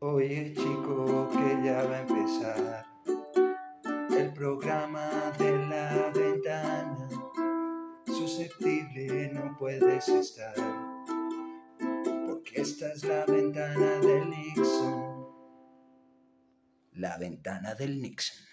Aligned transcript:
Oye 0.00 0.52
chico 0.52 1.26
que 1.32 1.64
ya 1.64 1.82
va 1.84 1.96
a 1.96 2.00
empezar 2.00 2.84
el 4.10 4.30
programa 4.34 5.32
de 5.38 5.56
la 5.68 6.10
ventana. 6.14 7.08
Susceptible 8.06 9.32
no 9.32 9.56
puedes 9.58 10.06
estar, 10.10 10.54
porque 12.26 12.60
esta 12.60 12.92
es 12.92 13.04
la 13.04 13.24
ventana 13.24 13.98
del 14.00 14.28
Nixon. 14.28 15.26
La 16.92 17.16
ventana 17.16 17.74
del 17.74 18.02
Nixon. 18.02 18.45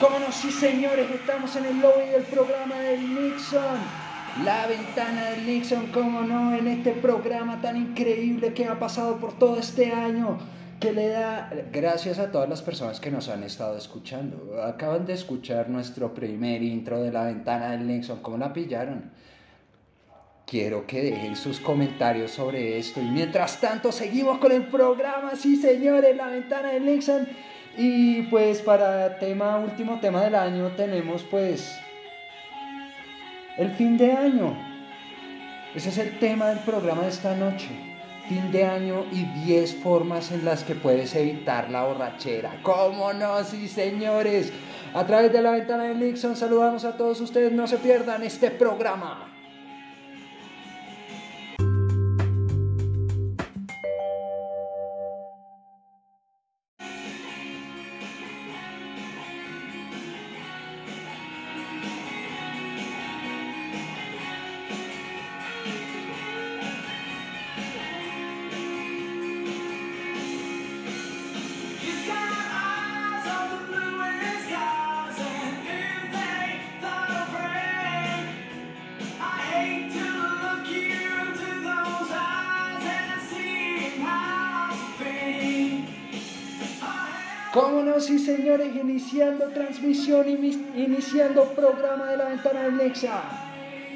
Cómo 0.00 0.18
no, 0.18 0.32
sí 0.32 0.50
señores, 0.50 1.08
estamos 1.10 1.54
en 1.56 1.66
el 1.66 1.80
lobby 1.80 2.08
del 2.10 2.24
programa 2.24 2.74
del 2.80 3.14
Nixon. 3.14 3.78
La 4.44 4.66
ventana 4.66 5.30
del 5.30 5.46
Nixon, 5.46 5.86
cómo 5.92 6.22
no, 6.22 6.54
en 6.54 6.66
este 6.66 6.92
programa 6.92 7.60
tan 7.60 7.76
increíble 7.76 8.52
que 8.52 8.66
ha 8.66 8.78
pasado 8.78 9.18
por 9.18 9.38
todo 9.38 9.58
este 9.58 9.92
año. 9.92 10.38
Que 10.80 10.92
le 10.92 11.08
da 11.08 11.48
gracias 11.72 12.18
a 12.18 12.32
todas 12.32 12.48
las 12.48 12.60
personas 12.60 12.98
que 12.98 13.12
nos 13.12 13.28
han 13.28 13.44
estado 13.44 13.76
escuchando. 13.78 14.60
Acaban 14.64 15.06
de 15.06 15.12
escuchar 15.12 15.70
nuestro 15.70 16.12
primer 16.12 16.62
intro 16.62 17.00
de 17.00 17.12
la 17.12 17.24
ventana 17.26 17.70
del 17.70 17.86
Nixon. 17.86 18.20
¿Cómo 18.20 18.36
la 18.36 18.52
pillaron? 18.52 19.12
Quiero 20.44 20.86
que 20.86 21.02
dejen 21.02 21.36
sus 21.36 21.60
comentarios 21.60 22.32
sobre 22.32 22.78
esto. 22.78 23.00
Y 23.00 23.04
mientras 23.04 23.60
tanto, 23.60 23.92
seguimos 23.92 24.38
con 24.38 24.50
el 24.50 24.66
programa. 24.66 25.36
Sí, 25.36 25.56
señores, 25.56 26.16
la 26.16 26.26
ventana 26.26 26.72
del 26.72 26.84
Nixon. 26.84 27.28
Y 27.76 28.22
pues 28.22 28.62
para 28.62 29.18
tema, 29.18 29.58
último 29.58 29.98
tema 30.00 30.22
del 30.22 30.34
año, 30.36 30.68
tenemos 30.76 31.22
pues 31.24 31.76
el 33.58 33.70
fin 33.72 33.96
de 33.96 34.12
año. 34.12 34.56
Ese 35.74 35.88
es 35.88 35.98
el 35.98 36.18
tema 36.20 36.50
del 36.50 36.60
programa 36.60 37.02
de 37.02 37.08
esta 37.08 37.34
noche. 37.34 37.68
Fin 38.28 38.52
de 38.52 38.64
año 38.64 39.04
y 39.10 39.24
10 39.44 39.74
formas 39.82 40.30
en 40.30 40.44
las 40.44 40.62
que 40.62 40.74
puedes 40.74 41.14
evitar 41.14 41.70
la 41.70 41.84
borrachera. 41.84 42.58
¿Cómo 42.62 43.12
no? 43.12 43.42
Sí, 43.44 43.68
señores. 43.68 44.52
A 44.94 45.04
través 45.04 45.32
de 45.32 45.42
la 45.42 45.50
ventana 45.50 45.84
de 45.84 45.94
Nixon 45.96 46.36
saludamos 46.36 46.84
a 46.84 46.96
todos 46.96 47.20
ustedes. 47.20 47.52
No 47.52 47.66
se 47.66 47.78
pierdan 47.78 48.22
este 48.22 48.50
programa. 48.50 49.33
¿Cómo 87.54 87.82
no? 87.82 88.00
Sí, 88.00 88.18
señores, 88.18 88.74
iniciando 88.74 89.46
transmisión, 89.50 90.26
imi- 90.26 90.74
iniciando 90.76 91.44
programa 91.54 92.06
de 92.06 92.16
la 92.16 92.24
ventana 92.24 92.62
del 92.64 92.76
Nexa. 92.76 93.22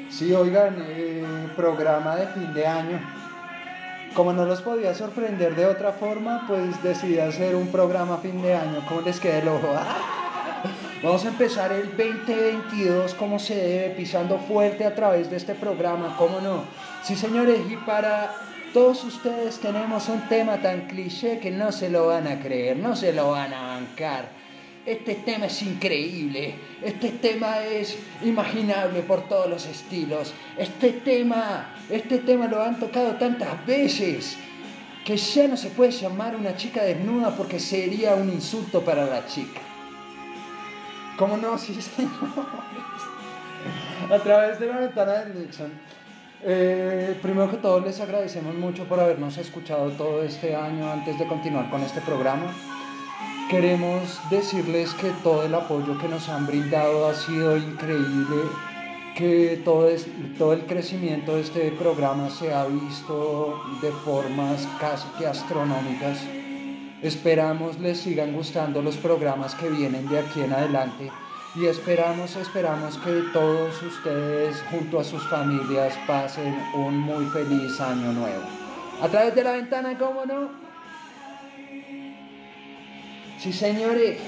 Sí, 0.09 0.33
oigan, 0.33 0.77
eh, 0.87 1.23
programa 1.57 2.15
de 2.15 2.27
fin 2.27 2.53
de 2.53 2.65
año. 2.65 2.99
Como 4.15 4.31
no 4.33 4.45
los 4.45 4.61
podía 4.61 4.95
sorprender 4.95 5.55
de 5.55 5.65
otra 5.65 5.91
forma, 5.91 6.45
pues 6.47 6.81
decidí 6.81 7.19
hacer 7.19 7.55
un 7.55 7.67
programa 7.67 8.17
fin 8.17 8.41
de 8.41 8.55
año. 8.55 8.83
¿Cómo 8.87 9.01
les 9.01 9.19
queda 9.19 9.39
el 9.39 9.47
ojo? 9.49 9.67
¡Ah! 9.75 9.97
Vamos 11.03 11.23
a 11.25 11.27
empezar 11.29 11.71
el 11.71 11.95
2022 11.95 13.13
como 13.15 13.39
se 13.39 13.55
debe, 13.55 13.89
pisando 13.95 14.37
fuerte 14.39 14.85
a 14.85 14.95
través 14.95 15.29
de 15.29 15.37
este 15.37 15.53
programa, 15.53 16.15
¿cómo 16.17 16.41
no? 16.41 16.63
Sí, 17.03 17.15
señores, 17.15 17.59
y 17.69 17.75
para 17.77 18.31
todos 18.73 19.03
ustedes 19.03 19.59
tenemos 19.59 20.09
un 20.09 20.21
tema 20.27 20.61
tan 20.61 20.87
cliché 20.87 21.39
que 21.39 21.51
no 21.51 21.71
se 21.71 21.89
lo 21.89 22.07
van 22.07 22.27
a 22.27 22.39
creer, 22.39 22.77
no 22.77 22.95
se 22.95 23.13
lo 23.13 23.31
van 23.31 23.53
a 23.53 23.67
bancar. 23.67 24.29
Este 24.85 25.15
tema 25.15 25.47
es 25.47 25.61
increíble, 25.61 26.55
este 26.83 27.09
tema 27.09 27.59
es 27.63 27.97
imaginable 28.23 29.01
por 29.01 29.27
todos 29.27 29.49
los 29.49 29.65
estilos. 29.65 30.33
Este 30.57 30.91
tema, 30.93 31.75
este 31.89 32.19
tema 32.19 32.47
lo 32.47 32.61
han 32.61 32.79
tocado 32.79 33.15
tantas 33.15 33.65
veces 33.65 34.37
que 35.05 35.17
ya 35.17 35.47
no 35.47 35.57
se 35.57 35.69
puede 35.69 35.91
llamar 35.91 36.35
una 36.35 36.55
chica 36.55 36.83
desnuda 36.83 37.35
porque 37.35 37.59
sería 37.59 38.15
un 38.15 38.29
insulto 38.29 38.81
para 38.81 39.05
la 39.05 39.25
chica. 39.27 39.61
¿Cómo 41.17 41.37
no? 41.37 41.57
Sí, 41.57 41.79
señores. 41.81 42.17
A 44.09 44.17
través 44.19 44.59
de 44.59 44.67
la 44.67 44.77
ventana 44.77 45.13
del 45.23 45.39
Nixon. 45.41 45.71
Eh, 46.41 47.17
primero 47.21 47.51
que 47.51 47.57
todo 47.57 47.81
les 47.81 47.99
agradecemos 47.99 48.55
mucho 48.55 48.85
por 48.85 48.97
habernos 48.99 49.37
escuchado 49.37 49.89
todo 49.91 50.23
este 50.23 50.55
año 50.55 50.89
antes 50.89 51.19
de 51.19 51.27
continuar 51.27 51.69
con 51.69 51.81
este 51.81 51.99
programa. 51.99 52.53
Queremos 53.49 54.21
decirles 54.29 54.93
que 54.93 55.09
todo 55.21 55.43
el 55.43 55.53
apoyo 55.53 55.97
que 55.97 56.07
nos 56.07 56.29
han 56.29 56.47
brindado 56.47 57.09
ha 57.09 57.13
sido 57.13 57.57
increíble, 57.57 58.43
que 59.17 59.61
todo, 59.65 59.89
todo 60.37 60.53
el 60.53 60.65
crecimiento 60.65 61.35
de 61.35 61.41
este 61.41 61.71
programa 61.71 62.29
se 62.29 62.53
ha 62.53 62.65
visto 62.65 63.61
de 63.81 63.91
formas 63.91 64.65
casi 64.79 65.09
que 65.17 65.27
astronómicas. 65.27 66.19
Esperamos 67.01 67.79
les 67.79 67.99
sigan 67.99 68.31
gustando 68.31 68.81
los 68.81 68.95
programas 68.95 69.55
que 69.55 69.69
vienen 69.69 70.07
de 70.07 70.19
aquí 70.19 70.41
en 70.41 70.53
adelante 70.53 71.11
y 71.55 71.65
esperamos, 71.65 72.35
esperamos 72.35 72.97
que 72.97 73.23
todos 73.33 73.81
ustedes 73.81 74.63
junto 74.69 74.99
a 74.99 75.03
sus 75.03 75.23
familias 75.27 75.93
pasen 76.05 76.55
un 76.75 76.99
muy 76.99 77.25
feliz 77.25 77.79
año 77.81 78.13
nuevo. 78.13 78.43
A 79.01 79.07
través 79.07 79.33
de 79.33 79.43
la 79.43 79.53
ventana, 79.53 79.97
¿cómo 79.97 80.25
no? 80.25 80.49
Sí, 83.39 83.53
señores. 83.53 84.19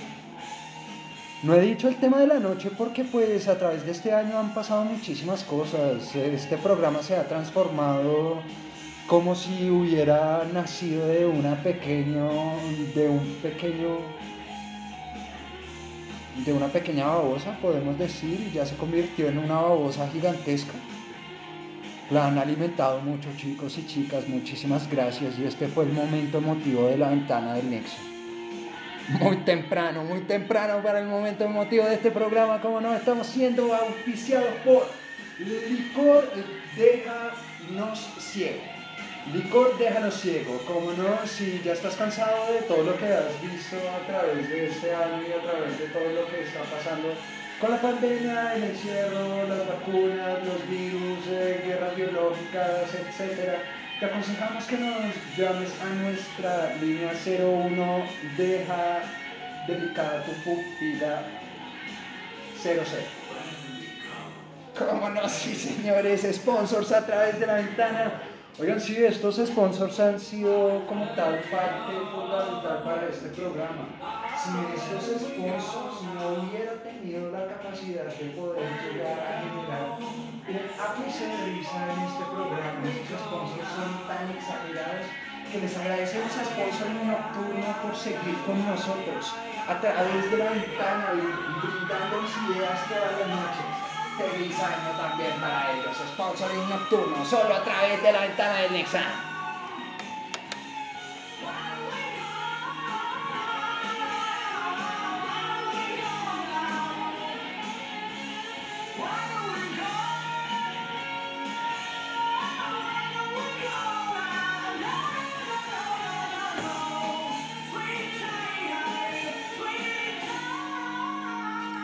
No 1.44 1.56
he 1.56 1.62
dicho 1.62 1.88
el 1.88 1.96
tema 1.96 2.20
de 2.20 2.28
la 2.28 2.40
noche 2.40 2.70
porque 2.78 3.04
pues 3.04 3.48
a 3.48 3.58
través 3.58 3.84
de 3.84 3.92
este 3.92 4.14
año 4.14 4.38
han 4.38 4.54
pasado 4.54 4.86
muchísimas 4.86 5.44
cosas. 5.44 6.16
Este 6.16 6.56
programa 6.58 7.02
se 7.02 7.16
ha 7.16 7.28
transformado 7.28 8.42
como 9.08 9.36
si 9.36 9.70
hubiera 9.70 10.44
nacido 10.54 11.08
de 11.08 11.26
una 11.26 11.56
pequeño 11.64 12.30
de 12.96 13.10
un 13.10 13.40
pequeño 13.42 13.98
de 16.38 16.54
una 16.54 16.68
pequeña 16.68 17.08
babosa, 17.08 17.58
podemos 17.62 17.98
decir, 17.98 18.48
y 18.50 18.52
ya 18.52 18.66
se 18.66 18.76
convirtió 18.76 19.28
en 19.28 19.38
una 19.38 19.56
babosa 19.56 20.10
gigantesca. 20.10 20.74
La 22.10 22.28
han 22.28 22.38
alimentado 22.38 23.00
mucho 23.02 23.30
chicos 23.38 23.78
y 23.78 23.86
chicas, 23.86 24.28
muchísimas 24.28 24.90
gracias 24.90 25.40
y 25.40 25.46
este 25.46 25.68
fue 25.68 25.86
el 25.86 25.94
momento 25.94 26.40
emotivo 26.40 26.88
de 26.88 26.98
la 26.98 27.10
ventana 27.10 27.54
del 27.54 27.70
Nexo. 27.70 27.98
Muy 29.20 29.38
temprano, 29.38 30.04
muy 30.04 30.22
temprano 30.22 30.82
para 30.84 31.00
el 31.00 31.08
momento 31.08 31.46
emotivo 31.46 31.86
de 31.86 31.96
este 31.96 32.12
programa, 32.12 32.62
como 32.62 32.82
no 32.82 32.94
estamos 32.94 33.28
siendo 33.28 33.74
auspiciados 33.74 34.54
por 34.66 34.88
Licor 35.40 36.30
Déjanos 36.76 38.00
Ciego. 38.20 38.81
Licor 39.28 39.78
Déjanos 39.78 40.20
Ciego, 40.20 40.58
como 40.66 40.92
no, 40.94 41.26
si 41.28 41.62
ya 41.64 41.74
estás 41.74 41.96
cansado 41.96 42.54
de 42.54 42.62
todo 42.64 42.84
lo 42.84 42.98
que 42.98 43.06
has 43.06 43.40
visto 43.42 43.78
a 43.78 44.06
través 44.08 44.50
de 44.50 44.68
este 44.68 44.94
año 44.94 45.22
y 45.22 45.32
a 45.32 45.42
través 45.44 45.78
de 45.78 45.86
todo 45.88 46.12
lo 46.12 46.28
que 46.28 46.42
está 46.42 46.62
pasando 46.64 47.14
con 47.60 47.70
la 47.70 47.80
pandemia, 47.80 48.56
el 48.56 48.64
encierro, 48.64 49.48
las 49.48 49.68
vacunas, 49.68 50.40
los 50.44 50.68
virus, 50.68 51.20
eh, 51.30 51.62
guerras 51.64 51.96
biológicas, 51.96 52.90
etc. 52.96 53.60
Te 54.00 54.06
aconsejamos 54.08 54.64
que 54.66 54.78
nos 54.78 55.38
llames 55.38 55.70
a 55.80 55.94
nuestra 56.02 56.76
línea 56.82 57.14
01 57.24 58.04
Deja 58.36 59.04
Delicada 59.68 60.24
tu 60.26 60.32
pupila 60.44 61.22
00. 62.60 62.82
¿Cómo 64.78 65.10
no? 65.10 65.30
Sí, 65.30 65.54
señores, 65.54 66.26
sponsors 66.34 66.92
a 66.92 67.06
través 67.06 67.40
de 67.40 67.46
la 67.46 67.54
ventana. 67.56 68.12
Oigan, 68.62 68.80
sí, 68.80 69.04
estos 69.04 69.38
sponsors 69.38 70.00
han 70.00 70.20
sido 70.20 70.86
como 70.86 71.10
tal 71.16 71.34
parte 71.50 71.94
fundamental 72.14 72.84
para 72.84 73.10
este 73.10 73.30
programa. 73.30 73.90
Sin 74.38 74.54
estos 74.70 75.18
sponsors 75.18 76.04
no 76.14 76.46
hubiera 76.46 76.74
tenido 76.84 77.32
la 77.32 77.48
capacidad 77.48 78.06
de 78.06 78.26
poder 78.38 78.70
llegar 78.86 79.18
a 79.18 79.42
generar 79.42 79.98
un 79.98 80.62
ápice 80.78 81.26
de 81.26 81.58
risa 81.58 81.90
en 81.90 82.06
este 82.06 82.24
programa. 82.30 82.86
Estos 82.86 83.20
sponsors 83.26 83.66
son 83.66 83.92
tan 84.06 84.30
exagerados 84.30 85.10
que 85.52 85.58
les 85.58 85.78
agradecemos 85.78 86.32
a 86.38 86.46
Sponsor 86.46 86.90
Nocturno 87.02 87.66
por 87.82 87.96
seguir 87.96 88.38
con 88.46 88.62
nosotros 88.64 89.34
a 89.68 89.82
través 89.82 90.30
de 90.30 90.38
la 90.38 90.52
ventana 90.52 91.18
y 91.18 91.66
brindándonos 91.66 92.30
ideas 92.46 92.78
todas 92.86 93.26
las 93.26 93.28
noches. 93.28 93.81
Feliz 94.30 94.56
también 94.98 95.34
para 95.40 95.72
ellos, 95.72 95.98
Sponsoring 96.14 96.70
Nocturno, 96.70 97.26
solo 97.26 97.56
a 97.56 97.64
través 97.64 98.04
de 98.04 98.12
la 98.12 98.22
ventana 98.22 98.60
del 98.60 98.74
Nexa. 98.74 99.04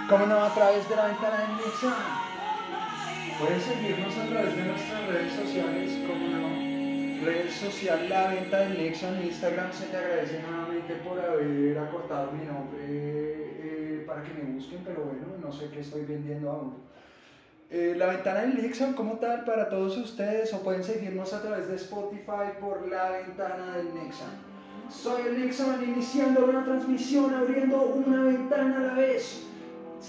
Como 0.07 0.25
no, 0.25 0.42
a 0.42 0.54
través 0.54 0.88
de 0.88 0.95
la 0.95 1.06
ventana 1.07 1.38
del 1.38 1.57
Nexa. 1.57 2.27
Pueden 3.39 3.62
seguirnos 3.62 4.18
a 4.18 4.25
través 4.25 4.56
de 4.56 4.63
nuestras 4.63 5.07
redes 5.10 5.34
sociales, 5.34 5.92
como 6.07 6.28
no. 6.28 7.24
Red 7.24 7.51
social 7.51 8.10
La 8.10 8.30
Venta 8.30 8.62
del 8.62 8.78
Nexa 8.80 9.10
en 9.10 9.28
Instagram. 9.28 9.72
Se 9.72 9.86
te 9.86 9.98
agradece 9.98 10.42
nuevamente 10.42 10.95
por 10.95 11.19
haber 11.19 11.78
acortado 11.78 12.31
mi 12.31 12.45
nombre 12.45 12.80
eh, 12.81 14.04
para 14.07 14.24
que 14.24 14.34
me 14.34 14.54
busquen, 14.56 14.80
pero 14.84 15.04
bueno, 15.04 15.38
no 15.39 15.51
sé 15.51 15.69
qué 15.69 15.81
estoy 15.81 16.06
vendiendo 16.06 16.50
aún. 16.50 16.78
Eh, 17.69 17.94
la 17.95 18.07
ventana 18.07 18.42
del 18.42 18.60
Nixon 18.60 18.94
como 18.94 19.19
tal 19.19 19.45
para 19.45 19.69
todos 19.69 19.95
ustedes 19.98 20.51
o 20.56 20.63
pueden 20.63 20.83
seguirnos 20.83 21.31
a 21.33 21.42
través 21.44 21.68
de 21.68 21.75
Spotify 21.75 22.57
por 22.60 22.88
la 22.88 23.12
ventana 23.12 23.78
del 23.78 23.94
Nixon. 23.94 24.30
Soy 24.90 25.28
el 25.28 25.44
Nixon 25.44 25.83
iniciando 25.83 26.44
una 26.44 26.66
transmisión 26.66 27.36
abriendo 27.36 27.83
una 27.83 28.24
ventana 28.24 28.78
a 28.78 28.80
la 28.80 28.94
vez. 28.94 29.47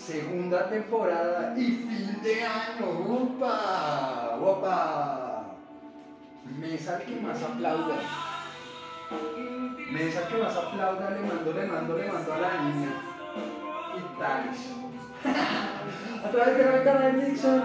Segunda 0.07 0.69
temporada 0.71 1.55
y 1.57 1.65
fin 1.65 2.23
de 2.23 2.43
año. 2.43 2.91
¡Upa! 3.07 4.39
¡Upa! 4.41 5.55
Mesa 6.59 6.99
que 7.01 7.17
más 7.17 7.43
aplauda. 7.43 7.97
Mesa 9.91 10.29
que 10.29 10.37
más 10.39 10.57
aplauda, 10.57 11.11
le 11.11 11.21
mando, 11.21 11.53
le 11.53 11.67
mando, 11.67 11.99
le 11.99 12.11
mando 12.11 12.33
a 12.33 12.39
la 12.39 12.63
niña. 12.63 12.91
Y 13.97 14.19
tales. 14.19 14.59
a 16.25 16.31
través 16.31 16.57
de 16.57 16.65
la 16.65 16.71
ventana 16.71 17.01
de 17.07 17.13
Nixon 17.15 17.63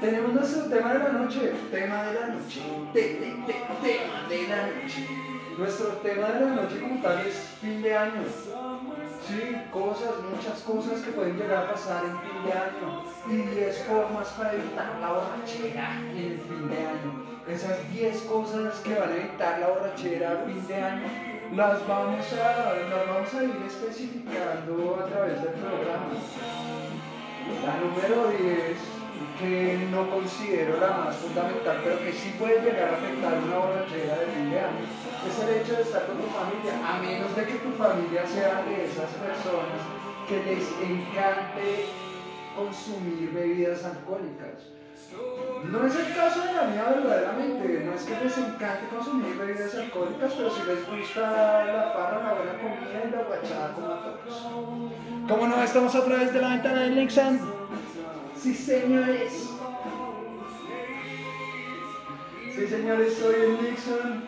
tenemos 0.00 0.32
nuestro 0.34 0.64
tema 0.64 0.92
de 0.92 0.98
la 0.98 1.12
noche. 1.12 1.52
Tema 1.70 2.02
de 2.04 2.20
la 2.20 2.26
noche. 2.28 2.60
Te, 2.92 3.00
te, 3.00 3.26
te, 3.46 3.52
tema 3.82 4.28
de 4.28 4.48
la 4.48 4.66
noche. 4.66 5.08
Nuestro 5.58 5.86
tema 5.98 6.26
de 6.28 6.40
la 6.40 6.62
noche 6.62 6.80
como 6.80 7.00
tal 7.02 7.26
es 7.26 7.34
fin 7.60 7.82
de 7.82 7.96
año. 7.96 8.22
Sí, 9.26 9.56
cosas, 9.72 10.10
muchas 10.30 10.60
cosas 10.62 11.00
que 11.02 11.12
pueden 11.12 11.36
llegar 11.36 11.64
a 11.64 11.72
pasar 11.72 12.04
en 12.04 12.18
fin 12.20 12.44
de 12.44 12.52
año. 12.52 13.04
Y 13.28 13.54
10 13.54 13.84
formas 13.84 14.28
para 14.30 14.54
evitar 14.54 14.98
la 15.00 15.12
borrachera 15.12 16.00
en 16.10 16.40
fin 16.40 16.68
de 16.68 16.78
año. 16.78 17.26
Esas 17.46 17.90
10 17.92 18.22
cosas 18.22 18.80
que 18.80 18.94
van 18.94 19.10
a 19.10 19.16
evitar 19.16 19.58
la 19.60 19.68
borrachera 19.68 20.32
a 20.32 20.44
fin 20.44 20.66
de 20.66 20.74
año 20.74 21.32
las 21.54 21.86
vamos 21.86 22.24
a, 22.32 22.72
las 22.88 23.06
vamos 23.06 23.34
a 23.34 23.44
ir 23.44 23.62
especificando 23.66 24.98
a 24.98 25.06
través 25.06 25.42
del 25.42 25.52
programa. 25.52 26.06
La 27.64 27.76
número 27.76 28.28
10, 28.28 28.76
que 29.38 29.88
no 29.90 30.08
considero 30.10 30.78
la 30.80 30.90
más 31.04 31.16
fundamental, 31.16 31.80
pero 31.84 31.98
que 31.98 32.12
sí 32.12 32.34
puede 32.38 32.62
llegar 32.62 32.90
a 32.90 32.96
afectar 32.96 33.34
una 33.44 33.56
borrachera 33.58 34.18
de 34.18 34.26
fin 34.26 34.50
de 34.50 34.60
año, 34.60 34.84
es 35.26 35.38
el 35.38 35.60
hecho 35.60 35.76
de 35.76 35.82
estar 35.82 36.06
con 36.06 36.16
tu 36.18 36.28
familia, 36.28 36.74
a 36.82 36.98
menos 37.00 37.34
de 37.36 37.46
que 37.46 37.54
tu 37.54 37.70
familia 37.72 38.26
sea 38.26 38.62
de 38.62 38.84
esas 38.84 39.10
personas 39.18 39.82
que 40.28 40.42
les 40.44 40.66
encante 40.80 41.86
consumir 42.56 43.32
bebidas 43.32 43.84
alcohólicas. 43.84 44.72
No 45.64 45.86
es 45.86 45.94
el 45.94 46.14
caso 46.14 46.40
de 46.40 46.52
la 46.52 46.62
mía 46.64 46.84
verdaderamente, 46.88 47.84
no 47.84 47.94
es 47.94 48.02
que 48.02 48.24
les 48.24 48.38
encante 48.38 48.88
consumir 48.94 49.36
bebidas 49.36 49.74
alcohólicas, 49.74 50.32
pero 50.34 50.50
si 50.50 50.62
les 50.64 50.86
gusta 50.88 51.64
la 51.64 51.92
farra, 51.92 52.24
la 52.24 52.34
buena 52.34 52.58
comida 52.58 53.02
y 53.06 53.10
la 53.10 53.22
guachada 53.22 53.74
como 53.74 53.86
a 53.86 54.02
todos. 54.02 54.46
¿Cómo 55.28 55.46
no? 55.46 55.62
Estamos 55.62 55.94
a 55.94 56.04
través 56.04 56.32
de 56.32 56.40
la 56.40 56.48
ventana 56.48 56.80
del 56.82 56.96
Nixon. 56.96 57.61
Sí, 58.42 58.52
señores. 58.56 59.50
Sí, 62.52 62.66
señores, 62.66 63.14
soy 63.14 63.34
el 63.36 63.62
Nixon. 63.62 64.24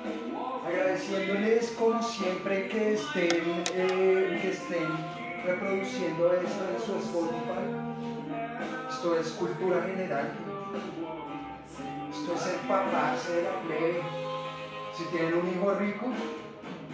Agradeciéndoles 0.64 1.72
como 1.72 2.00
siempre 2.00 2.68
que 2.68 2.94
estén, 2.94 3.64
eh, 3.74 4.38
que 4.40 4.50
estén 4.50 4.86
reproduciendo 5.44 6.32
esto 6.32 6.64
en 6.72 6.80
su 6.80 6.96
Spotify. 7.04 7.66
Esto 8.88 9.18
es 9.18 9.30
cultura 9.32 9.82
general. 9.82 10.30
Esto 12.12 12.34
es 12.34 12.46
el 12.46 12.68
paparse 12.68 13.32
de 13.32 13.42
la 13.42 13.60
plebe. 13.62 14.00
Si 14.96 15.04
tienen 15.06 15.34
un 15.34 15.48
hijo 15.48 15.74
rico, 15.74 16.06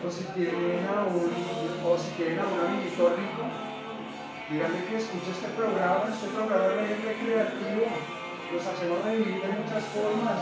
o 0.03 0.11
si 0.11 0.25
tienen 0.33 0.87
a 0.87 1.05
o 1.87 1.99
si 1.99 2.11
tienen 2.13 2.39
a 2.39 2.47
un 2.47 2.61
amiguito 2.61 3.11
rico, 3.11 3.70
díganle 4.51 4.85
que 4.87 4.97
escuche 4.97 5.31
este 5.31 5.49
programa, 5.55 6.05
este 6.13 6.29
programa 6.29 6.83
es 6.83 7.05
recreativo, 7.05 7.87
los 8.53 8.67
hacemos 8.67 9.05
revivir 9.05 9.41
de 9.43 9.49
muchas 9.49 9.85
formas. 9.95 10.41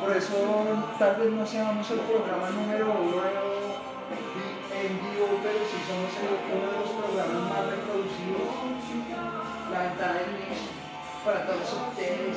Por 0.00 0.16
eso 0.16 0.36
tal 0.98 1.16
vez 1.16 1.30
no 1.30 1.46
seamos 1.46 1.90
el 1.90 2.00
programa 2.00 2.50
número 2.50 2.86
uno 2.86 3.22
en 3.22 4.92
vivo, 4.98 5.26
pero 5.42 5.58
sí 5.70 5.78
somos 5.86 6.12
el- 6.22 6.42
uno 6.50 6.66
de 6.70 6.78
los 6.82 6.90
programas 6.98 7.42
más 7.50 7.62
reproducidos. 7.70 8.50
La 9.72 9.78
ventana 9.88 10.20
mix 10.34 10.70
para 11.24 11.46
todos 11.46 11.66
ustedes. 11.88 12.36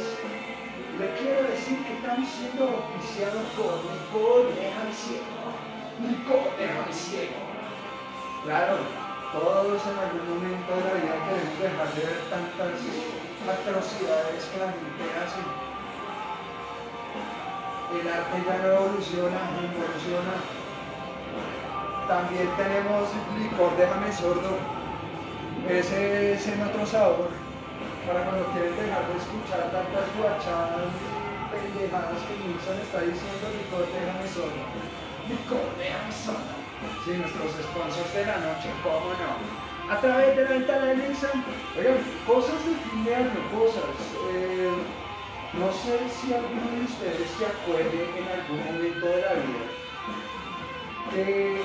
Le 1.00 1.08
quiero 1.20 1.44
decir 1.50 1.84
que 1.84 1.94
estamos 1.98 2.30
siendo 2.30 2.64
auspiciados 2.72 3.44
por 3.58 3.84
Nicole 3.84 4.56
Déjame 4.56 4.94
Ciego. 4.94 5.46
Nicole 6.00 6.50
Déjame 6.58 6.94
Ciego. 6.94 7.36
Claro, 8.46 8.78
todos 9.36 9.84
en 9.84 9.98
algún 10.00 10.24
momento 10.32 10.72
de 10.72 10.84
la 10.88 10.96
vida 10.96 11.16
queremos 11.28 11.60
dejar 11.60 11.90
de 11.92 12.02
ver 12.08 12.22
tantas 12.32 12.80
atrocidades 13.44 14.48
que 14.48 14.58
la 14.64 14.72
gente 14.72 15.04
hace. 15.20 15.44
El 17.96 18.08
arte 18.08 18.38
ya 18.48 18.56
no 18.64 18.68
evoluciona, 18.80 19.42
evoluciona. 19.60 20.36
También 22.08 22.48
tenemos 22.56 23.12
licor 23.36 23.76
Déjame 23.76 24.12
Sordo. 24.14 24.56
Ese 25.68 26.34
es 26.34 26.48
en 26.48 26.62
otro 26.64 26.86
sabor. 26.86 27.30
Para 28.08 28.24
cuando 28.24 28.46
quieres 28.54 28.78
dejar 28.78 29.04
de 29.04 29.18
escuchar 29.20 29.68
tantas 29.68 30.08
guachadas 30.16 30.96
pendejadas 31.52 32.24
que 32.24 32.40
Nixon 32.40 32.80
está 32.80 33.04
diciendo, 33.04 33.52
licor 33.52 33.84
Déjame 33.92 34.28
Sordo. 34.32 34.64
Licor 35.28 35.68
Déjame 35.76 36.12
Sordo. 36.14 36.65
Sí, 37.04 37.12
nuestros 37.18 37.52
sponsors 37.52 38.14
de 38.14 38.26
la 38.26 38.38
noche, 38.38 38.70
cómo 38.84 39.14
no. 39.16 39.94
A 39.94 40.00
través 40.02 40.36
de 40.36 40.44
la 40.44 40.50
ventana 40.50 40.86
de 40.86 40.96
Nixon. 40.98 41.44
Oigan, 41.78 41.98
cosas 42.26 42.60
de 42.66 42.74
fin 42.74 43.06
de 43.06 43.16
año, 43.16 43.40
cosas. 43.54 43.96
Eh, 44.32 44.72
no 45.54 45.72
sé 45.72 46.00
si 46.10 46.34
alguno 46.34 46.68
de 46.72 46.84
ustedes 46.84 47.30
se 47.38 47.46
acuerde 47.46 48.10
en 48.18 48.28
algún 48.28 48.60
momento 48.66 49.06
de 49.08 49.22
la 49.22 49.34
vida 49.34 49.66
que 51.12 51.62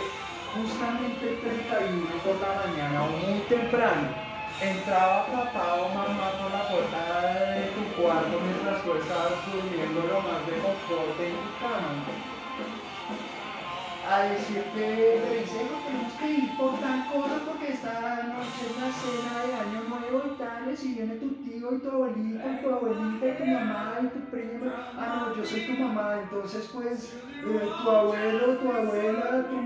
justamente 0.54 1.28
el 1.28 1.40
31 1.40 2.06
por 2.22 2.36
la 2.38 2.66
mañana 2.66 3.02
o 3.02 3.10
muy 3.10 3.40
temprano 3.48 4.14
entraba 4.60 5.26
papá 5.26 5.74
o 5.80 5.88
mamá 5.88 6.30
por 6.38 6.50
la 6.52 6.68
puerta 6.68 7.56
de 7.56 7.66
tu 7.74 7.82
cuarto 8.00 8.38
mientras 8.44 8.84
tú 8.84 8.94
estabas 8.94 9.42
durmiendo 9.50 10.06
lo 10.06 10.20
más 10.20 10.46
de 10.46 10.54
conforte 10.60 11.26
en 11.26 11.36
tu 11.40 11.50
cama 11.58 12.04
a 14.10 14.22
decirte, 14.24 15.22
Belicejo, 15.22 15.76
tenemos 15.86 16.12
que 16.14 16.30
ir 16.32 16.56
por 16.56 16.80
tal 16.80 17.06
cosa 17.12 17.34
porque 17.46 17.72
esta 17.72 18.24
noche 18.26 18.66
es 18.66 18.76
la 18.76 18.90
cena 18.90 19.46
de 19.46 19.54
año 19.54 19.88
nuevo 19.88 20.22
y 20.26 20.36
tales, 20.36 20.84
y 20.84 20.94
viene 20.94 21.14
tu 21.14 21.28
tío 21.44 21.74
y 21.76 21.78
tu 21.78 21.88
abuelito 21.88 22.42
y 22.50 22.56
tu 22.60 22.74
abuelita 22.74 23.26
y 23.26 23.36
tu 23.36 23.44
mamá 23.44 23.98
y 24.02 24.06
tu 24.08 24.20
prima. 24.30 24.92
Ah, 24.98 25.26
no, 25.28 25.36
yo 25.36 25.44
soy 25.44 25.60
tu 25.60 25.72
mamá, 25.74 26.18
entonces 26.24 26.68
pues 26.72 27.14
eh, 27.14 27.68
tu 27.84 27.88
abuelo, 27.90 28.58
tu 28.58 28.72
abuela, 28.72 29.46
tu, 29.48 29.58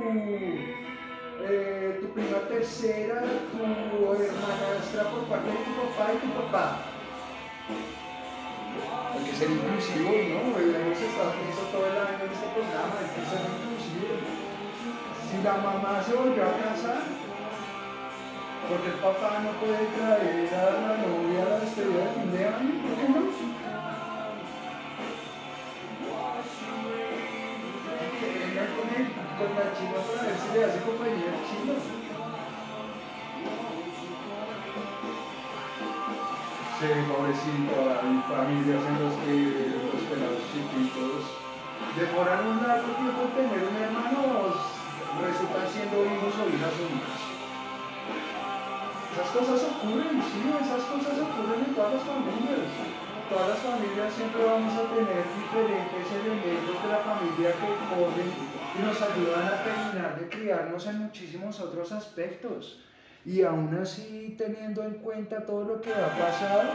eh, 1.40 1.98
tu 2.02 2.08
prima 2.12 2.38
tercera, 2.46 3.22
tu 3.50 3.64
hermanastra 4.12 5.10
por 5.10 5.24
parte 5.24 5.48
de 5.48 5.56
tu 5.56 5.72
papá 5.72 6.12
y 6.12 6.18
tu 6.18 6.32
papá. 6.34 6.78
Hay 9.14 9.24
que 9.24 9.32
ser 9.32 9.48
inclusivo, 9.48 10.10
¿no? 10.10 10.58
Hemos 10.58 11.00
estado 11.00 11.32
todo 11.72 11.86
el 11.86 11.96
año 11.96 12.24
en 12.24 12.32
este 12.32 12.46
programa, 12.52 13.00
la 15.44 15.58
mamá 15.58 16.02
se 16.02 16.14
volvió 16.14 16.42
a 16.42 16.56
casar, 16.56 17.04
porque 18.66 18.88
el 18.88 18.94
papá 18.94 19.44
no 19.44 19.50
puede 19.60 19.92
traer 19.92 20.48
a 20.56 20.72
la 20.80 20.96
novia 21.04 21.44
a 21.44 21.48
la 21.50 21.60
despedida 21.60 22.00
de 22.00 22.16
fin 22.16 22.32
de 22.32 22.44
¿por 22.80 22.96
qué 22.96 23.06
no? 23.12 23.20
Que 28.16 28.26
vengan 28.40 28.70
con 28.72 28.88
el, 28.88 29.04
con 29.36 29.50
la 29.52 29.66
china 29.76 29.98
para 30.00 30.24
ver 30.24 30.36
si 30.40 30.48
le 30.48 30.64
hace 30.64 30.80
compañía 30.80 31.28
al 31.28 31.44
chino. 31.44 31.76
Sí, 36.80 36.88
pobrecito, 37.04 37.76
hay 37.84 38.16
familias 38.32 38.80
en 38.80 38.96
las 38.96 39.14
que 39.20 39.36
los 39.92 40.02
pelados 40.08 40.40
chiquitos 40.48 41.36
demoran 42.00 42.48
un 42.48 42.56
largo 42.66 42.90
tiempo 42.96 43.20
en 43.28 43.32
tener 43.36 43.68
un 43.68 43.76
hermano, 43.76 44.73
resultan 45.22 45.66
siendo 45.70 46.04
hijos 46.04 46.34
o 46.34 46.48
hijas 46.48 46.74
únicas. 46.80 47.20
Esas 49.14 49.30
cosas 49.30 49.60
ocurren, 49.70 50.18
sí, 50.18 50.42
esas 50.42 50.84
cosas 50.90 51.14
ocurren 51.22 51.60
en 51.68 51.74
todas 51.74 51.94
las 51.94 52.02
familias. 52.02 52.66
Todas 53.30 53.48
las 53.48 53.58
familias 53.58 54.12
siempre 54.12 54.44
vamos 54.44 54.74
a 54.74 54.84
tener 54.90 55.22
diferentes 55.38 56.06
elementos 56.12 56.82
de 56.82 56.88
la 56.90 56.98
familia 56.98 57.50
que 57.54 57.70
corren 57.94 58.30
y 58.74 58.82
nos 58.82 59.00
ayudan 59.00 59.46
a 59.46 59.62
terminar 59.62 60.18
de 60.18 60.28
criarnos 60.28 60.86
en 60.86 60.98
muchísimos 60.98 61.60
otros 61.60 61.92
aspectos. 61.92 62.80
Y 63.24 63.42
aún 63.42 63.74
así, 63.80 64.34
teniendo 64.36 64.82
en 64.82 64.94
cuenta 64.94 65.46
todo 65.46 65.64
lo 65.64 65.80
que 65.80 65.94
ha 65.94 66.10
pasado, 66.18 66.70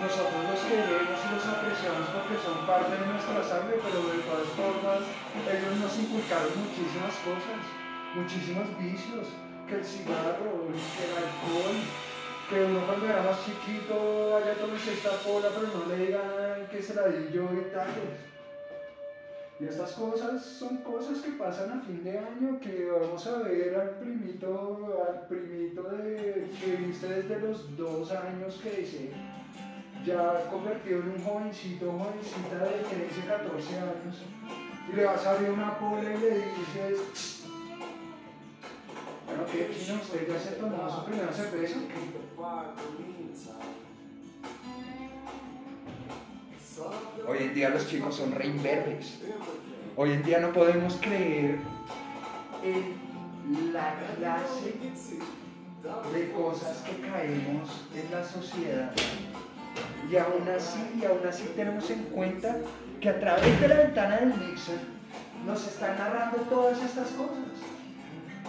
nosotros 0.00 0.42
los 0.50 0.60
queremos 0.66 1.18
y 1.22 1.28
los 1.30 1.46
apreciamos 1.46 2.06
porque 2.10 2.34
son 2.42 2.66
parte 2.66 2.98
de 2.98 3.06
nuestra 3.06 3.38
sangre, 3.46 3.78
pero 3.78 4.02
de 4.10 4.26
todas 4.26 4.50
formas, 4.58 5.00
ellos 5.46 5.74
nos 5.78 5.94
inculcaron 5.98 6.50
muchísimas 6.58 7.14
cosas, 7.22 7.62
muchísimos 8.14 8.66
vicios, 8.78 9.30
que 9.68 9.76
el 9.76 9.84
cigarro, 9.84 10.66
que 10.66 11.04
el 11.06 11.14
alcohol, 11.14 11.78
que 12.50 12.64
uno 12.64 12.86
cuando 12.86 13.06
era 13.06 13.22
más 13.22 13.38
chiquito 13.46 14.34
vaya 14.34 14.54
tómese 14.54 14.92
esta 14.92 15.10
pola, 15.22 15.48
pero 15.54 15.68
no 15.72 15.86
le 15.86 16.06
digan 16.06 16.66
que 16.70 16.82
se 16.82 16.94
la 16.94 17.08
di 17.08 17.32
yo 17.32 17.48
y 17.54 17.72
tal. 17.72 17.88
Y 19.60 19.66
estas 19.66 19.92
cosas 19.92 20.44
son 20.44 20.78
cosas 20.78 21.18
que 21.18 21.30
pasan 21.32 21.78
a 21.78 21.80
fin 21.80 22.02
de 22.02 22.18
año, 22.18 22.58
que 22.60 22.90
vamos 22.90 23.24
a 23.28 23.38
ver 23.38 23.74
al 23.76 23.90
primito, 23.90 25.04
al 25.08 25.28
primito 25.28 25.82
de, 25.84 26.50
que 26.60 26.76
viste 26.76 27.06
desde 27.06 27.38
los 27.38 27.76
dos 27.76 28.10
años 28.10 28.60
que 28.60 28.70
dice, 28.70 29.12
ya 30.04 30.50
convertido 30.50 31.00
en 31.00 31.10
un 31.12 31.24
jovencito, 31.24 31.92
jovencita 31.92 32.58
de 32.64 32.82
13, 32.82 33.26
14 33.26 33.78
años, 33.78 34.22
y 34.90 34.96
le 34.96 35.04
vas 35.04 35.26
a 35.26 35.30
abrir 35.30 35.50
una 35.50 35.78
pola 35.78 36.14
y 36.14 36.18
le 36.18 36.30
dices, 36.30 37.42
bueno, 39.26 39.44
¿qué 39.50 39.74
chino? 39.74 40.00
¿Usted 40.00 40.28
ya 40.28 40.38
se 40.38 40.56
tomó 40.56 40.90
su 40.90 41.04
primera 41.04 41.32
cerveza? 41.32 41.78
Hoy 47.26 47.38
en 47.38 47.54
día 47.54 47.70
los 47.70 47.88
chicos 47.88 48.16
son 48.16 48.32
re 48.32 48.46
imberbes. 48.46 49.20
Hoy 49.96 50.12
en 50.12 50.22
día 50.22 50.40
no 50.40 50.52
podemos 50.52 50.98
creer 51.00 51.58
en 52.62 53.72
la 53.72 53.94
clase 54.16 54.74
de 56.12 56.32
cosas 56.32 56.78
que 56.78 57.00
caemos 57.00 57.86
en 57.94 58.10
la 58.10 58.24
sociedad. 58.24 58.92
Y 60.10 60.16
aún 60.16 60.48
así, 60.48 60.98
y 61.00 61.04
aún 61.04 61.26
así 61.28 61.52
tenemos 61.56 61.88
en 61.90 62.04
cuenta 62.04 62.56
que 63.00 63.08
a 63.08 63.20
través 63.20 63.60
de 63.60 63.68
la 63.68 63.76
ventana 63.76 64.16
del 64.18 64.34
mixer 64.34 64.78
nos 65.46 65.66
están 65.66 65.98
narrando 65.98 66.38
todas 66.48 66.80
estas 66.82 67.08
cosas. 67.08 67.52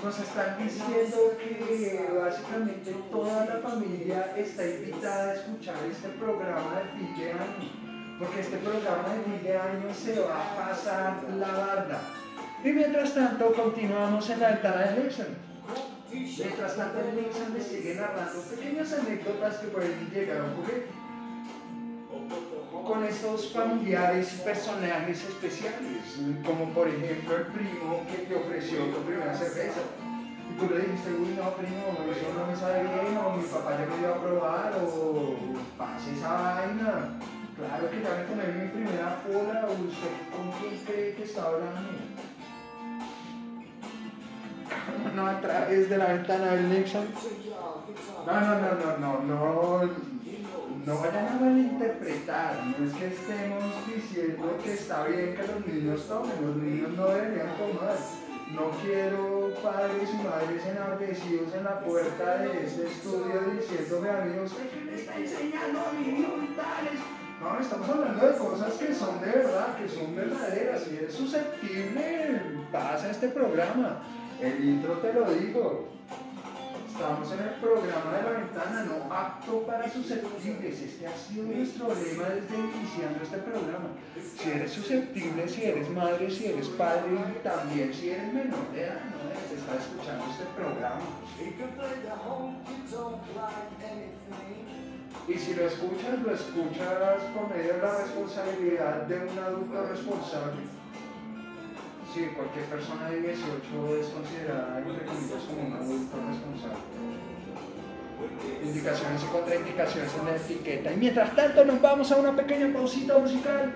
Nos 0.03 0.19
están 0.19 0.57
diciendo 0.61 1.37
que 1.39 2.09
básicamente 2.13 2.95
toda 3.09 3.45
la 3.45 3.55
familia 3.57 4.33
está 4.37 4.67
invitada 4.67 5.31
a 5.31 5.33
escuchar 5.33 5.75
este 5.89 6.09
programa 6.09 6.79
de 6.79 6.99
fin 6.99 7.15
de 7.17 7.31
año, 7.31 8.17
porque 8.19 8.41
este 8.41 8.57
programa 8.57 9.09
de 9.09 9.23
fin 9.23 9.43
de 9.43 9.57
año 9.57 9.93
se 9.93 10.19
va 10.19 10.41
a 10.41 10.55
pasar 10.55 11.23
la 11.39 11.47
barda. 11.47 12.01
Y 12.63 12.71
mientras 12.71 13.13
tanto 13.13 13.53
continuamos 13.53 14.29
en 14.29 14.39
la 14.39 14.49
ventana 14.51 14.81
del 14.83 15.03
Nixon. 15.03 15.27
Mientras 16.11 16.75
tanto 16.75 16.99
el 16.99 17.15
Nixon 17.15 17.53
le 17.53 17.61
sigue 17.61 17.95
narrando 17.95 18.41
pequeñas 18.41 18.93
anécdotas 18.93 19.57
que 19.57 19.67
pueden 19.67 20.09
llegar 20.11 20.37
a 20.37 20.45
ocurrir 20.45 20.87
con 22.85 23.03
estos 23.03 23.51
familiares 23.51 24.41
personajes 24.45 25.23
especiales, 25.23 26.19
como 26.45 26.69
por 26.69 26.87
ejemplo 26.87 27.35
el 27.35 27.47
primo 27.47 28.05
que 28.09 28.25
te 28.25 28.35
ofreció 28.35 28.85
tu 28.85 29.01
primera 29.01 29.35
cerveza. 29.35 29.81
Y 30.49 30.59
tú 30.59 30.71
le 30.71 30.81
dijiste, 30.81 31.11
uy, 31.11 31.35
no, 31.35 31.49
primo, 31.55 31.97
eso 32.11 32.31
no 32.37 32.45
me 32.45 32.55
sabe 32.55 32.83
bien, 32.83 33.17
o 33.17 33.35
mi 33.35 33.43
papá 33.43 33.71
ya 33.71 33.87
me 33.87 33.97
dio 33.97 34.13
a 34.13 34.21
probar, 34.21 34.73
o 34.85 35.35
pase 35.77 36.13
esa 36.15 36.33
vaina. 36.33 37.19
Claro 37.57 37.89
que 37.89 38.01
ya 38.01 38.09
me 38.15 38.23
tomé 38.25 38.63
mi 38.63 38.69
primera 38.69 39.23
pola, 39.23 39.65
¿usted 39.65 40.15
con 40.31 40.51
quién 40.59 40.83
cree 40.85 41.15
que 41.15 41.23
está 41.23 41.45
hablando? 41.45 41.89
No, 45.15 45.27
a 45.27 45.41
través 45.41 45.89
de 45.89 45.97
la 45.97 46.05
ventana 46.05 46.51
del 46.51 46.69
Nixon. 46.69 47.07
No, 48.27 48.41
no, 48.41 48.59
no, 48.59 48.97
no, 48.99 49.19
no, 49.19 49.23
no. 49.23 50.15
No 50.85 50.99
vayan 50.99 51.27
a 51.27 51.39
malinterpretar, 51.39 52.63
no 52.77 52.85
es 52.85 52.93
que 52.93 53.07
estemos 53.07 53.63
diciendo 53.87 54.55
que 54.63 54.73
está 54.73 55.03
bien 55.05 55.35
que 55.35 55.47
los 55.47 55.65
niños 55.65 56.07
tomen, 56.07 56.45
los 56.45 56.55
niños 56.57 56.91
no 56.91 57.07
deberían 57.07 57.57
tomar. 57.57 57.97
No 58.53 58.69
quiero 58.83 59.51
padres 59.63 60.07
y 60.13 60.23
madres 60.23 60.63
enardecidos 60.63 61.55
en 61.55 61.63
la 61.63 61.79
puerta 61.79 62.37
de 62.37 62.65
este 62.65 62.85
estudio 62.85 63.41
diciéndome 63.57 64.09
a 64.11 64.25
mí, 64.25 64.39
¿usted 64.39 64.69
qué 64.69 64.81
me 64.81 64.93
está 64.93 65.15
enseñando 65.15 65.79
a 65.79 65.91
mi 65.93 66.19
hijo 66.19 66.33
y 66.43 66.55
tales? 66.55 67.01
No, 67.41 67.59
estamos 67.59 67.89
hablando 67.89 68.27
de 68.27 68.37
cosas 68.37 68.73
que 68.73 68.93
son 68.93 69.19
de 69.21 69.31
verdad, 69.31 69.75
que 69.77 69.89
son 69.89 70.15
verdaderas. 70.15 70.83
Si 70.83 70.97
eres 70.97 71.15
susceptible, 71.15 72.41
pasa 72.71 73.09
este 73.09 73.29
programa. 73.29 74.03
El 74.39 74.63
intro 74.63 74.93
te 74.99 75.13
lo 75.13 75.31
digo. 75.33 75.94
Estamos 76.95 77.29
en 77.33 77.39
el 77.39 77.55
programa 77.55 78.15
de 78.15 78.23
la 78.23 78.39
ventana, 78.39 78.83
no 78.87 79.13
apto 79.13 79.63
para 79.67 79.91
susceptibles. 79.91 80.79
Este 80.79 81.05
ha 81.05 81.11
sido 81.11 81.43
nuestro 81.43 81.89
lema 81.89 82.29
desde 82.29 82.55
iniciando 82.55 83.19
este 83.21 83.37
programa. 83.39 83.89
Si 84.15 84.49
eres 84.49 84.71
susceptible, 84.71 85.45
si 85.45 85.65
eres 85.65 85.89
madre, 85.89 86.31
si 86.31 86.45
eres 86.45 86.69
padre 86.69 87.11
y 87.11 87.43
también 87.43 87.93
si 87.93 88.11
eres 88.11 88.33
menor 88.33 88.71
de 88.71 88.83
edad, 88.85 89.01
no 89.11 89.27
debes 89.27 89.59
estar 89.59 89.75
escuchando 89.75 90.23
este 90.31 90.45
programa. 90.55 91.01
Y 95.27 95.33
si 95.33 95.53
lo 95.53 95.67
escuchas, 95.67 96.19
lo 96.23 96.33
escuchas 96.33 97.23
por 97.35 97.49
medio 97.49 97.73
de 97.73 97.81
la 97.81 97.97
responsabilidad 97.97 99.01
de 99.01 99.19
un 99.19 99.37
adulto 99.37 99.85
responsable. 99.85 100.84
Sí, 102.15 102.29
cualquier 102.33 102.63
persona 102.67 103.09
de 103.09 103.19
18 103.19 103.99
es 103.99 104.07
considerada, 104.07 104.79
entre 104.79 105.03
comillas, 105.03 105.43
como 105.49 105.67
un 105.67 105.73
adulto 105.73 106.15
responsable. 106.15 106.79
Indicaciones 108.63 109.21
y 109.21 109.25
contraindicaciones 109.25 110.15
en 110.15 110.25
la 110.25 110.35
etiqueta. 110.37 110.93
Y 110.93 110.95
mientras 110.95 111.35
tanto 111.35 111.65
nos 111.65 111.81
vamos 111.81 112.09
a 112.13 112.15
una 112.15 112.33
pequeña 112.33 112.71
pausita 112.71 113.17
musical. 113.17 113.75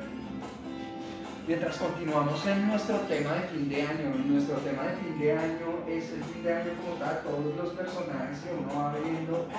Mientras 1.48 1.77
continuamos 1.79 2.48
en 2.48 2.67
nuestro 2.69 2.96
tema 3.12 3.34
de 3.34 3.48
fin 3.50 3.67
de 3.67 3.81
año, 3.81 4.15
nuestro 4.25 4.55
tema 4.60 4.84
de 4.84 4.96
fin 4.96 5.19
de 5.19 5.31
año 5.34 5.84
es 5.89 6.10
el 6.13 6.24
fin 6.24 6.41
de 6.41 6.53
año 6.53 6.72
como 6.79 6.96
tal, 6.96 7.22
todos 7.24 7.55
los 7.58 7.74
personajes 7.74 8.39
que 8.39 8.53
uno 8.55 8.74
va 8.74 8.96
viendo 9.03 9.50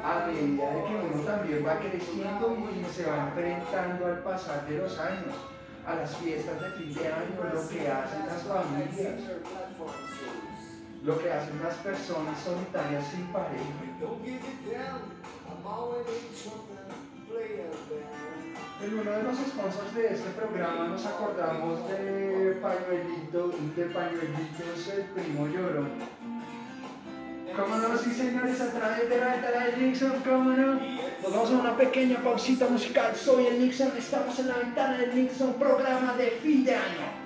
a 0.00 0.26
medida 0.28 0.70
de 0.74 0.84
que 0.84 0.94
uno 0.94 1.22
también 1.24 1.66
va 1.66 1.80
creciendo 1.80 2.56
y 2.70 2.94
se 2.94 3.02
va 3.02 3.30
enfrentando 3.30 4.06
al 4.06 4.22
pasar 4.22 4.64
de 4.68 4.78
los 4.78 4.96
años 5.00 5.34
a 5.88 5.94
las 5.94 6.14
fiestas 6.18 6.60
de 6.60 6.70
fin 6.72 6.94
de 6.94 7.08
año, 7.08 7.34
lo 7.54 7.66
que 7.66 7.88
hacen 7.88 8.26
las 8.26 8.42
familias, 8.42 9.20
lo 11.02 11.18
que 11.18 11.32
hacen 11.32 11.62
las 11.62 11.74
personas 11.76 12.38
solitarias 12.40 13.06
sin 13.06 13.24
pareja. 13.28 13.64
En 18.80 18.98
uno 18.98 19.10
de 19.10 19.22
los 19.22 19.38
sponsors 19.38 19.94
de 19.94 20.06
este 20.12 20.30
programa 20.30 20.88
nos 20.88 21.06
acordamos 21.06 21.88
de 21.88 22.58
Pañuelito, 22.62 23.48
de 23.74 23.84
Pañuelitos, 23.86 24.88
el 24.94 25.04
primo 25.04 25.46
llorón. 25.46 26.17
¿Cómo 27.58 27.76
no? 27.76 27.98
Sí, 27.98 28.12
señores, 28.12 28.60
a 28.60 28.70
través 28.70 29.10
de 29.10 29.18
la 29.18 29.32
ventana 29.32 29.66
de 29.66 29.76
Nixon, 29.78 30.22
¿cómo 30.22 30.50
no? 30.50 30.74
Nos 31.20 31.32
vamos 31.32 31.50
a 31.50 31.54
una 31.54 31.76
pequeña 31.76 32.22
pausita 32.22 32.68
musical. 32.68 33.16
Soy 33.16 33.46
el 33.46 33.58
Nixon, 33.58 33.90
estamos 33.98 34.38
en 34.38 34.46
la 34.46 34.58
ventana 34.58 34.98
del 34.98 35.16
Nixon, 35.16 35.54
programa 35.54 36.14
de 36.16 36.38
fin 36.40 36.64
de 36.64 36.76
año. 36.76 37.17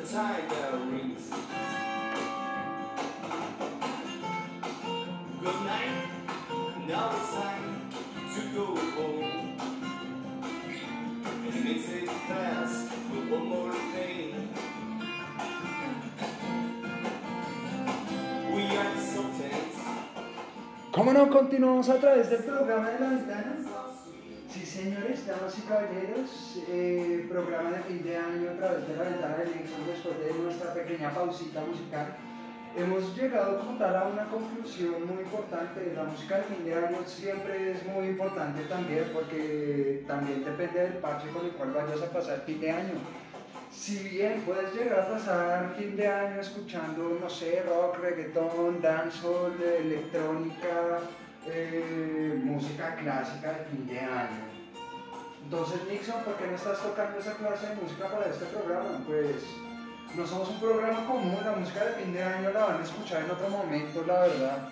The 0.00 0.78
rings. 0.90 1.28
Good 5.40 5.60
night, 5.66 6.08
now 6.88 7.10
it's 7.14 7.34
time 7.34 7.90
to 8.34 8.40
go 8.54 8.66
home. 8.74 9.58
And 11.44 11.64
with 13.12 13.30
one 13.30 13.46
more. 13.48 13.72
We 18.54 18.62
are. 18.76 18.92
¿Cómo 20.92 21.12
no? 21.12 21.30
Continuamos 21.30 21.88
a 21.88 21.98
través 21.98 22.28
del 22.28 22.44
programa 22.44 22.90
de 22.90 22.98
la. 23.00 23.51
Damas 25.26 25.56
y 25.56 25.62
caballeros, 25.62 26.58
eh, 26.68 27.26
programa 27.28 27.70
de 27.70 27.82
fin 27.84 28.02
de 28.02 28.16
año 28.16 28.50
a 28.50 28.56
través 28.56 28.88
de 28.88 28.96
la 28.96 29.04
ventana 29.04 29.36
del 29.36 29.54
Nixon 29.54 29.86
después 29.86 30.18
de 30.18 30.42
nuestra 30.42 30.74
pequeña 30.74 31.14
pausita 31.14 31.60
musical. 31.60 32.16
Hemos 32.76 33.16
llegado 33.16 33.60
como 33.60 33.78
tal 33.78 33.94
a 33.94 34.08
una 34.08 34.24
conclusión 34.24 35.06
muy 35.06 35.22
importante. 35.22 35.92
La 35.94 36.04
música 36.04 36.38
de 36.38 36.42
fin 36.44 36.64
de 36.64 36.74
año 36.74 36.98
siempre 37.06 37.70
es 37.70 37.86
muy 37.86 38.06
importante 38.06 38.62
también 38.64 39.10
porque 39.12 40.02
también 40.08 40.44
depende 40.44 40.80
del 40.80 40.94
parche 40.94 41.28
con 41.28 41.46
el 41.46 41.52
cual 41.52 41.72
vayas 41.72 42.02
a 42.02 42.10
pasar 42.10 42.40
fin 42.44 42.60
de 42.60 42.70
año. 42.72 42.94
Si 43.70 43.98
bien 44.08 44.42
puedes 44.44 44.74
llegar 44.74 45.00
a 45.00 45.08
pasar 45.08 45.74
fin 45.78 45.94
de 45.94 46.08
año 46.08 46.40
escuchando, 46.40 47.18
no 47.20 47.30
sé, 47.30 47.62
rock, 47.68 47.98
reggaetón, 48.00 48.82
dancehall, 48.82 49.62
electrónica, 49.62 50.98
eh, 51.46 52.40
música 52.42 52.96
clásica 52.96 53.52
de 53.52 53.64
fin 53.66 53.86
de 53.86 54.00
año. 54.00 54.51
Entonces, 55.52 55.84
Nixon, 55.86 56.24
¿por 56.24 56.32
qué 56.36 56.46
no 56.46 56.56
estás 56.56 56.80
tocando 56.80 57.18
esa 57.18 57.34
clase 57.34 57.66
de 57.68 57.74
música 57.76 58.08
para 58.08 58.24
este 58.24 58.46
programa? 58.46 59.04
Pues 59.06 59.36
no 60.16 60.26
somos 60.26 60.48
un 60.48 60.58
programa 60.58 61.06
común, 61.06 61.36
la 61.44 61.52
música 61.52 61.84
de 61.84 61.92
fin 61.92 62.14
de 62.14 62.22
año 62.22 62.52
la 62.52 62.64
van 62.64 62.80
a 62.80 62.82
escuchar 62.82 63.20
en 63.20 63.30
otro 63.32 63.50
momento, 63.50 64.02
la 64.06 64.20
verdad. 64.20 64.68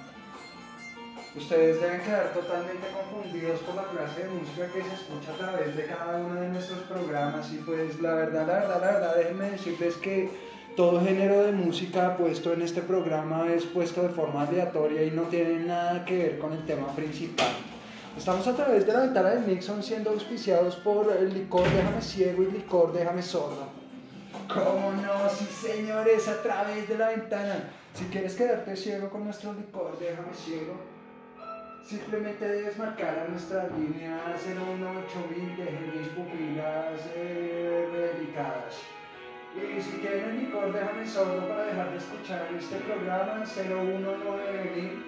Ustedes 1.37 1.83
deben 1.83 2.01
quedar 2.01 2.33
totalmente 2.33 2.89
confundidos 2.97 3.61
por 3.61 3.75
la 3.75 3.85
clase 3.93 4.25
de 4.25 4.31
música 4.31 4.73
que 4.73 4.81
se 4.81 4.95
escucha 4.95 5.35
a 5.35 5.37
través 5.37 5.77
de 5.77 5.85
cada 5.85 6.17
uno 6.17 6.41
de 6.41 6.49
nuestros 6.49 6.81
programas 6.85 7.53
y 7.53 7.59
pues 7.59 8.01
la 8.01 8.15
verdad, 8.15 8.47
la 8.47 8.55
verdad, 8.61 8.81
la 8.81 8.93
verdad, 8.93 9.17
déjenme 9.17 9.51
decirles 9.51 9.97
que 9.99 10.31
todo 10.77 11.05
género 11.05 11.43
de 11.43 11.53
música 11.53 12.17
puesto 12.17 12.55
en 12.55 12.63
este 12.63 12.81
programa 12.81 13.53
es 13.53 13.67
puesto 13.67 14.01
de 14.01 14.09
forma 14.09 14.45
aleatoria 14.49 15.05
y 15.05 15.11
no 15.11 15.25
tiene 15.25 15.63
nada 15.63 16.07
que 16.07 16.17
ver 16.17 16.39
con 16.39 16.55
el 16.55 16.65
tema 16.65 16.87
principal. 16.97 17.70
Estamos 18.17 18.47
a 18.47 18.55
través 18.55 18.87
de 18.87 18.93
la 18.93 19.01
ventana 19.01 19.31
de 19.31 19.47
Nixon 19.47 19.83
siendo 19.83 20.11
auspiciados 20.11 20.77
por 20.77 21.11
el 21.13 21.33
licor 21.33 21.63
Déjame 21.71 22.03
Ciego 22.03 22.43
y 22.43 22.51
licor 22.51 22.93
Déjame 22.93 23.23
Sordo. 23.23 23.67
¿Cómo 24.49 24.93
no? 24.93 25.29
Sí, 25.31 25.47
señores, 25.47 26.29
a 26.29 26.43
través 26.43 26.89
de 26.89 26.99
la 26.99 27.09
ventana. 27.09 27.71
Si 27.95 28.05
quieres 28.07 28.35
quedarte 28.35 28.77
ciego 28.77 29.09
con 29.09 29.25
nuestro 29.25 29.53
licor 29.55 29.99
Déjame 29.99 30.35
Ciego, 30.35 30.75
simplemente 31.85 32.47
debes 32.47 32.77
marcar 32.79 33.21
a 33.21 33.29
nuestra 33.29 33.69
línea 33.69 34.19
018000 34.37 35.57
de 35.57 35.71
mis 35.99 36.09
pupilas 36.09 37.01
eh, 37.15 38.13
delicadas. 38.19 38.75
Y 39.57 39.81
si 39.81 39.91
quieren 39.99 40.31
el 40.31 40.41
licor, 40.41 40.73
déjame 40.73 41.07
sordo 41.07 41.49
para 41.49 41.65
dejar 41.65 41.91
de 41.91 41.97
escuchar 41.97 42.49
este 42.59 42.77
programa 42.77 43.45
019000. 43.47 45.05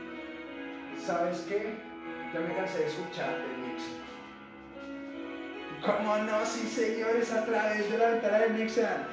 ¿Sabes 1.04 1.46
qué? 1.48 1.91
Ya 2.32 2.40
me 2.40 2.54
cansé 2.54 2.78
de 2.78 2.86
escucharte, 2.86 3.44
Nixon. 3.60 4.00
¿Cómo 5.84 6.16
no? 6.16 6.46
Sí, 6.46 6.66
señores, 6.66 7.30
a 7.30 7.44
través 7.44 7.90
de 7.90 7.98
la 7.98 8.06
ventana 8.12 8.38
de 8.38 8.50
Nixon. 8.50 9.06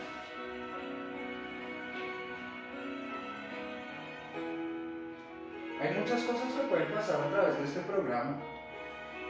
Hay 5.81 5.93
muchas 5.97 6.21
cosas 6.23 6.53
que 6.53 6.67
pueden 6.69 6.93
pasar 6.93 7.21
a 7.21 7.29
través 7.29 7.57
de 7.57 7.63
este 7.65 7.81
programa. 7.81 8.37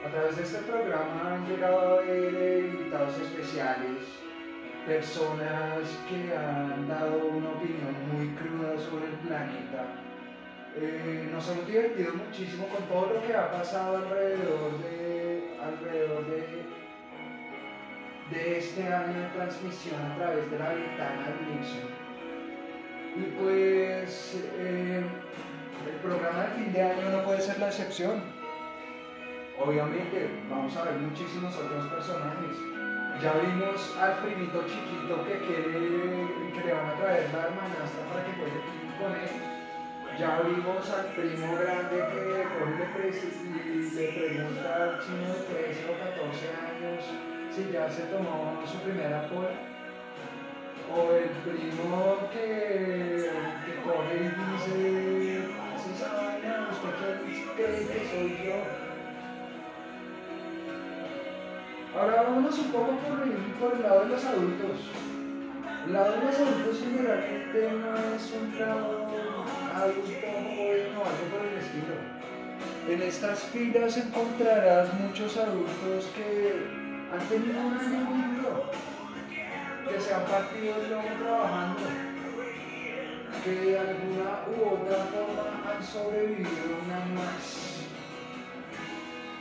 A 0.06 0.10
través 0.10 0.38
de 0.38 0.44
este 0.44 0.60
programa 0.60 1.34
han 1.34 1.48
llegado 1.48 2.02
eh, 2.04 2.72
invitados 2.72 3.18
especiales, 3.20 4.04
personas 4.86 5.84
que 6.08 6.36
han 6.36 6.88
dado 6.88 7.26
una 7.28 7.50
opinión 7.50 7.96
muy 8.14 8.36
cruda 8.36 8.78
sobre 8.78 9.06
el 9.06 9.18
planeta. 9.28 10.09
Eh, 10.78 11.28
nos 11.32 11.50
hemos 11.50 11.68
divertido 11.68 12.14
muchísimo 12.14 12.68
con 12.68 12.84
todo 12.84 13.14
lo 13.14 13.26
que 13.26 13.36
ha 13.36 13.52
pasado 13.52 13.98
alrededor 13.98 14.78
de, 14.84 15.58
alrededor 15.62 16.26
de, 16.28 16.64
de 18.32 18.58
este 18.60 18.84
año 18.84 19.20
de 19.20 19.28
transmisión 19.30 20.00
a 20.00 20.16
través 20.16 20.50
de 20.52 20.60
la 20.60 20.70
ventana 20.70 21.26
de 21.26 21.56
Nixon. 21.56 21.90
Y 23.16 23.22
pues 23.42 24.40
eh, 24.58 25.04
el 25.88 25.96
programa 26.02 26.44
de 26.44 26.50
fin 26.52 26.74
de 26.74 26.82
año 26.84 27.10
no 27.10 27.24
puede 27.24 27.42
ser 27.42 27.60
la 27.60 27.68
excepción. 27.68 28.22
Obviamente 29.60 30.30
vamos 30.50 30.78
a 30.78 30.84
ver 30.84 30.94
muchísimos 30.94 31.56
otros 31.58 31.88
personajes. 31.88 32.56
Ya 33.22 33.34
vimos 33.34 33.98
al 34.00 34.20
primito 34.20 34.64
chiquito 34.64 35.26
que 35.26 35.40
quiere, 35.40 36.54
que 36.54 36.64
le 36.64 36.74
van 36.74 36.86
a 36.86 36.94
traer 36.96 37.28
la 37.34 37.48
hermanastra 37.48 38.06
para 38.14 38.24
que 38.24 38.32
juegue 38.34 38.62
con 39.02 39.12
él. 39.20 39.59
Ya 40.20 40.42
vimos 40.42 40.90
al 40.90 41.06
primo 41.16 41.56
grande 41.56 41.96
que 41.96 42.44
coge 42.60 43.20
y 43.46 43.96
le 43.96 44.08
pregunta 44.12 44.76
al 44.76 45.00
chino 45.00 45.32
de 45.32 45.40
13 45.48 45.86
o 45.88 45.96
14 45.96 46.44
años 46.60 47.04
si 47.56 47.72
ya 47.72 47.90
se 47.90 48.02
tomó 48.12 48.60
su 48.68 48.80
primera 48.80 49.30
pola. 49.30 49.56
O 50.92 51.14
el 51.14 51.30
primo 51.30 52.18
que, 52.34 53.32
que 53.66 53.74
coge 53.82 54.16
y 54.16 54.28
dice, 54.28 55.48
"¿Sí 55.78 55.92
esa 55.96 56.14
vaina, 56.14 56.68
¿usted 56.70 56.92
cree 57.56 57.88
que 57.88 58.00
soy 58.12 58.46
yo? 58.46 58.60
Ahora 61.98 62.24
vámonos 62.24 62.60
un 62.60 62.72
poco 62.74 62.92
por 63.08 63.24
el, 63.24 63.32
por 63.58 63.74
el 63.74 63.84
lado 63.84 64.02
de 64.02 64.10
los 64.10 64.26
adultos. 64.26 64.80
El 65.88 65.94
lado 65.94 66.12
de 66.12 66.26
los 66.26 66.36
adultos 66.36 66.82
generalmente 66.84 67.72
no 67.72 68.16
es 68.16 68.34
un 68.34 68.60
lado 68.60 69.29
adulto 69.74 70.28
joven 70.56 70.96
o 70.96 71.02
algo 71.06 71.26
por 71.32 71.46
el 71.46 71.58
estilo. 71.58 71.96
En 72.90 73.02
estas 73.02 73.40
filas 73.52 73.98
encontrarás 73.98 74.94
muchos 74.96 75.38
adultos 75.38 76.10
que 76.16 76.66
han 77.12 77.28
tenido 77.28 77.60
un 77.60 77.78
año 77.78 78.00
duro, 78.36 78.72
que 79.88 80.00
se 80.00 80.14
han 80.14 80.26
partido 80.26 80.76
el 80.76 80.90
lomo 80.90 81.10
trabajando, 81.22 81.82
que 83.44 83.52
de 83.52 83.80
alguna 83.80 84.44
u 84.50 84.74
otra 84.74 84.98
forma 85.12 85.46
han 85.70 85.84
sobrevivido 85.84 86.78
un 86.82 87.16
más. 87.16 87.80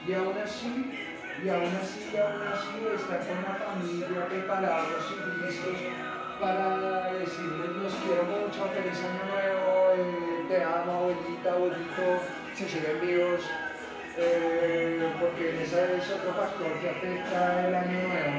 Y 0.07 0.13
aún 0.15 0.39
así, 0.43 0.91
y 1.45 1.49
aún 1.49 1.73
así, 1.81 2.11
y 2.13 2.17
aún 2.17 2.43
así, 2.53 2.77
estar 2.97 3.21
con 3.27 3.43
la 3.45 3.55
familia 3.65 4.29
preparados 4.29 5.05
y 5.13 5.47
listos 5.47 5.79
para 6.41 7.13
decirles 7.13 7.71
los 7.83 7.95
quiero 7.95 8.25
mucho, 8.25 8.61
feliz 8.73 8.99
año 9.05 9.25
nuevo, 9.29 9.68
eh, 9.99 10.45
te 10.49 10.63
amo, 10.63 10.93
abuelita, 10.93 11.53
abuelito, 11.53 12.23
si 12.55 12.65
siguen 12.69 13.01
vivos, 13.01 13.41
eh, 14.17 15.11
porque 15.21 15.63
ese 15.63 15.97
es 15.97 16.11
otro 16.11 16.33
factor 16.35 16.73
que 16.81 16.89
afecta 16.89 17.67
el 17.69 17.75
año 17.75 17.99
nuevo 18.09 18.39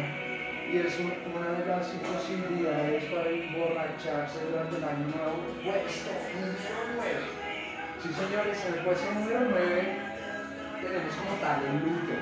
y 0.72 0.78
es 0.78 1.00
un- 1.00 1.14
una 1.36 1.52
de 1.60 1.66
las 1.66 1.94
imposibilidades 1.94 3.04
para 3.06 3.30
emborracharse 3.30 4.46
durante 4.50 4.78
el 4.78 4.84
año 4.84 5.08
nuevo, 5.16 5.36
puesto 5.66 6.12
número 6.36 6.80
9. 6.96 7.20
Sí, 8.02 8.10
señores, 8.14 8.66
el 8.66 8.76
puesto 8.86 9.12
número 9.12 9.40
9 9.50 10.00
tenemos 10.82 11.14
como 11.16 11.36
tal 11.42 11.60
el 11.66 11.76
luto. 11.84 12.14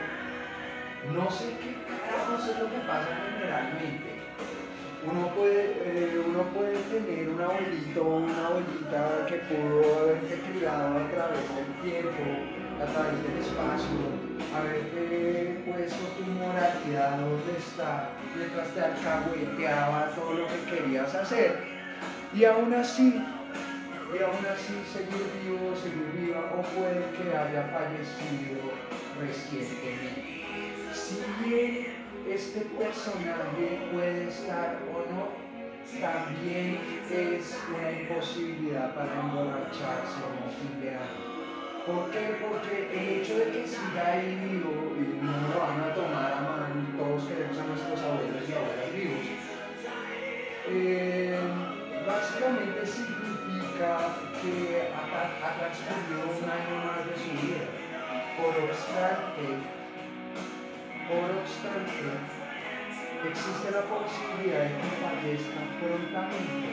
No 1.13 1.29
sé 1.31 1.53
qué 1.61 1.75
carajos 1.87 2.47
es 2.49 2.59
lo 2.59 2.69
que 2.71 2.79
pasa 2.87 3.09
generalmente. 3.37 4.16
Uno 5.05 5.27
puede, 5.35 5.77
eh, 5.85 6.19
uno 6.25 6.43
puede 6.53 6.75
tener 6.89 7.29
un 7.29 7.39
abuelito 7.39 8.01
o 8.01 8.17
una 8.17 8.47
abuelita 8.47 9.25
que 9.27 9.35
pudo 9.45 9.99
haberte 9.99 10.41
criado 10.49 10.97
a 10.97 11.09
través 11.09 11.45
del 11.55 11.91
tiempo, 11.91 12.23
a 12.81 12.85
través 12.85 13.23
del 13.23 13.37
espacio, 13.37 13.99
haberte 14.55 15.63
puesto 15.65 16.03
tu 16.17 16.23
moralidad 16.31 17.19
donde 17.19 17.57
está, 17.57 18.09
mientras 18.35 18.69
te 18.69 18.81
alcahueteaba 18.81 20.09
todo 20.15 20.33
lo 20.33 20.47
que 20.47 20.75
querías 20.75 21.13
hacer. 21.13 21.61
Y 22.33 22.43
aún 22.45 22.73
así, 22.73 23.23
y 24.13 24.23
aún 24.23 24.45
así 24.51 24.73
seguir 24.91 25.29
vivo, 25.43 25.75
seguir 25.75 26.11
viva, 26.17 26.53
o 26.57 26.61
puede 26.73 27.05
que 27.15 27.37
haya 27.37 27.69
fallecido 27.69 28.73
recientemente. 29.19 30.37
Si 30.91 31.21
este 32.29 32.61
personaje 32.77 33.87
puede 33.91 34.27
estar 34.27 34.79
o 34.93 35.13
no, 35.13 35.47
también 36.01 36.79
es 37.09 37.57
una 37.69 37.91
imposibilidad 37.91 38.93
para 38.93 39.21
emborracharse 39.21 40.19
de 40.81 40.89
año. 40.89 41.27
¿Por 41.85 42.11
qué? 42.11 42.35
Porque 42.43 42.91
el 42.91 43.21
hecho 43.21 43.39
de 43.39 43.51
que 43.51 43.67
siga 43.67 44.11
ahí 44.11 44.35
vivo 44.43 44.91
y 44.99 45.23
no 45.23 45.31
lo 45.31 45.59
van 45.59 45.79
a 45.79 45.95
tomar 45.95 46.33
a 46.33 46.41
mano, 46.41 46.67
todos 46.97 47.23
queremos 47.29 47.57
a 47.57 47.63
nuestros 47.63 48.01
abuelos 48.01 48.43
y 48.43 48.51
abuelas 48.51 48.93
vivos, 48.93 49.25
eh, 50.69 51.39
básicamente 52.05 52.85
significa 52.85 54.19
que 54.43 54.91
ha, 54.91 55.47
ha 55.47 55.55
transcurrido 55.55 56.27
un 56.27 56.49
año 56.49 56.75
más 56.83 57.07
de 57.07 57.15
su 57.15 57.31
vida. 57.39 57.63
Por 58.35 58.53
obstante, 58.69 59.76
por 61.07 61.31
obstante, 61.39 62.03
existe 63.23 63.71
la 63.71 63.83
posibilidad 63.87 64.67
de 64.67 64.75
que 64.75 64.91
fallezca 64.99 65.61
prontamente 65.79 66.69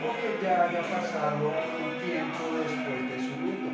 o 0.00 0.08
que 0.16 0.30
ya 0.40 0.64
haya 0.64 0.80
pasado 0.80 1.52
un 1.52 1.92
tiempo 2.00 2.42
después 2.56 3.00
de 3.12 3.18
su 3.20 3.32
luto. 3.44 3.68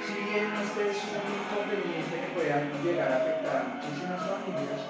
Si 0.00 0.14
bien 0.24 0.48
este 0.64 0.80
es 0.90 0.98
un 1.12 1.28
inconveniente 1.28 2.14
que 2.16 2.28
puede 2.32 2.72
llegar 2.82 3.12
a 3.12 3.16
afectar 3.16 3.56
a 3.56 3.68
muchísimas 3.74 4.20
familias, 4.24 4.80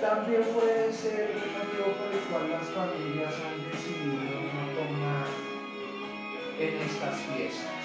también 0.00 0.42
puede 0.42 0.92
ser 0.92 1.30
el 1.30 1.46
motivo 1.54 1.94
por 1.94 2.10
el 2.10 2.22
cual 2.26 2.50
las 2.50 2.66
familias 2.74 3.34
han 3.38 3.70
decidido 3.70 4.42
no 4.50 4.64
tomar 4.74 5.26
en 6.58 6.72
estas 6.82 7.16
fiestas. 7.30 7.81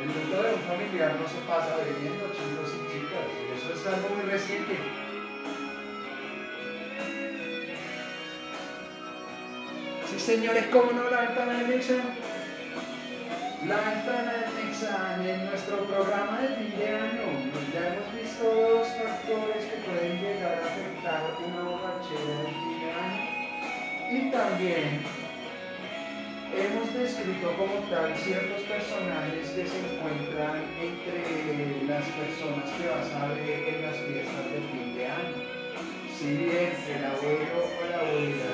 El 0.00 0.06
luto 0.06 0.42
de 0.42 0.54
un 0.54 0.60
familiar 0.60 1.14
no 1.20 1.28
se 1.28 1.36
pasa 1.46 1.76
bebiendo, 1.76 2.32
chicos 2.32 2.72
y 2.72 2.80
chicas, 2.88 3.28
eso 3.54 3.74
es 3.74 3.86
algo 3.86 4.08
muy 4.16 4.30
reciente. 4.30 4.78
Sí, 10.08 10.18
señores, 10.18 10.66
¿cómo 10.72 10.92
no 10.92 11.10
la 11.10 11.20
ventana 11.20 11.52
de 11.52 11.76
Nixon? 11.76 12.00
La 13.68 13.76
ventana 13.76 14.32
de 14.40 14.64
Nixon 14.64 15.26
en 15.26 15.44
nuestro 15.44 15.84
programa 15.84 16.40
de 16.40 16.48
fin 16.48 16.78
de 16.78 16.88
año. 16.88 17.26
Ya 17.74 17.88
hemos 17.92 18.14
visto 18.14 18.44
dos 18.44 18.88
factores 18.88 19.64
que 19.66 19.76
pueden 19.84 20.18
llegar 20.18 20.62
a 20.62 20.66
afectar 20.66 21.36
una 21.46 21.62
borrachera 21.62 22.40
de 22.40 22.48
fin 22.48 22.80
de. 22.80 22.90
Y 24.16 24.30
también 24.30 25.19
hemos 26.60 26.92
descrito 26.92 27.56
como 27.56 27.80
tal 27.88 28.14
ciertos 28.16 28.62
personajes 28.68 29.48
que 29.50 29.64
se 29.66 29.78
encuentran 29.80 30.60
entre 30.76 31.86
las 31.88 32.04
personas 32.04 32.68
que 32.76 32.84
vas 32.84 33.08
a 33.16 33.28
ver 33.32 33.64
en 33.64 33.82
las 33.82 33.96
fiestas 33.96 34.44
de 34.52 34.60
fin 34.68 34.94
de 34.94 35.06
año. 35.06 35.40
Si 36.12 36.36
bien 36.36 36.76
el 36.84 37.04
abuelo 37.04 37.64
o 37.64 37.80
la 37.88 38.00
abuela 38.04 38.52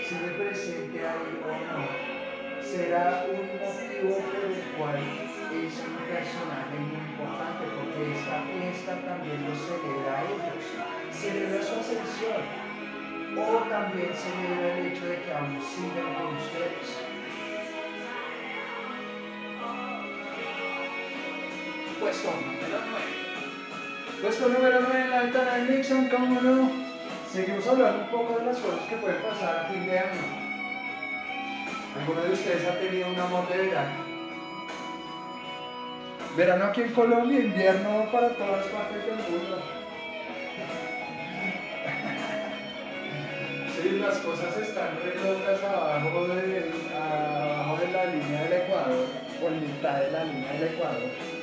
sigue 0.00 0.30
presente 0.40 0.96
ahí 1.06 1.36
o 1.44 1.52
no, 1.60 2.16
será 2.64 3.26
un 3.28 3.44
motivo 3.60 4.16
por 4.16 4.44
el 4.48 4.56
cual 4.78 4.96
es 4.96 5.76
un 5.76 5.96
personaje 6.08 6.76
muy 6.80 7.00
importante 7.04 7.64
porque 7.68 8.16
esta 8.16 8.48
fiesta 8.48 8.92
también 9.04 9.44
lo 9.44 9.52
celebra 9.52 10.12
a 10.16 10.24
ellos, 10.24 10.64
celebra 11.12 11.62
su 11.62 11.74
ascensión 11.80 12.66
o 13.36 13.68
también 13.68 14.10
celebra 14.14 14.78
el 14.78 14.86
hecho 14.86 15.04
de 15.04 15.20
que 15.20 15.32
aún 15.32 15.60
sigan 15.60 16.14
con 16.14 16.36
ustedes. 16.36 17.05
Puesto 22.06 22.30
número 22.30 22.78
9. 22.88 24.22
Puesto 24.22 24.48
número 24.48 24.80
9 24.80 25.00
en 25.00 25.10
la 25.10 25.22
ventana 25.22 25.54
de 25.54 25.76
Nixon, 25.76 26.08
¿cómo 26.08 26.40
no? 26.40 26.70
Seguimos 27.32 27.66
hablando 27.66 28.04
un 28.04 28.10
poco 28.10 28.38
de 28.38 28.46
las 28.46 28.58
cosas 28.58 28.88
que 28.88 28.94
pueden 28.94 29.20
pasar 29.22 29.58
a 29.58 29.64
fin 29.64 29.84
de 29.86 29.98
año. 29.98 30.22
¿Alguno 31.98 32.20
de 32.22 32.32
ustedes 32.32 32.64
ha 32.64 32.78
tenido 32.78 33.08
un 33.08 33.18
amor 33.18 33.48
verano? 33.48 34.04
Verano 36.36 36.64
aquí 36.66 36.82
en 36.82 36.92
Colombia, 36.92 37.40
invierno 37.40 38.06
para 38.12 38.28
todas 38.28 38.66
partes 38.66 39.04
del 39.04 39.16
mundo. 39.16 39.60
Sí, 43.82 43.98
las 43.98 44.16
cosas 44.18 44.56
están 44.56 44.96
re 45.04 45.14
locas 45.16 45.62
abajo 45.62 46.28
de, 46.28 46.72
abajo 46.96 47.76
de 47.76 47.92
la 47.92 48.06
línea 48.06 48.44
del 48.44 48.52
Ecuador, 48.54 49.06
por 49.40 49.50
mitad 49.50 50.00
de 50.00 50.10
la 50.12 50.24
línea 50.24 50.52
del 50.52 50.62
Ecuador. 50.72 51.35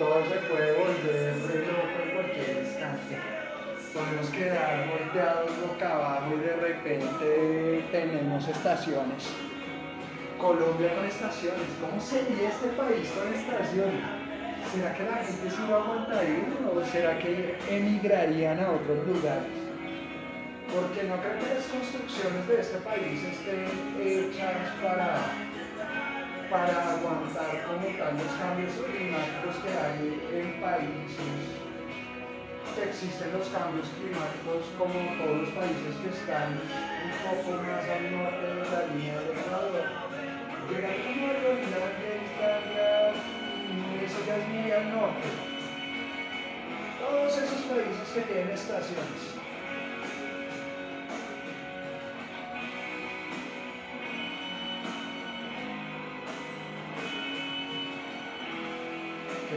Todo 0.00 0.24
se 0.24 0.36
puede 0.48 0.72
volver 0.72 1.34
en 1.34 2.14
cualquier 2.14 2.64
instante 2.64 3.40
podemos 3.92 4.30
quedar 4.30 4.88
volteados 4.88 5.50
boca 5.66 5.94
abajo 5.94 6.34
y 6.36 6.40
de 6.40 6.56
repente 6.56 7.84
tenemos 7.90 8.46
estaciones. 8.46 9.30
Colombia 10.38 10.94
con 10.94 11.04
estaciones. 11.04 11.68
¿Cómo 11.80 12.00
sería 12.00 12.48
este 12.48 12.68
país 12.68 13.10
con 13.10 13.34
estaciones? 13.34 14.04
¿Será 14.72 14.94
que 14.94 15.02
la 15.02 15.16
gente 15.16 15.50
sí 15.50 15.62
va 15.70 15.76
a 15.76 15.82
aguantar 15.82 16.24
ir 16.24 16.46
o 16.64 16.84
será 16.84 17.18
que 17.18 17.58
emigrarían 17.68 18.60
a 18.60 18.70
otros 18.70 19.06
lugares? 19.06 19.58
Porque 20.70 21.02
no 21.08 21.16
creo 21.18 21.34
que 21.40 21.54
las 21.54 21.66
construcciones 21.66 22.46
de 22.46 22.60
este 22.60 22.78
país 22.78 23.20
estén 23.24 23.66
hechas 23.98 24.70
para, 24.80 25.18
para 26.50 26.98
aguantar 26.98 27.62
como 27.62 27.86
tal 27.94 28.18
los 28.18 28.32
cambios 28.34 28.74
climáticos 28.74 29.54
que 29.62 29.70
hay 29.70 30.18
en 30.34 30.60
países 30.60 31.60
que 32.74 32.82
existen 32.90 33.32
los 33.32 33.48
cambios 33.48 33.86
climáticos 33.94 34.66
como 34.76 34.98
todos 35.14 35.46
los 35.46 35.50
países 35.54 35.94
que 36.02 36.10
están 36.10 36.58
un 36.58 37.14
poco 37.22 37.62
más 37.62 37.86
al 37.86 38.02
norte 38.10 38.46
de 38.50 38.66
la 38.66 38.82
línea 38.90 39.14
del 39.20 39.38
Ecuador. 39.38 39.86
Llegan 40.70 40.98
como 41.06 41.26
a 41.26 41.34
Groenlandia, 41.38 42.12
Islandia, 42.18 43.14
y 43.70 44.04
eso 44.04 44.18
ya 44.26 44.36
es 44.36 44.48
muy 44.48 44.70
al 44.70 44.90
norte. 44.90 45.28
Todos 46.98 47.38
esos 47.38 47.62
países 47.70 48.08
que 48.14 48.20
tienen 48.22 48.50
estaciones. 48.50 49.39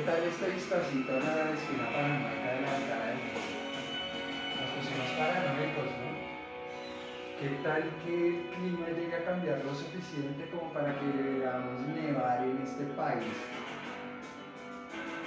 ¿Qué 0.04 0.12
tal 0.12 0.24
este 0.28 0.50
vistacito 0.52 1.16
a 1.16 1.20
la 1.24 1.56
esquina 1.56 1.88
paranoica 1.88 2.50
de 2.52 2.60
la 2.60 2.76
ventana 2.76 3.06
del 3.08 3.24
mundo? 3.24 3.40
Nos 4.60 4.70
pusimos 4.76 5.10
paranoicos, 5.16 5.90
¿no? 5.96 6.12
¿Qué 7.40 7.50
tal 7.64 7.88
que 8.04 8.12
el 8.12 8.52
clima 8.52 8.88
llegue 8.92 9.16
a 9.16 9.24
cambiar 9.24 9.64
lo 9.64 9.72
suficiente 9.72 10.44
como 10.52 10.76
para 10.76 11.00
que 11.00 11.08
veamos 11.08 11.88
nevar 11.88 12.44
en 12.44 12.60
este 12.68 12.84
país? 13.00 13.32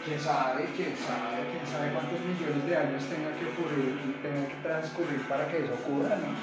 ¿Quién 0.05 0.21
sabe? 0.21 0.69
¿Quién 0.77 0.93
sabe? 0.93 1.41
¿Quién 1.57 1.65
sabe 1.73 1.97
cuántos 1.97 2.21
millones 2.21 2.69
de 2.69 2.77
años 2.77 3.01
tenga 3.09 3.33
que 3.33 3.49
ocurrir 3.57 3.97
y 3.97 4.13
tenga 4.21 4.45
que 4.45 4.61
transcurrir 4.61 5.25
para 5.25 5.49
que 5.49 5.65
eso 5.65 5.73
ocurra, 5.73 6.21
no? 6.21 6.37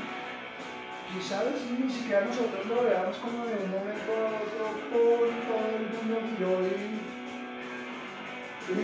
Quizás 1.14 1.54
ni 1.70 1.86
siquiera 1.86 2.26
nosotros 2.26 2.66
lo 2.66 2.82
veamos 2.82 3.14
como 3.22 3.46
de 3.46 3.62
un 3.62 3.70
momento 3.78 4.10
a 4.10 4.42
otro, 4.42 4.74
por 4.90 5.22
todo 5.22 5.70
el 5.70 5.86
mundo 5.86 6.18
giró 6.34 6.66
y 6.66 7.13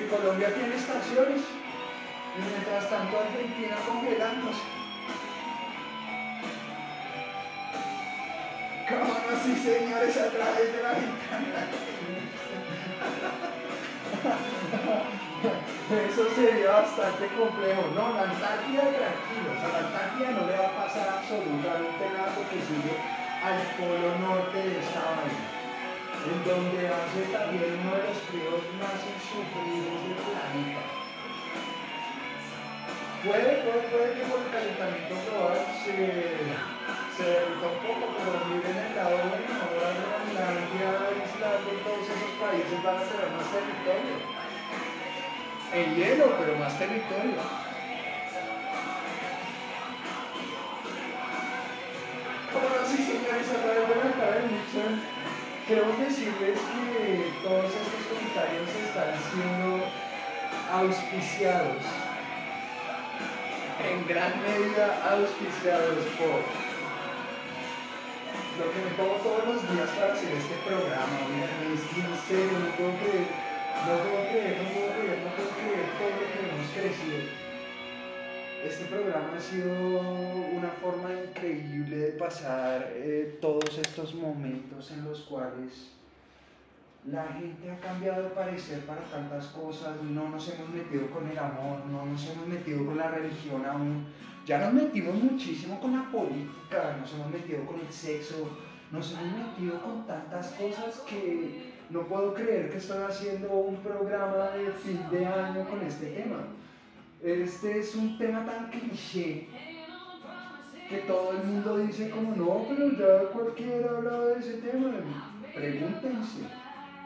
Colombia 0.10 0.54
tiene 0.54 0.76
estaciones. 0.76 1.40
Y 1.40 2.42
mientras 2.42 2.90
tanto 2.90 3.18
Argentina 3.20 3.76
congelándose. 3.88 4.60
¿Cómo 8.90 9.06
no? 9.06 9.44
Sí, 9.44 9.56
señores, 9.56 10.18
a 10.18 10.30
través 10.30 10.74
de 10.74 10.84
la 10.84 10.92
ventana. 10.92 11.68
Eso 16.10 16.30
sería 16.36 16.72
bastante 16.72 17.28
complejo. 17.28 17.84
No, 17.96 18.14
la 18.14 18.24
Antártida 18.24 18.82
tranquilo. 18.82 19.50
O 19.56 19.60
sea, 19.60 19.70
la 19.70 19.88
Antártida 19.88 20.32
no 20.32 20.46
le 20.46 20.58
va 20.58 20.68
a 20.68 20.76
pasar 20.84 21.08
absolutamente 21.08 22.10
nada 22.14 22.36
porque 22.36 22.60
sigue 22.68 23.00
al 23.42 23.62
polo 23.80 24.20
norte 24.20 24.58
de 24.58 24.80
esta 24.80 25.00
vaina 25.00 25.59
en 26.28 26.44
donde 26.44 26.88
hace 26.88 27.32
también 27.32 27.80
uno 27.80 27.96
de 27.96 28.04
los 28.12 28.20
fríos 28.28 28.60
más 28.76 29.00
insufribles 29.08 30.00
del 30.04 30.20
planeta. 30.20 30.84
Puede, 33.24 33.52
puede, 33.64 33.84
puede 33.92 34.10
que 34.16 34.24
por 34.32 34.40
el 34.40 34.52
calentamiento 34.52 35.16
global 35.28 35.60
se, 35.84 35.92
se 35.92 37.24
derrita 37.24 37.68
un 37.68 37.80
poco, 37.84 38.04
pero 38.16 38.32
miren 38.48 38.80
el 38.80 38.96
lado 38.96 39.16
bueno, 39.28 39.52
ahora 39.60 39.92
Groenlandia, 39.92 41.20
Islandia 41.20 41.74
y 41.76 41.84
todos 41.84 42.04
esos 42.08 42.34
países 42.40 42.80
van 42.84 42.96
a 42.96 43.04
tener 43.04 43.30
más 43.36 43.48
territorio. 43.52 44.16
En 45.72 45.96
hielo, 45.96 46.36
pero 46.40 46.56
más 46.58 46.80
territorio. 46.80 47.44
¿Cómo 52.52 52.68
así, 52.82 52.98
señores? 53.04 53.52
A 53.52 53.62
través 53.62 53.88
de 53.88 53.96
de 54.00 54.42
Nixon. 54.48 55.19
Queremos 55.70 56.00
decirles 56.00 56.58
que 56.58 57.30
todos 57.44 57.66
estos 57.70 58.02
comentarios 58.10 58.70
están 58.74 59.14
siendo 59.22 59.86
auspiciados, 60.74 61.78
en 63.78 64.08
gran 64.08 64.34
medida 64.42 64.98
auspiciados 65.14 66.10
por 66.18 66.42
lo 68.58 68.66
que 68.74 68.80
me 68.82 68.98
tomo 68.98 69.14
todos 69.22 69.46
los 69.46 69.62
días 69.70 69.90
para 69.94 70.14
hacer 70.14 70.34
este 70.34 70.58
programa, 70.66 71.22
que 71.30 71.38
en 71.38 71.78
serio, 72.26 72.58
no 72.66 72.74
puedo 72.74 72.98
creer, 73.06 73.30
no 73.86 73.94
puedo 74.10 74.26
creer, 74.26 74.58
no 74.58 74.74
puedo 74.74 74.90
creer, 74.98 75.22
no 75.22 75.30
puedo 75.38 75.50
creer 75.54 75.86
todo 76.02 76.18
lo 76.18 76.26
que 76.34 76.50
hemos 76.50 76.66
crecido. 76.74 77.49
Este 78.64 78.86
programa 78.86 79.38
ha 79.38 79.40
sido 79.40 79.72
una 79.72 80.70
forma 80.82 81.10
increíble 81.14 81.96
de 81.96 82.12
pasar 82.12 82.92
eh, 82.94 83.38
todos 83.40 83.78
estos 83.78 84.14
momentos 84.16 84.92
en 84.92 85.06
los 85.06 85.22
cuales 85.22 85.92
la 87.06 87.26
gente 87.28 87.72
ha 87.72 87.80
cambiado 87.80 88.24
de 88.24 88.30
parecer 88.32 88.82
para 88.82 89.02
tantas 89.04 89.48
cosas, 89.48 90.04
no 90.04 90.28
nos 90.28 90.50
hemos 90.50 90.70
metido 90.70 91.10
con 91.10 91.30
el 91.30 91.40
amor, 91.40 91.86
no 91.90 92.06
nos 92.06 92.30
hemos 92.30 92.48
metido 92.48 92.86
con 92.86 92.98
la 92.98 93.10
religión 93.10 93.66
aún, 93.66 94.08
ya 94.46 94.60
nos 94.60 94.74
metimos 94.74 95.16
muchísimo 95.16 95.80
con 95.80 95.96
la 95.96 96.12
política, 96.12 96.98
nos 97.00 97.14
hemos 97.14 97.32
metido 97.32 97.66
con 97.66 97.80
el 97.80 97.90
sexo, 97.90 98.50
nos 98.92 99.14
hemos 99.14 99.38
metido 99.38 99.82
con 99.82 100.06
tantas 100.06 100.50
cosas 100.50 101.00
que 101.08 101.72
no 101.90 102.02
puedo 102.08 102.34
creer 102.34 102.70
que 102.70 102.78
estoy 102.78 103.04
haciendo 103.04 103.54
un 103.54 103.78
programa 103.78 104.50
de 104.50 104.70
fin 104.72 105.00
de 105.10 105.26
año 105.26 105.66
con 105.70 105.82
este 105.82 106.08
tema. 106.08 106.44
Este 107.22 107.80
es 107.80 107.96
un 107.96 108.18
tema 108.18 108.46
tan 108.46 108.70
cliché 108.70 109.50
que 110.88 110.98
todo 111.00 111.34
el 111.34 111.44
mundo 111.44 111.78
dice 111.80 112.10
como 112.10 112.34
no, 112.34 112.66
pero 112.70 112.92
ya 112.92 113.30
cualquiera 113.32 113.92
ha 113.92 113.98
hablado 113.98 114.28
de 114.28 114.40
ese 114.40 114.54
tema. 114.54 114.94
Pregúntense, 115.54 116.44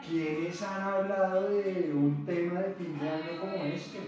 ¿quiénes 0.06 0.62
han 0.62 0.82
hablado 0.82 1.48
de 1.48 1.90
un 1.92 2.24
tema 2.24 2.60
de 2.60 2.74
fin 2.74 2.96
de 3.00 3.10
año 3.10 3.40
como 3.40 3.56
este? 3.64 3.98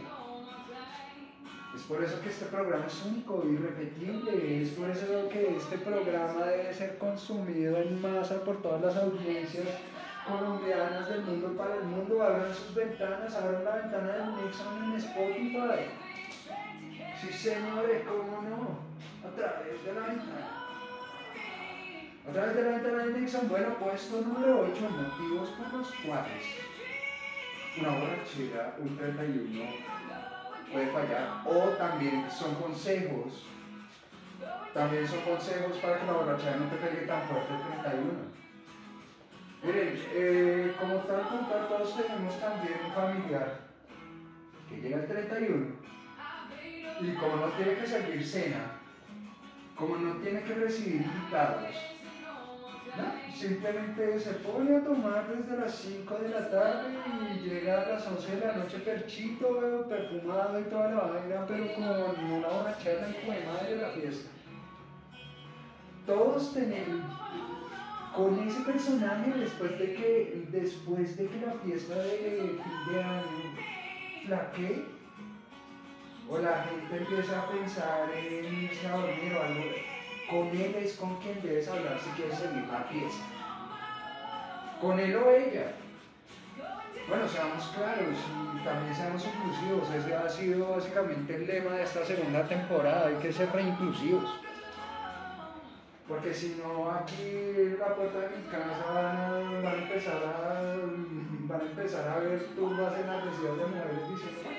Es 1.74 1.82
por 1.82 2.02
eso 2.02 2.20
que 2.22 2.28
este 2.28 2.46
programa 2.46 2.86
es 2.86 3.04
único, 3.04 3.44
irrepetible, 3.44 4.62
es 4.62 4.70
por 4.70 4.88
eso 4.88 5.28
que 5.28 5.56
este 5.56 5.78
programa 5.78 6.46
debe 6.46 6.72
ser 6.72 6.98
consumido 6.98 7.78
en 7.78 8.00
masa 8.00 8.44
por 8.44 8.62
todas 8.62 8.80
las 8.80 8.96
audiencias 8.96 9.66
colombianas 10.26 11.08
del 11.08 11.22
mundo 11.22 11.56
para 11.56 11.76
el 11.76 11.84
mundo. 11.84 12.22
Abran 12.22 12.54
sus 12.54 12.74
ventanas, 12.74 13.34
abran 13.34 13.64
la 13.64 13.76
ventana 13.76 14.12
del 14.12 14.36
Nixon 14.36 14.84
en 14.84 14.94
Spotify. 14.96 15.86
Sí, 17.20 17.32
señores, 17.32 18.02
cómo 18.06 18.42
no, 18.42 18.78
a 19.26 19.34
través 19.34 19.84
de 19.84 19.92
la 19.94 20.00
ventana. 20.00 20.66
A 22.28 22.32
través 22.32 22.56
de 22.56 22.62
la 22.62 22.70
ventana 22.70 23.04
de 23.04 23.20
Nixon, 23.20 23.48
bueno, 23.48 23.68
puesto 23.78 24.20
número 24.20 24.60
8, 24.72 24.90
motivos 24.90 25.48
por 25.50 25.78
los 25.78 25.92
cuales 26.04 26.42
una 27.78 27.90
borrachera, 27.90 28.74
un 28.78 28.96
31, 28.96 29.64
puede 30.72 30.86
fallar. 30.88 31.42
O 31.44 31.68
también 31.76 32.26
son 32.30 32.54
consejos, 32.56 33.44
también 34.72 35.06
son 35.06 35.20
consejos 35.20 35.76
para 35.78 36.00
que 36.00 36.06
la 36.06 36.12
borrachera 36.12 36.56
no 36.56 36.66
te 36.66 36.76
pegue 36.76 37.06
tan 37.06 37.22
fuerte 37.28 37.52
el 37.54 37.82
31. 37.82 38.45
Miren, 39.62 39.98
eh, 40.12 40.74
como 40.78 40.96
tal 41.00 41.28
contar, 41.28 41.68
todos 41.68 41.96
tenemos 41.96 42.38
también 42.40 42.78
un 42.86 42.92
familiar 42.92 43.60
que 44.68 44.76
llega 44.80 44.98
el 44.98 45.06
31 45.06 45.66
y 47.00 47.14
como 47.14 47.36
no 47.36 47.46
tiene 47.52 47.74
que 47.74 47.86
salir 47.86 48.24
cena, 48.24 48.80
como 49.74 49.96
no 49.96 50.14
tiene 50.16 50.42
que 50.42 50.54
recibir 50.54 51.02
invitados, 51.02 51.74
simplemente 53.34 54.18
se 54.18 54.32
pone 54.34 54.76
a 54.76 54.84
tomar 54.84 55.26
desde 55.28 55.60
las 55.60 55.74
5 55.74 56.14
de 56.18 56.28
la 56.30 56.50
tarde 56.50 56.94
y 57.34 57.48
llega 57.48 57.82
a 57.82 57.88
las 57.88 58.06
11 58.06 58.36
de 58.36 58.46
la 58.46 58.56
noche 58.56 58.78
perchito, 58.78 59.86
perfumado 59.88 60.60
y 60.60 60.64
toda 60.64 60.90
la 60.90 61.00
vaina, 61.00 61.46
pero 61.46 61.74
con 61.74 61.84
una 61.84 62.48
borrachera 62.48 63.08
y 63.10 63.30
de 63.30 63.46
madre 63.46 63.76
de 63.76 63.82
la 63.82 63.88
fiesta. 63.90 64.30
Todos 66.06 66.54
tenemos 66.54 67.04
con 68.16 68.48
ese 68.48 68.60
personaje 68.60 69.30
después 69.38 69.78
de 69.78 69.94
que 69.94 70.46
después 70.50 71.16
de 71.18 71.26
que 71.26 71.46
la 71.46 71.52
fiesta 71.64 71.94
de 71.96 72.58
fin 72.62 72.92
de 72.94 73.02
año 73.02 73.54
flaquee 74.26 74.84
o 76.28 76.38
la 76.38 76.64
gente 76.64 76.96
empieza 76.96 77.42
a 77.42 77.48
pensar 77.48 78.10
en 78.16 78.62
irse 78.64 78.86
a 78.88 78.96
dormir 78.96 79.32
o 79.34 79.42
algo 79.42 79.64
con 80.30 80.48
él 80.48 80.74
es 80.76 80.94
con 80.94 81.16
quien 81.20 81.40
debes 81.42 81.68
hablar 81.68 82.00
si 82.02 82.10
quieres 82.10 82.38
seguir 82.38 82.64
la 82.72 82.84
fiesta 82.84 83.24
con 84.80 84.98
él 84.98 85.14
o 85.16 85.30
ella 85.30 85.74
bueno, 87.08 87.28
seamos 87.28 87.64
claros 87.68 88.18
y 88.56 88.64
también 88.64 88.92
seamos 88.92 89.24
inclusivos. 89.24 89.88
Ese 89.94 90.12
ha 90.12 90.28
sido 90.28 90.70
básicamente 90.70 91.36
el 91.36 91.46
lema 91.46 91.74
de 91.74 91.84
esta 91.84 92.04
segunda 92.04 92.48
temporada. 92.48 93.06
Hay 93.06 93.14
que 93.22 93.32
ser 93.32 93.48
reinclusivos. 93.52 94.28
Porque 96.08 96.32
si 96.32 96.62
no, 96.62 96.88
aquí 96.88 97.74
la 97.78 97.96
puerta 97.96 98.20
de 98.20 98.36
mi 98.36 98.44
casa 98.44 98.92
van 98.92 99.66
a, 99.66 99.78
empezar 99.82 100.22
a 100.22 100.62
van 101.48 101.60
a 101.60 101.64
empezar 101.64 102.08
a 102.08 102.18
ver 102.20 102.38
turbas 102.54 102.94
en 103.00 103.06
las 103.08 103.24
residencias 103.24 103.58
de 103.58 103.66
mujeres 103.66 104.08
diciendo 104.08 104.50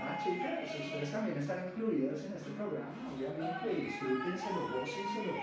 Ah, 0.00 0.16
chicas, 0.24 0.74
ustedes 0.80 1.12
también 1.12 1.38
están 1.38 1.66
incluidas 1.66 2.24
en 2.24 2.32
este 2.32 2.50
programa, 2.52 3.12
obviamente, 3.14 3.68
disfrútenselo, 3.68 4.68
gócenselo, 4.72 5.34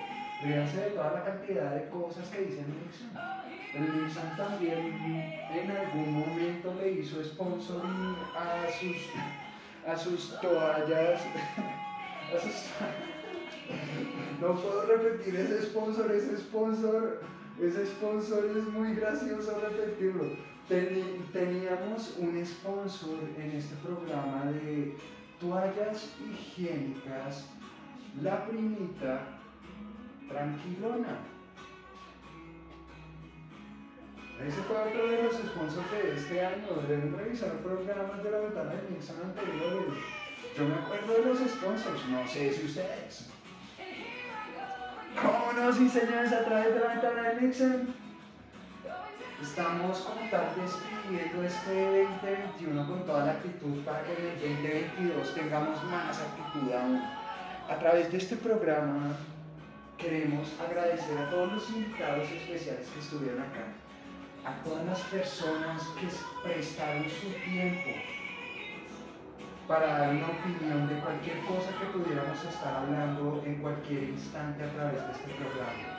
ríanse 0.42 0.78
de 0.78 0.90
toda 0.92 1.12
la 1.12 1.24
cantidad 1.24 1.72
de 1.72 1.90
cosas 1.90 2.28
que 2.30 2.42
dice 2.42 2.64
Nixon. 2.64 3.12
El 3.76 4.06
Nixon 4.06 4.38
también 4.38 4.92
en 5.54 5.72
algún 5.72 6.20
momento 6.20 6.74
le 6.82 6.92
hizo 6.94 7.24
sponsoring 7.24 8.16
a 8.34 8.66
sus, 8.72 9.12
a 9.86 9.96
sus 9.96 10.40
toallas 10.42 11.22
no 14.42 14.56
puedo 14.56 14.86
repetir 14.86 15.36
ese 15.36 15.64
sponsor, 15.64 16.12
ese 16.12 16.38
sponsor, 16.38 17.22
ese 17.62 17.86
sponsor 17.86 18.46
es 18.58 18.68
muy 18.68 18.96
gracioso 18.96 19.60
repetirlo. 19.60 20.26
Teníamos 20.68 22.16
un 22.18 22.44
sponsor 22.46 23.20
en 23.38 23.52
este 23.52 23.76
programa 23.84 24.46
de 24.46 24.96
toallas 25.40 26.10
higiénicas, 26.20 27.46
la 28.22 28.48
primita 28.48 29.22
tranquilona. 30.28 31.20
Ese 34.46 34.62
fue 34.64 34.76
otro 34.76 35.08
de 35.08 35.24
los 35.24 35.34
sponsors 35.34 35.92
de 35.92 36.16
este 36.16 36.46
año. 36.46 36.68
Deben 36.88 37.16
revisar 37.16 37.54
programas 37.60 38.22
de 38.22 38.32
la 38.32 38.40
ventana 38.40 38.72
de 38.72 38.90
Nixon 38.90 39.16
anteriores. 39.24 39.94
Yo 40.58 40.64
me 40.64 40.76
acuerdo 40.76 41.16
de 41.16 41.26
los 41.26 41.40
sponsors, 41.52 42.08
no 42.08 42.26
sé 42.26 42.54
si 42.54 42.66
ustedes. 42.66 43.28
¿Cómo 45.22 45.52
no? 45.52 45.74
Sí, 45.74 45.90
señores, 45.90 46.32
a 46.32 46.46
través 46.46 46.74
de 46.74 46.80
la 46.80 46.88
ventana 46.88 47.22
de 47.24 47.42
Nixon. 47.42 47.94
Estamos 49.42 50.00
como 50.00 50.30
tal 50.30 50.48
despidiendo 50.56 51.44
este 51.44 52.06
2021 52.06 52.88
con 52.88 53.06
toda 53.06 53.26
la 53.26 53.32
actitud 53.34 53.84
para 53.84 54.02
que 54.04 54.14
en 54.14 54.28
el 54.28 54.64
2022 54.64 55.36
tengamos 55.36 55.84
más 55.84 56.22
actitud 56.22 56.72
aún. 56.72 57.04
A 57.70 57.78
través 57.78 58.10
de 58.14 58.18
este 58.18 58.38
programa 58.38 59.14
queremos 59.98 60.48
agradecer 60.66 61.18
a 61.18 61.30
todos 61.32 61.52
los 61.52 61.70
invitados 61.70 62.32
especiales 62.32 62.88
que 62.88 63.00
estuvieron 63.02 63.42
acá, 63.42 63.74
a 64.46 64.64
todas 64.64 64.86
las 64.86 65.02
personas 65.02 65.82
que 66.00 66.08
prestaron 66.48 67.04
su 67.10 67.28
tiempo 67.44 67.90
para 69.68 69.88
dar 70.00 70.10
una 70.10 70.28
opinión 70.28 70.88
de 70.88 70.96
cualquier 71.02 71.40
cosa 71.40 71.72
que 71.80 71.86
pudiéramos 71.98 72.44
estar 72.44 72.76
hablando 72.76 73.42
en 73.46 73.56
cualquier 73.56 74.04
instante 74.04 74.64
a 74.64 74.70
través 74.70 75.02
de 75.06 75.12
este 75.12 75.32
programa. 75.34 75.96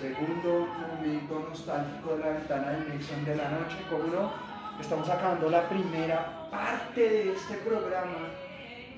Segundo 0.00 0.68
momento 0.80 1.48
nostálgico 1.48 2.16
de 2.16 2.18
la 2.20 2.28
ventana 2.38 2.70
de 2.72 2.92
Nixon 2.92 3.24
de 3.24 3.36
la 3.36 3.50
noche, 3.50 3.76
como 3.90 4.04
no, 4.04 4.32
estamos 4.80 5.08
acabando 5.08 5.50
la 5.50 5.68
primera 5.68 6.48
parte 6.50 7.00
de 7.00 7.32
este 7.32 7.54
programa 7.58 8.28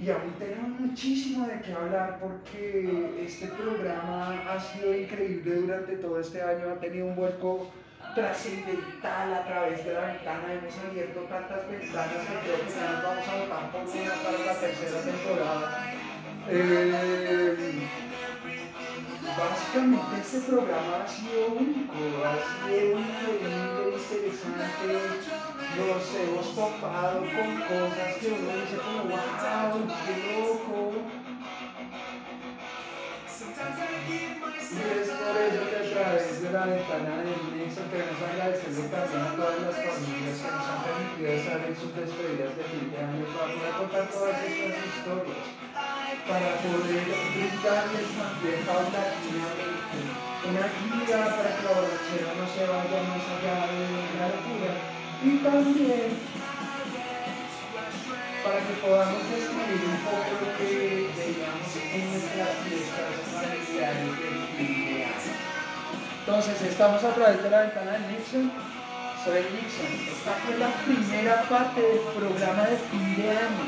y 0.01 0.11
aún 0.11 0.33
tenemos 0.39 0.81
muchísimo 0.81 1.47
de 1.47 1.61
qué 1.61 1.73
hablar 1.73 2.21
porque 2.21 3.25
este 3.25 3.49
programa 3.49 4.43
ha 4.49 4.61
sido 4.61 4.95
increíble 4.95 5.57
durante 5.57 5.97
todo 5.97 6.21
este 6.21 6.41
año, 6.41 6.71
ha 6.71 6.81
tenido 6.81 7.07
un 7.07 7.17
vuelco 7.17 7.69
trascendental 8.19 9.33
a 9.33 9.45
través 9.45 9.85
de 9.85 9.93
la 9.95 10.01
ventana, 10.07 10.53
hemos 10.53 10.75
abierto 10.79 11.21
tantas 11.31 11.71
ventanas 11.71 12.27
que 12.27 12.35
creo 12.43 12.59
que 12.67 12.73
ya 12.75 12.91
nos 12.91 13.03
vamos 13.05 13.29
a 13.29 13.35
votar 13.39 13.71
por 13.71 13.83
una 13.87 14.15
para 14.23 14.39
la 14.45 14.55
tercera 14.59 15.01
temporada. 15.03 15.67
Eh, 16.51 17.89
básicamente 19.39 20.15
este 20.21 20.41
programa 20.51 21.05
ha 21.05 21.07
sido 21.07 21.47
único, 21.47 21.95
ha 22.27 22.35
sido 22.43 22.99
increíble, 22.99 23.95
interesante, 23.95 24.89
nos 25.79 26.07
hemos 26.19 26.47
topado 26.57 27.21
con 27.21 27.51
cosas 27.71 28.11
que 28.19 28.27
uno 28.35 28.51
dice 28.59 28.77
como 28.83 29.03
wow, 29.05 29.79
qué 30.07 30.15
loco. 30.35 30.79
De 36.49 36.55
la 36.55 36.65
ventana 36.65 37.21
del 37.21 37.61
Nixon 37.61 37.93
queremos 37.93 38.17
agradecerle 38.25 38.89
también 38.89 39.21
a 39.21 39.37
todas 39.37 39.61
las 39.69 39.77
familias 39.85 40.37
que 40.41 40.49
nos 40.49 40.65
han 40.65 40.81
permitido 40.81 41.29
estar 41.29 41.61
en 41.61 41.77
sus 41.77 41.93
despedidas 41.93 42.57
de 42.57 42.65
fin 42.73 42.89
de 42.89 42.99
año 43.05 43.25
para 43.37 43.53
poder 43.53 43.73
contar 43.77 44.05
todas 44.09 44.37
estas 44.49 44.81
historias. 44.81 45.45
para 46.25 46.51
poder 46.65 47.05
brindarles 47.05 48.09
también 48.17 48.59
paulatinamente 48.65 49.99
una 50.49 50.65
guía 50.73 51.21
para 51.37 51.51
que 51.53 51.63
la 51.69 51.73
borrachera 51.77 52.31
no 52.33 52.47
se 52.49 52.65
vaya 52.65 52.99
más 53.13 53.25
allá 53.29 53.57
de 53.69 54.17
la 54.17 54.27
locura 54.33 54.73
y 55.21 55.31
también 55.45 56.09
para 58.41 58.59
que 58.65 58.75
podamos 58.81 59.21
describir 59.29 59.85
un 59.85 60.01
poco 60.01 60.33
lo 60.33 60.49
que 60.57 61.08
Entonces, 66.29 66.61
estamos 66.61 67.03
a 67.03 67.15
través 67.15 67.43
de 67.43 67.49
la 67.49 67.63
ventana 67.63 67.93
de 67.93 68.01
Nixon. 68.01 68.53
Soy 69.25 69.49
Nixon. 69.49 69.89
Esta 70.13 70.37
fue 70.45 70.59
la 70.59 70.69
primera 70.85 71.41
parte 71.49 71.81
del 71.81 72.01
programa 72.13 72.69
de 72.69 72.77
fin 72.77 73.17
de 73.17 73.31
año. 73.31 73.65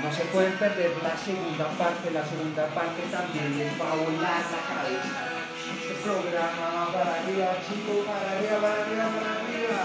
No 0.00 0.08
se 0.10 0.24
pueden 0.32 0.54
perder 0.54 0.92
la 1.02 1.14
segunda 1.14 1.68
parte. 1.76 2.10
La 2.10 2.24
segunda 2.24 2.64
parte 2.72 3.02
también 3.12 3.58
les 3.58 3.78
va 3.78 3.92
a 3.92 3.96
volar 4.00 4.40
la 4.48 4.62
cabeza. 4.64 5.28
Este 5.76 5.94
programa 6.08 6.64
va 6.72 6.86
para 6.88 7.20
arriba, 7.20 7.52
chicos, 7.68 8.08
para 8.08 8.32
arriba, 8.32 8.56
para 8.64 8.80
arriba, 8.80 9.12
para 9.12 9.30
arriba. 9.44 9.80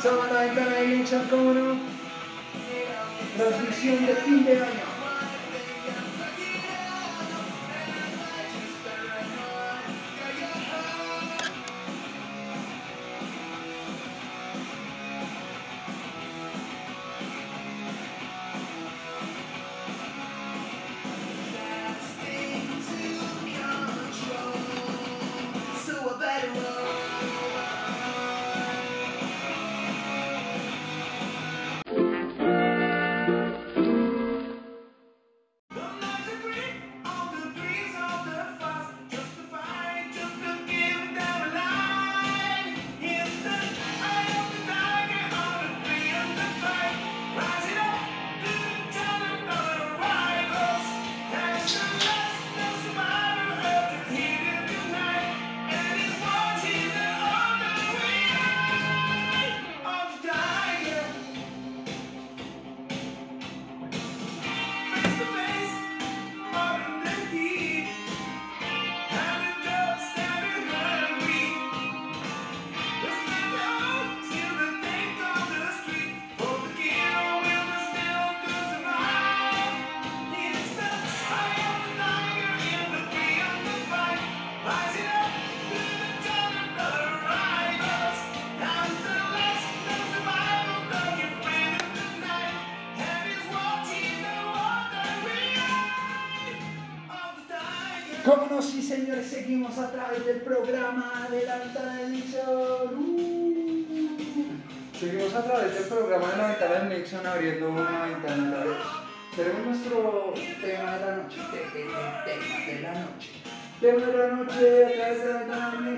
Somos 0.00 0.30
la 0.30 0.40
ventana 0.46 0.70
de 0.70 0.86
Nixon, 0.86 1.26
¿cómo 1.28 1.50
no? 1.52 1.74
Transmisión 3.36 4.06
de 4.06 4.14
fin 4.14 4.44
de 4.44 4.52
año. 4.52 4.81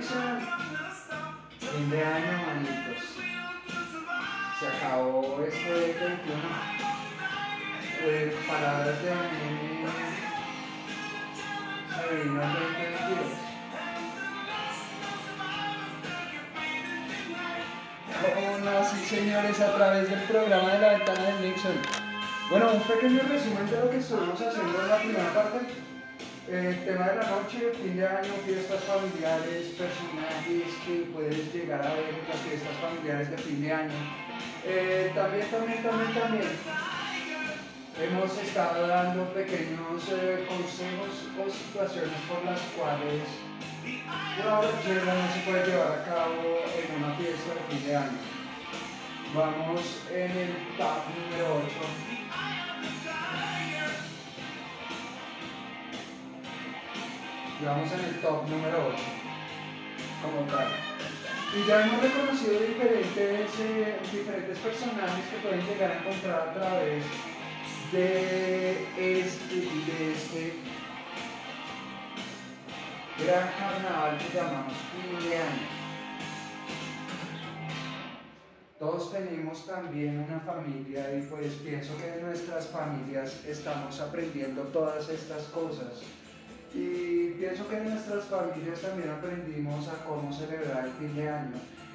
Nixon. 0.05 0.41
Fin 1.61 1.91
de 1.91 2.05
año, 2.05 2.33
manitos. 2.47 3.05
Se 4.61 4.67
acabó 4.67 5.43
este 5.47 5.73
21. 5.73 6.05
Eh, 8.07 8.37
palabras 8.47 9.03
de 9.03 9.11
anime. 9.11 9.89
Se 11.89 12.15
vino 12.17 12.43
el 12.43 12.53
2022. 12.53 13.45
Oh, 18.37 18.59
no, 18.59 18.85
sí, 18.85 19.05
señores, 19.07 19.61
a 19.61 19.75
través 19.75 20.11
del 20.11 20.21
programa 20.21 20.73
de 20.73 20.79
la 20.81 20.89
ventana 20.99 21.23
de 21.23 21.49
Nixon. 21.49 21.73
Bueno, 22.51 22.73
un 22.73 22.83
pequeño 22.83 23.21
resumen 23.23 23.71
de 23.71 23.81
lo 23.81 23.91
que 23.91 23.97
estuvimos 23.97 24.41
haciendo 24.41 24.83
en 24.83 24.89
la 24.89 24.97
primera 24.99 25.33
parte. 25.33 25.94
Eh, 26.47 26.77
El 26.77 26.85
tema 26.85 27.09
de 27.09 27.17
la 27.17 27.31
noche, 27.31 27.73
fin 27.73 27.97
de 27.97 28.07
año, 28.07 28.33
fiestas 28.45 28.85
familiares, 28.85 29.73
personajes 29.81 30.77
que 30.85 31.09
puedes 31.11 31.55
llegar 31.55 31.81
a 31.81 31.95
ver 31.95 32.21
en 32.21 32.29
las 32.29 32.41
fiestas 32.45 32.77
familiares 32.85 33.31
de 33.31 33.39
fin 33.39 33.63
de 33.63 33.73
año. 33.73 33.95
Eh, 34.67 35.11
también, 35.15 35.47
también, 35.49 35.83
también, 35.83 36.13
también. 36.13 36.53
Hemos 37.97 38.37
estado 38.37 38.87
dando 38.89 39.33
pequeños 39.33 40.05
eh, 40.13 40.45
consejos 40.47 41.33
o 41.41 41.49
situaciones 41.49 42.21
por 42.29 42.45
las 42.45 42.61
cuales 42.77 43.25
la 44.39 44.61
no 44.61 45.33
se 45.33 45.41
puede 45.49 45.67
llevar 45.67 45.93
a 45.93 46.05
cabo 46.05 46.61
en 46.77 47.05
una 47.05 47.15
fiesta 47.15 47.55
de 47.55 47.75
fin 47.75 47.87
de 47.89 47.97
año. 47.97 48.19
Vamos 49.35 50.03
en 50.13 50.31
el 50.31 50.77
top 50.77 51.09
número 51.09 51.63
8. 51.65 52.24
Vamos 57.63 57.91
en 57.93 58.01
el 58.01 58.21
top 58.21 58.49
número 58.49 58.89
8. 58.89 58.99
Como 60.23 60.47
tal. 60.51 60.67
Y 61.57 61.69
ya 61.69 61.87
hemos 61.87 62.03
reconocido 62.03 62.59
diferentes, 62.61 63.51
eh, 63.61 63.97
diferentes 64.11 64.59
personajes 64.59 65.25
que 65.31 65.37
pueden 65.39 65.65
llegar 65.65 65.93
a 65.93 65.99
encontrar 66.01 66.49
a 66.49 66.55
través 66.55 67.05
de 67.93 68.73
este, 68.99 69.55
de 69.55 70.13
este 70.13 70.55
gran 73.25 73.49
carnaval 73.57 74.19
que 74.19 74.37
llamamos 74.37 74.75
fin 74.91 75.31
de 75.31 75.37
año. 75.37 75.69
Todos 78.81 79.13
tenemos 79.13 79.65
también 79.65 80.27
una 80.29 80.41
familia 80.41 81.17
y 81.17 81.23
pues 81.23 81.53
pienso 81.55 81.97
que 81.99 82.15
en 82.15 82.27
nuestras 82.27 82.67
familias 82.67 83.45
estamos 83.47 84.01
aprendiendo 84.01 84.63
todas 84.65 85.09
estas 85.09 85.45
cosas. 85.45 86.03
Y 86.75 87.31
pienso 87.39 87.69
que 87.69 87.77
en 87.77 87.91
nuestras 87.91 88.25
familias 88.25 88.81
también 88.81 89.11
aprendimos 89.11 89.87
a 89.87 90.05
cómo 90.05 90.33
celebrar 90.33 90.87
el 90.87 90.93
fin 90.93 91.15
de 91.15 91.29
año. 91.29 91.55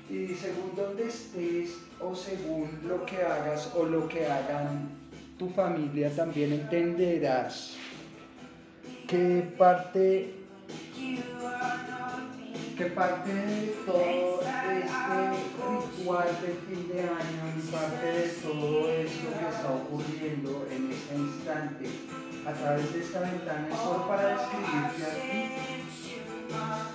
Y 0.10 0.34
según 0.34 0.74
donde 0.76 1.08
estés 1.08 1.78
o 2.00 2.16
según 2.16 2.80
lo 2.88 3.06
que 3.06 3.18
hagas 3.18 3.72
o 3.76 3.84
lo 3.84 4.08
que 4.08 4.26
hagan 4.26 4.90
tu 5.38 5.50
familia, 5.50 6.10
también 6.16 6.54
entenderás 6.54 7.76
qué 9.08 9.54
parte 9.58 10.34
que 12.78 12.86
parte 12.86 13.34
de 13.34 13.76
todo 13.86 14.40
este 14.42 14.88
ritual 16.00 16.28
del 16.42 16.56
fin 16.66 16.88
de 16.88 17.02
año 17.02 17.44
y 17.58 17.62
parte 17.70 18.06
de 18.06 18.28
todo 18.42 18.90
esto 18.90 19.28
que 19.38 19.50
está 19.50 19.74
ocurriendo 19.74 20.66
en 20.72 20.90
este 20.90 21.16
instante 21.16 21.86
a 22.46 22.54
través 22.54 22.94
de 22.94 23.00
esta 23.02 23.20
ventana 23.20 23.68
es 23.70 23.78
solo 23.78 24.08
para 24.08 24.38
describirte 24.38 25.04
a 25.04 25.14
ti 25.16 25.70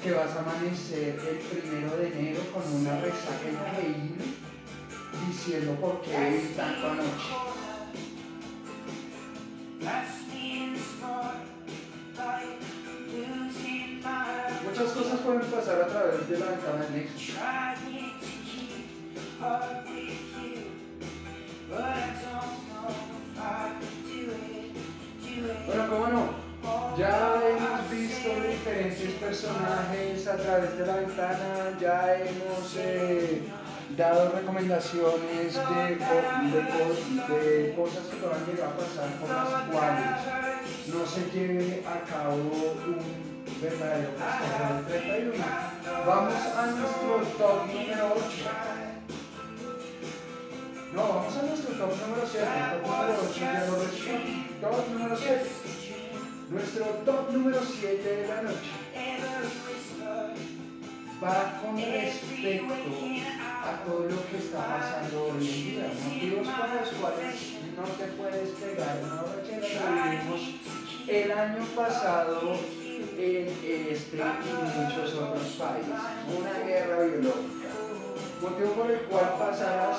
que 0.03 0.13
vas 0.13 0.31
a 0.37 0.41
amanecer 0.41 1.21
el 1.21 1.39
primero 1.39 1.97
de 1.97 2.09
enero 2.09 2.41
con 2.53 2.63
una 2.81 3.01
resaca 3.01 3.49
increíble 3.49 4.25
diciendo 5.27 5.75
por 5.81 6.01
qué 6.03 6.19
bebí 6.19 6.55
tanto 6.57 6.91
anoche. 6.91 7.33
Muchas 14.65 14.93
cosas 14.93 15.21
pueden 15.21 15.43
pasar 15.43 15.83
a 15.83 15.87
través 15.87 16.29
de 16.29 16.39
la 16.39 16.47
ventana 16.47 16.87
bueno, 25.67 25.89
cómo 25.91 26.07
no, 26.07 26.31
ya 26.97 27.41
hemos 27.43 27.91
visto 27.91 28.29
diferentes 28.29 29.15
personajes 29.15 30.29
a 30.29 30.37
través 30.37 30.79
de 30.79 30.87
la 30.87 30.97
ventana, 30.97 31.77
ya 31.81 32.15
hemos 32.15 32.77
eh, 32.79 33.43
dado 33.97 34.31
recomendaciones 34.31 35.55
de, 35.55 35.97
de, 35.97 37.75
cosas 37.77 38.05
que 38.07 38.27
van 38.27 38.43
a 38.43 38.47
llegar 38.47 38.69
a 38.69 38.77
pasar 38.77 39.11
por 39.19 39.29
las 39.29 39.49
cuales 39.73 40.07
no 40.87 41.05
se 41.05 41.31
lleve 41.37 41.83
a 41.85 41.99
cabo 42.09 42.37
un 42.37 43.61
verdadero 43.61 44.11
del 44.89 45.03
31. 45.03 45.45
Vamos 46.07 46.35
a 46.35 46.67
nuestro 46.67 47.27
top 47.39 47.67
número 47.67 48.15
8. 48.15 48.23
No, 50.95 51.09
vamos 51.09 51.37
a 51.37 51.43
nuestro 51.43 51.75
top 51.75 51.91
número 52.07 52.23
7. 52.25 52.47
Top 52.47 52.87
número 52.87 53.19
8 53.31 53.41
ya 53.41 53.67
lo 53.67 53.75
resuelto. 53.83 54.54
Top 54.65 54.89
número 54.89 55.15
7. 55.15 55.45
Nuestro 56.49 56.85
top 57.05 57.33
número 57.33 57.61
7 57.63 58.17
de 58.17 58.29
la 58.29 58.43
noche 58.43 58.71
va 61.23 61.61
con 61.61 61.77
respecto 61.77 62.75
a 63.63 63.85
todo 63.85 64.09
lo 64.09 64.27
que 64.27 64.39
está 64.39 64.65
pasando 64.67 65.25
hoy 65.25 65.47
en 65.47 65.65
día. 65.65 65.93
Motivos 66.03 66.49
por 66.49 66.69
los 66.81 66.89
cuales 66.99 67.35
no 67.77 67.83
te 67.83 68.07
puedes 68.17 68.49
pegar 68.53 69.01
una 69.05 69.21
borrachera. 69.21 69.91
Lo 69.91 70.03
vivimos 70.03 70.43
el 71.09 71.33
año 71.33 71.65
pasado 71.77 72.57
en 73.19 73.49
este 73.93 74.17
y 74.17 74.21
muchos 74.81 75.15
otros 75.15 75.49
países. 75.59 75.93
Una 76.39 76.67
guerra 76.67 77.05
biológica. 77.05 77.64
Motivo 78.45 78.73
por 78.75 78.91
el 78.91 79.01
cual 79.09 79.37
pasarás 79.39 79.97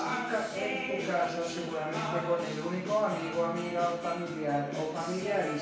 en 0.56 1.02
tu 1.02 1.12
casa 1.12 1.42
seguramente 1.50 2.18
con 2.30 2.38
el 2.46 2.58
único 2.62 2.94
amigo, 3.00 3.44
amiga 3.46 3.90
o 3.90 3.98
familiar 3.98 4.70
o 4.78 4.94
familiares 4.94 5.62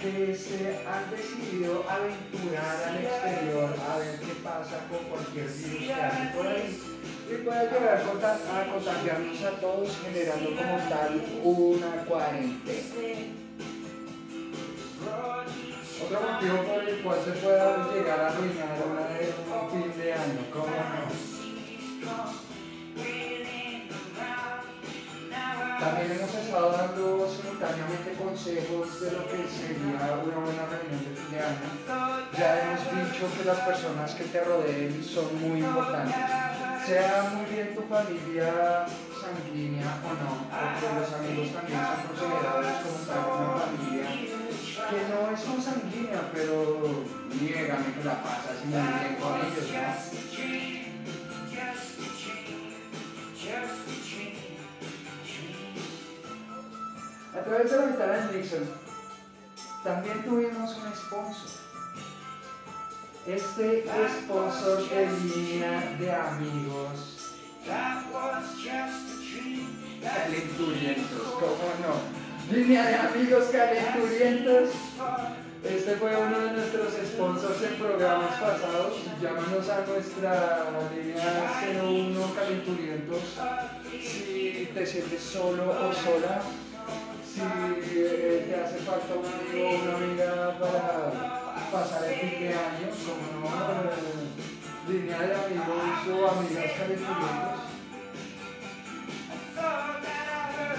que 0.00 0.34
se 0.34 0.80
han 0.88 1.10
decidido 1.10 1.84
aventurar 1.86 2.76
al 2.88 2.96
exterior 3.04 3.74
a 3.86 3.98
ver 3.98 4.18
qué 4.20 4.32
pasa 4.42 4.78
con 4.88 5.04
cualquier 5.12 5.44
virus 5.46 5.84
que 5.86 5.92
hay 5.92 6.32
por 6.34 6.46
ahí 6.46 6.80
y 7.28 7.34
puede 7.44 7.70
llegar 7.70 7.96
a 7.98 8.02
conta- 8.02 8.40
a 8.48 8.72
contagiarnos 8.72 9.42
a 9.42 9.50
todos 9.60 9.98
generando 10.02 10.50
como 10.56 10.76
tal 10.88 11.22
una 11.44 12.04
cuarentena. 12.06 13.26
Otro 16.02 16.20
motivo 16.32 16.56
por 16.64 16.88
el 16.88 17.02
cual 17.02 17.18
se 17.24 17.30
puede 17.32 17.94
llegar 17.94 18.20
a 18.20 18.28
arruinar 18.28 18.78
un 18.88 19.70
fin 19.70 20.00
de 20.00 20.12
año, 20.14 20.40
¿cómo 20.50 20.66
no? 20.66 21.31
También 25.82 26.12
hemos 26.12 26.34
estado 26.34 26.70
dando 26.70 27.28
simultáneamente 27.28 28.12
consejos 28.14 29.00
de 29.00 29.10
lo 29.12 29.26
que 29.26 29.48
sería 29.50 30.14
una 30.22 30.40
buena 30.40 30.66
reunión 30.66 31.02
de 31.02 31.14
fin 31.16 31.30
de 31.30 31.38
año. 31.38 31.68
Ya 32.38 32.48
hemos 32.62 32.82
dicho 32.86 33.26
que 33.36 33.44
las 33.44 33.60
personas 33.60 34.14
que 34.14 34.24
te 34.24 34.44
rodeen 34.44 35.02
son 35.02 35.40
muy 35.40 35.58
importantes. 35.58 36.14
Sea 36.86 37.30
muy 37.34 37.46
bien 37.46 37.74
tu 37.74 37.82
familia 37.82 38.86
sanguínea 39.20 39.90
o 40.02 40.10
no, 40.18 40.30
porque 40.50 40.86
los 40.98 41.12
amigos 41.14 41.52
también 41.52 41.78
son 41.78 41.98
considerados 42.10 42.66
como 42.82 42.98
tal 43.06 43.22
una 43.38 43.54
familia 43.62 44.06
que 44.90 44.98
no 45.10 45.18
es 45.30 45.40
consanguínea, 45.42 46.20
pero 46.32 46.56
niégame 47.40 47.94
que 47.94 48.04
la 48.04 48.22
pasas 48.22 48.64
muy 48.64 48.82
bien 48.82 49.14
con 49.20 49.34
ellos, 49.38 49.66
¿no? 49.72 50.81
A 57.34 57.44
través 57.44 57.70
de 57.70 57.76
la 57.76 57.84
ventana 57.86 58.12
de 58.12 58.38
Nixon, 58.38 58.70
también 59.82 60.22
tuvimos 60.22 60.76
un 60.76 60.94
sponsor. 60.94 61.50
Este 63.26 63.84
sponsor 64.22 64.82
línea 64.82 65.96
de 65.98 66.12
amigos 66.12 67.12
calenturientos, 70.02 71.22
¿cómo 71.34 71.68
no? 71.82 72.54
Línea 72.54 72.86
de 72.86 72.94
amigos 72.96 73.44
calenturientos. 73.52 74.70
Este 75.64 75.94
fue 75.96 76.16
uno 76.16 76.40
de 76.40 76.52
nuestros 76.54 76.92
sponsors 76.92 77.62
en 77.62 77.74
programas 77.78 78.32
pasados. 78.32 78.94
Llámanos 79.22 79.68
a 79.68 79.86
nuestra 79.86 80.66
línea 80.92 81.80
01 81.80 82.34
calenturientos 82.34 83.20
si 84.02 84.68
te 84.74 84.84
sientes 84.84 85.22
solo 85.22 85.70
o 85.70 85.92
sola 85.92 86.42
si 87.32 87.40
eh, 87.40 88.46
te 88.48 88.60
hace 88.60 88.78
falta 88.78 89.14
un 89.14 89.24
amigo 89.24 89.70
o 89.70 89.82
una 89.82 89.96
amiga 89.96 90.58
para 90.58 91.70
pasar 91.70 92.04
el 92.08 92.20
fin 92.20 92.40
de 92.40 92.48
año, 92.48 92.88
como 93.06 93.48
no, 93.48 94.92
línea 94.92 95.18
de 95.18 95.34
amigos 95.34 95.68
o 96.10 96.28
amigas 96.28 96.72
calenturientos. 96.76 97.60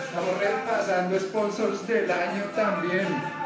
Estamos 0.06 0.40
repasando 0.40 1.20
sponsors 1.20 1.88
del 1.88 2.12
año 2.12 2.44
también. 2.56 3.43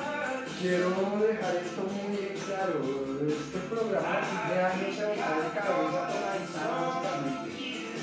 Quiero 0.60 0.90
dejar 0.90 1.56
esto 1.58 1.84
muy 1.84 2.18
claro. 2.46 2.82
Este 3.30 3.60
programa 3.70 4.22
fin 4.24 4.50
de 4.50 4.56
cabeza 4.56 5.62
por 5.68 5.84
la 5.94 6.34
ventana. 6.34 7.46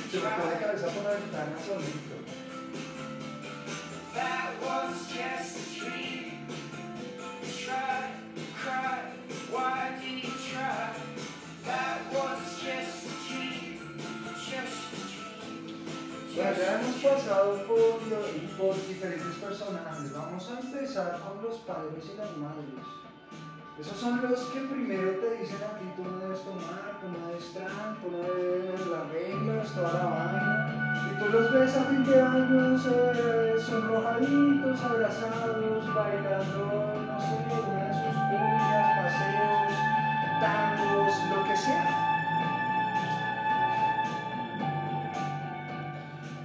Se 0.09 0.19
botó 0.19 0.51
de 0.51 0.59
cabeza 0.61 0.87
por 0.87 1.03
la 1.03 1.11
ventana 1.11 1.57
solito. 1.67 2.15
That 4.15 4.51
was 4.63 4.95
just 5.09 5.57
a 5.59 5.81
dream. 5.81 6.47
Tried, 7.59 8.15
cried, 8.63 9.07
why 9.51 9.99
did 10.01 10.23
you 10.23 10.31
try? 10.53 10.95
That 11.65 11.99
was 12.13 12.63
just 12.63 13.07
a 13.07 13.15
dream, 13.27 13.99
just 14.39 14.93
a 14.93 15.09
dream. 15.09 15.14
Bueno, 16.35 16.51
ya 16.59 16.81
hemos 16.81 16.97
pasado 16.97 17.63
por, 17.63 18.03
por 18.59 18.75
diferentes 18.89 19.37
personajes. 19.39 20.13
Vamos 20.13 20.51
a 20.51 20.59
empezar 20.59 21.21
con 21.21 21.41
los 21.45 21.59
padres 21.61 22.05
y 22.13 22.17
las 22.17 22.37
madres. 22.37 22.83
Esos 23.79 23.97
son 23.97 24.21
los 24.21 24.41
que 24.51 24.61
primero 24.61 25.13
te 25.19 25.39
dicen 25.39 25.63
a 25.63 25.79
ti, 25.79 25.87
tú 25.97 26.03
no 26.03 26.19
debes 26.19 26.43
tomar, 26.43 26.99
tú 27.01 27.07
no 27.07 27.29
debes 27.29 27.53
tran, 27.55 27.99
tú 28.03 28.11
no 28.11 28.19
debes 28.19 28.87
las 28.87 29.09
reglas, 29.11 29.75
toda 29.75 29.93
la 29.93 30.05
vaina. 30.11 31.11
Y 31.13 31.23
tú 31.23 31.29
los 31.31 31.53
ves 31.53 31.77
a 31.77 31.85
fin 31.85 32.05
de 32.05 32.21
año 32.21 32.79
sonrojaditos, 33.59 34.81
abrazados, 34.81 35.95
bailando, 35.95 36.67
no 37.07 37.21
sé, 37.21 37.35
una 37.63 37.85
de 37.85 37.95
sus 37.95 38.17
cumbias, 38.27 38.87
paseos, 38.99 39.75
tangos, 40.41 41.15
lo 41.31 41.45
que 41.45 41.57
sea. 41.57 42.04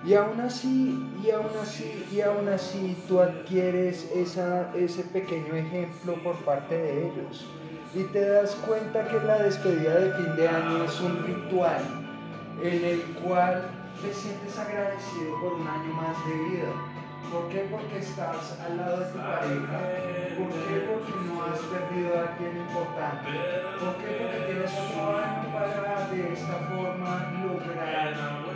Y 0.10 0.16
aún 0.16 0.42
así, 0.42 1.08
y 1.24 1.30
aún 1.30 1.52
así, 1.62 2.08
y 2.12 2.22
aún 2.22 2.48
así 2.50 2.98
tú 3.08 3.22
adquieres 3.22 4.10
esa, 4.16 4.76
ese 4.76 5.04
pequeño 5.04 5.54
ejemplo 5.54 6.16
por 6.24 6.36
parte 6.38 6.76
de 6.76 7.10
ellos. 7.10 7.46
Y 7.94 8.06
te 8.06 8.28
das 8.28 8.56
cuenta 8.66 9.08
que 9.08 9.20
la 9.20 9.38
despedida 9.38 10.00
de 10.00 10.12
fin 10.16 10.36
de 10.36 10.48
año 10.48 10.84
es 10.84 11.00
un 11.00 11.24
ritual 11.28 11.84
en 12.64 12.84
el 12.86 13.02
cual 13.22 13.70
te 14.02 14.12
sientes 14.12 14.58
agradecido 14.58 15.40
por 15.42 15.54
un 15.54 15.68
año 15.68 15.94
más 15.94 16.18
de 16.26 16.34
vida. 16.50 16.74
¿Por 17.32 17.48
qué? 17.50 17.68
Porque 17.70 18.00
estás 18.00 18.60
al 18.66 18.78
lado 18.78 19.02
de 19.02 19.12
tu 19.12 19.18
pareja. 19.20 19.80
¿Por 20.40 20.50
qué? 20.50 20.90
Porque 20.90 21.14
no 21.28 21.44
has 21.44 21.60
perdido 21.60 22.18
a 22.18 22.34
alguien 22.34 22.58
importante. 22.58 23.30
¿Por 23.78 23.94
qué? 23.98 24.18
Porque 24.18 24.46
tienes 24.48 24.74
otro 24.74 25.18
año 25.20 25.54
para 25.54 26.08
de 26.10 26.34
esta 26.34 26.56
forma 26.74 27.32
lograr 27.46 28.49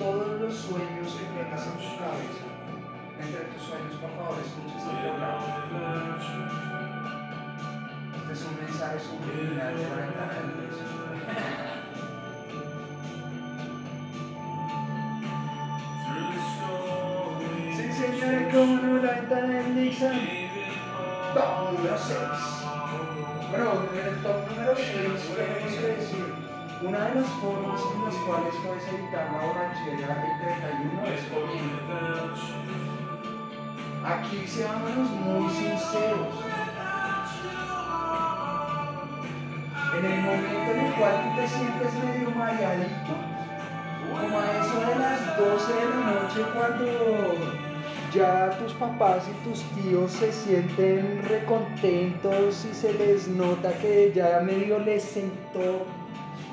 todos 0.00 0.40
los 0.40 0.54
sueños 0.54 1.12
que 1.12 1.26
tengas 1.26 1.66
en 1.66 1.72
tu 1.76 1.92
cabeza. 2.00 2.48
Entre 3.20 3.40
tus 3.52 3.62
sueños, 3.68 3.94
por 4.00 4.10
favor, 4.16 4.40
escucha 4.40 4.78
este 4.78 4.96
programa. 4.96 5.44
Este 8.16 8.32
es 8.32 8.42
un 8.48 8.56
mensaje 8.64 8.98
subliminal 8.98 9.74
señores, 18.00 18.54
como 18.54 18.76
no, 18.76 19.02
la 19.02 19.12
ventana 19.12 19.54
del 19.54 19.74
Nixon. 19.74 20.18
Top 21.34 21.72
número 21.72 21.98
6. 21.98 22.18
Bueno, 23.50 23.82
en 23.92 24.06
el 24.06 24.22
top 24.22 24.48
número 24.48 24.74
6 24.74 24.88
tenemos 25.36 25.72
que 25.74 25.86
decir, 25.86 26.29
una 26.82 27.08
de 27.08 27.14
las 27.16 27.28
formas 27.28 27.80
en 27.94 28.04
las 28.04 28.14
cuales 28.24 28.54
puedes 28.64 28.88
evitar 28.88 29.30
la 29.30 29.38
borrachera 29.44 30.24
el 30.24 30.40
31 30.40 31.06
es 31.12 31.22
comiendo. 31.28 32.34
Aquí 34.02 34.46
seamos 34.46 35.10
muy 35.10 35.50
sinceros. 35.50 36.34
En 39.98 40.04
el 40.06 40.20
momento 40.22 40.70
en 40.72 40.80
el 40.80 40.94
cual 40.94 41.14
tú 41.22 41.40
te 41.40 41.48
sientes 41.48 41.94
medio 42.02 42.30
mareadito, 42.30 43.14
como 44.10 44.38
a 44.38 44.50
eso 44.56 44.80
de 44.80 44.98
las 44.98 45.36
12 45.36 45.72
de 45.74 45.84
la 45.84 46.00
noche 46.06 46.40
cuando 46.54 46.86
ya 48.14 48.58
tus 48.58 48.72
papás 48.72 49.28
y 49.28 49.48
tus 49.48 49.62
tíos 49.74 50.10
se 50.12 50.32
sienten 50.32 51.22
recontentos 51.28 52.64
y 52.64 52.74
se 52.74 52.94
les 52.94 53.28
nota 53.28 53.72
que 53.78 54.12
ya 54.14 54.40
medio 54.40 54.78
les 54.78 55.02
sentó 55.02 55.84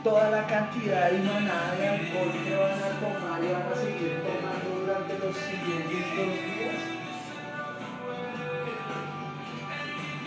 toda 0.03 0.29
la 0.29 0.45
cantidad 0.47 1.11
y 1.11 1.19
manada 1.19 1.75
de 1.75 1.89
alcohol 1.89 2.31
que 2.43 2.55
van 2.55 2.79
a 2.79 2.89
tomar 2.99 3.43
y 3.43 3.51
van 3.51 3.71
a 3.71 3.75
seguir 3.75 4.21
tomando 4.21 4.79
durante 4.81 5.19
los 5.19 5.35
siguientes 5.35 6.05
dos 6.15 6.33
días. 6.45 6.97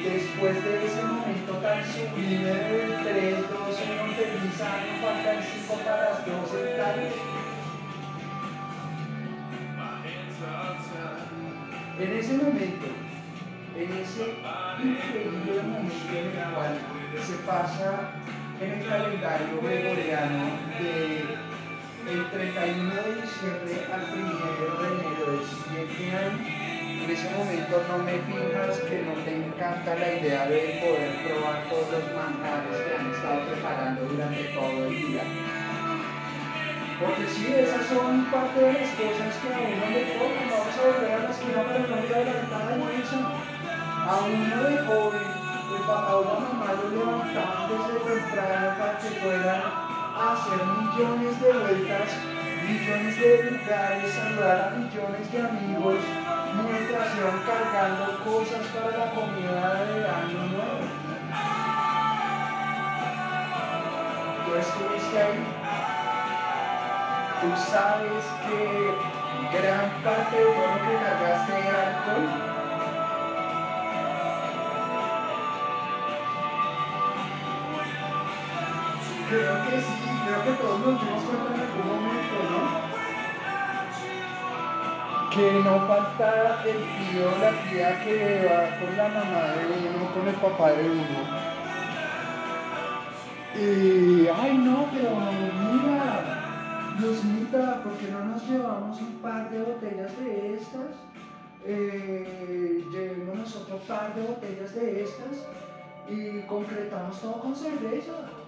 Después 0.02 0.64
de 0.64 0.86
ese 0.86 1.02
momento 1.02 1.52
tan 1.56 1.84
sublime 1.84 2.44
del 2.44 3.04
3, 3.04 3.50
2, 3.50 3.50
1, 3.50 4.14
feliz 4.14 4.60
año, 4.62 4.92
faltan 5.02 5.42
5 5.42 5.74
para 5.84 6.10
las 6.10 6.26
12 6.26 6.76
tarde. 6.76 7.12
En 11.98 12.12
ese 12.16 12.32
momento, 12.38 12.86
en 13.76 13.92
ese 13.92 14.36
increíble 14.82 15.62
momento 15.62 16.12
en 16.12 16.26
el 16.26 16.54
cual 16.54 16.78
se 17.22 17.34
pasa 17.44 18.12
en 18.60 18.72
el 18.72 18.86
calendario 18.86 19.60
gregoriano 19.62 20.44
de 20.78 21.24
el 22.10 22.30
31 22.30 22.94
de 22.94 23.22
diciembre 23.22 23.86
al 23.92 24.02
1 24.02 24.36
de 24.48 24.88
enero 24.88 25.32
del 25.32 25.44
siguiente 25.48 26.16
año, 26.16 27.04
en 27.04 27.10
ese 27.10 27.30
momento 27.30 27.82
no 27.88 27.98
me 28.04 28.18
fijas 28.20 28.80
que 28.80 29.02
no 29.04 29.12
te 29.24 29.36
encanta 29.36 29.94
la 29.94 30.12
idea 30.12 30.46
de 30.46 30.80
poder 30.82 31.12
probar 31.24 31.64
todos 31.70 31.88
los 31.88 32.04
manjares 32.12 32.76
que 32.84 32.96
han 32.96 33.10
estado 33.14 33.46
preparando 33.48 34.02
durante 34.04 34.44
todo 34.52 34.86
el 34.86 34.96
día. 34.96 35.22
Porque 37.00 37.26
sí, 37.32 37.54
esas 37.56 37.86
son 37.86 38.26
parte 38.26 38.60
de 38.60 38.72
las 38.74 38.90
cosas 38.90 39.32
que 39.40 39.48
a 39.48 39.60
uno 39.60 39.84
le 39.88 40.04
tocan. 40.04 40.50
Vamos 40.52 40.76
a 40.76 40.84
volver 40.84 41.12
a 41.12 41.18
la 41.24 41.30
esquina 41.30 41.64
para 41.64 41.78
no 41.78 42.04
ir 42.04 42.12
adelantada 42.12 42.74
en 42.76 43.00
eso. 43.00 43.20
A 44.04 44.20
uno 44.20 44.62
de 44.64 44.78
joven, 44.84 45.39
el 45.76 45.82
papá 45.82 46.16
o 46.16 46.24
la 46.24 46.40
mamá 46.40 46.72
lo 46.74 46.90
levantaban 46.90 47.68
desde 47.70 48.00
temprano 48.00 48.78
para 48.78 48.98
que 48.98 49.08
fueran 49.20 49.62
a 50.16 50.32
hacer 50.32 50.60
millones 50.66 51.40
de 51.40 51.52
vueltas, 51.52 52.08
millones 52.66 53.20
de 53.20 53.50
lugares, 53.50 54.12
saludar 54.12 54.58
a 54.60 54.76
millones 54.76 55.32
de 55.32 55.38
amigos, 55.40 56.00
mientras 56.54 57.16
iban 57.16 57.38
cargando 57.46 58.24
cosas 58.24 58.66
para 58.74 58.98
la 58.98 59.10
comida 59.14 59.84
de 59.84 60.08
año 60.08 60.38
nuevo. 60.50 60.84
Tú 64.44 64.54
estuviste 64.56 65.22
ahí. 65.22 65.46
Tú 67.40 67.48
sabes 67.70 68.24
que 68.44 68.58
gran 69.56 69.90
parte 70.02 70.36
de 70.36 70.44
lo 70.44 70.50
que 70.50 70.94
cargaste 71.04 71.52
era 71.58 71.80
alcohol. 71.86 72.59
Creo 79.30 79.54
que 79.62 79.78
sí, 79.80 80.10
creo 80.26 80.42
que 80.42 80.60
todos 80.60 80.80
nos 80.80 81.00
dimos 81.00 81.22
cuenta 81.22 81.54
en 81.54 81.60
algún 81.60 81.86
momento, 81.86 82.36
¿no? 82.50 82.62
Que 85.30 85.46
no 85.62 85.86
falta 85.86 86.64
el 86.64 86.80
tío 86.82 87.30
la 87.40 87.52
tía 87.62 87.90
que 88.02 88.16
va 88.50 88.60
con 88.80 88.96
la 88.96 89.08
mamá 89.08 89.42
de 89.54 89.62
uno, 89.70 90.12
con 90.12 90.26
el 90.26 90.34
papá 90.34 90.72
de 90.72 90.82
uno. 90.90 91.20
Y, 93.54 94.26
ay 94.26 94.58
no, 94.58 94.88
pero 94.92 95.10
mira, 95.14 96.10
Diosmita, 96.98 97.84
¿por 97.84 97.92
qué 97.98 98.10
no 98.10 98.24
nos 98.24 98.42
llevamos 98.48 99.00
un 99.00 99.14
par 99.22 99.48
de 99.48 99.62
botellas 99.62 100.18
de 100.18 100.54
estas? 100.54 100.96
Eh, 101.64 102.84
llevémonos 102.90 103.54
otro 103.54 103.76
par 103.86 104.12
de 104.12 104.22
botellas 104.22 104.74
de 104.74 105.04
estas 105.04 105.46
y 106.08 106.40
concretamos 106.48 107.20
todo 107.20 107.40
con 107.40 107.54
cerveza. 107.54 108.39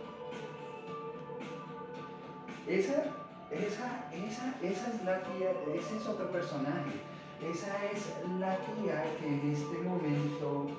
Esa, 2.72 3.04
esa, 3.50 4.08
esa, 4.10 4.54
esa 4.62 4.88
es 4.88 5.04
la 5.04 5.20
tía, 5.24 5.50
ese 5.76 5.98
es 5.98 6.06
otro 6.06 6.32
personaje. 6.32 7.04
Esa 7.38 7.76
es 7.92 8.08
la 8.40 8.56
tía 8.56 9.04
que 9.20 9.28
en 9.28 9.52
este 9.52 9.76
momento 9.82 10.70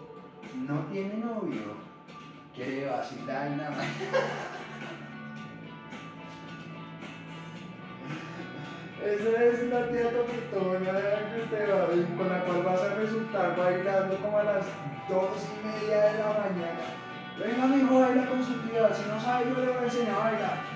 no 0.68 0.80
tiene 0.92 1.18
novio, 1.18 1.76
quiere 2.56 2.88
vacilar 2.88 3.52
nada 3.52 3.70
más. 3.70 3.86
Esa 9.06 9.44
es 9.44 9.64
la 9.66 9.88
tía 9.90 10.10
topitona 10.14 10.94
va, 10.94 11.88
con 12.18 12.30
la 12.30 12.44
cual 12.44 12.64
vas 12.64 12.82
a 12.82 12.96
resultar 12.96 13.56
bailando 13.56 14.18
como 14.18 14.40
a 14.40 14.44
las 14.46 14.66
dos 15.10 15.46
y 15.46 15.68
media 15.68 15.98
de 16.06 16.18
la 16.20 16.30
mañana. 16.30 16.86
Venga, 17.38 17.68
mi 17.68 17.84
hijo, 17.84 18.00
baila 18.00 18.26
con 18.26 18.44
su 18.44 18.54
tía. 18.62 18.92
Si 18.92 19.08
no 19.08 19.22
sabe, 19.22 19.50
yo 19.50 19.60
le 19.60 19.72
voy 19.74 19.78
a 19.78 19.84
enseñar 19.84 20.16
a 20.16 20.24
bailar. 20.24 20.73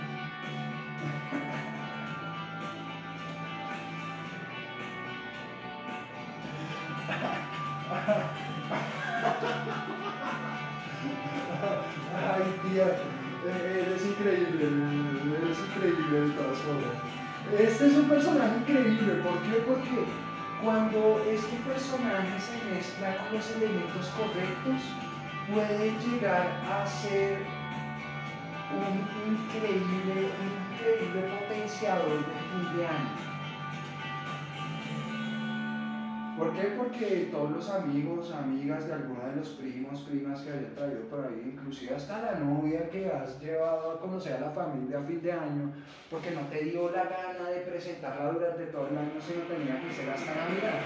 Este 17.56 17.88
es 17.88 17.96
un 17.96 18.10
personaje 18.10 18.58
increíble, 18.58 19.14
¿por 19.24 19.42
qué? 19.44 19.64
Porque 19.66 20.06
cuando 20.62 21.24
este 21.32 21.56
personaje 21.66 22.36
se 22.40 22.76
mezcla 22.76 23.16
con 23.18 23.38
los 23.38 23.52
elementos 23.56 24.08
correctos, 24.18 24.82
puede 25.50 25.92
llegar 26.02 26.62
a 26.70 26.86
ser 26.86 27.40
un 28.76 29.34
increíble, 29.34 30.30
un 30.44 30.52
increíble 30.76 31.22
potenciador 31.40 32.20
de 32.20 32.36
fin 32.52 32.78
de 32.78 32.86
año. 32.86 33.37
¿Por 36.38 36.54
qué? 36.54 36.68
Porque 36.78 37.30
todos 37.32 37.50
los 37.50 37.68
amigos, 37.70 38.32
amigas 38.32 38.86
de 38.86 38.94
alguno 38.94 39.28
de 39.28 39.38
los 39.38 39.50
primos, 39.50 40.02
primas 40.02 40.42
que 40.42 40.52
hayan 40.52 40.76
traído 40.76 41.02
por 41.10 41.26
ahí, 41.26 41.52
inclusive 41.52 41.96
hasta 41.96 42.22
la 42.22 42.40
novia 42.40 42.88
que 42.92 43.08
has 43.08 43.42
llevado 43.42 43.92
a 43.92 44.00
conocer 44.00 44.34
a 44.34 44.42
la 44.42 44.52
familia 44.52 45.00
a 45.00 45.04
fin 45.04 45.20
de 45.24 45.32
año, 45.32 45.74
porque 46.12 46.30
no 46.32 46.42
te 46.42 46.64
dio 46.66 46.92
la 46.92 47.06
gana 47.06 47.50
de 47.50 47.62
presentarla 47.62 48.34
durante 48.34 48.66
todo 48.68 48.88
el 48.88 48.98
año, 49.00 49.20
sino 49.20 49.42
tenía 49.46 49.82
que 49.82 49.92
ser 49.92 50.12
hasta 50.12 50.36
Navidad. 50.36 50.80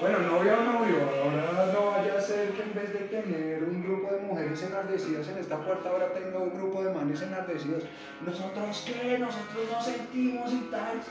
Bueno, 0.00 0.18
novia 0.20 0.56
o 0.56 0.62
novio, 0.64 0.96
ahora 1.22 1.72
no 1.74 1.90
vaya 1.90 2.16
a 2.16 2.20
ser 2.22 2.52
que 2.52 2.62
en 2.62 2.74
vez 2.74 2.90
de 2.90 3.00
tener 3.00 3.62
un 3.64 3.82
grupo 3.82 4.10
de 4.10 4.20
mujeres 4.20 4.62
enardecidas 4.62 5.28
en 5.28 5.36
esta 5.36 5.58
puerta, 5.58 5.90
ahora 5.90 6.14
tenga 6.14 6.38
un 6.38 6.54
grupo 6.56 6.82
de 6.82 6.94
manes 6.94 7.20
enardecidos. 7.20 7.84
¿Nosotros 8.24 8.84
qué? 8.86 9.18
Nosotros 9.18 9.68
nos 9.70 9.84
sentimos 9.84 10.50
y 10.54 10.70
tal. 10.70 11.02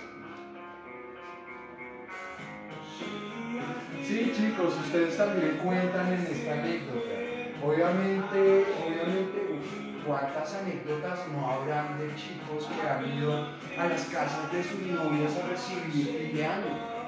Sí, 4.04 4.34
chicos, 4.36 4.74
ustedes 4.84 5.16
también 5.16 5.60
cuentan 5.64 6.12
en 6.12 6.26
esta 6.26 6.54
anécdota. 6.54 7.14
Obviamente, 7.64 8.66
obviamente, 8.74 9.60
¿cuántas 10.04 10.56
anécdotas 10.56 11.28
no 11.28 11.48
habrán 11.48 12.00
de 12.00 12.16
chicos 12.16 12.68
que 12.74 12.90
han 12.90 13.06
ido 13.06 13.50
a 13.78 13.86
las 13.88 14.06
casas 14.06 14.52
de 14.52 14.64
sus 14.64 14.82
novias 14.82 15.38
a 15.38 15.48
recibir 15.48 16.08
fin 16.08 16.36
de 16.36 16.44
año? 16.44 16.99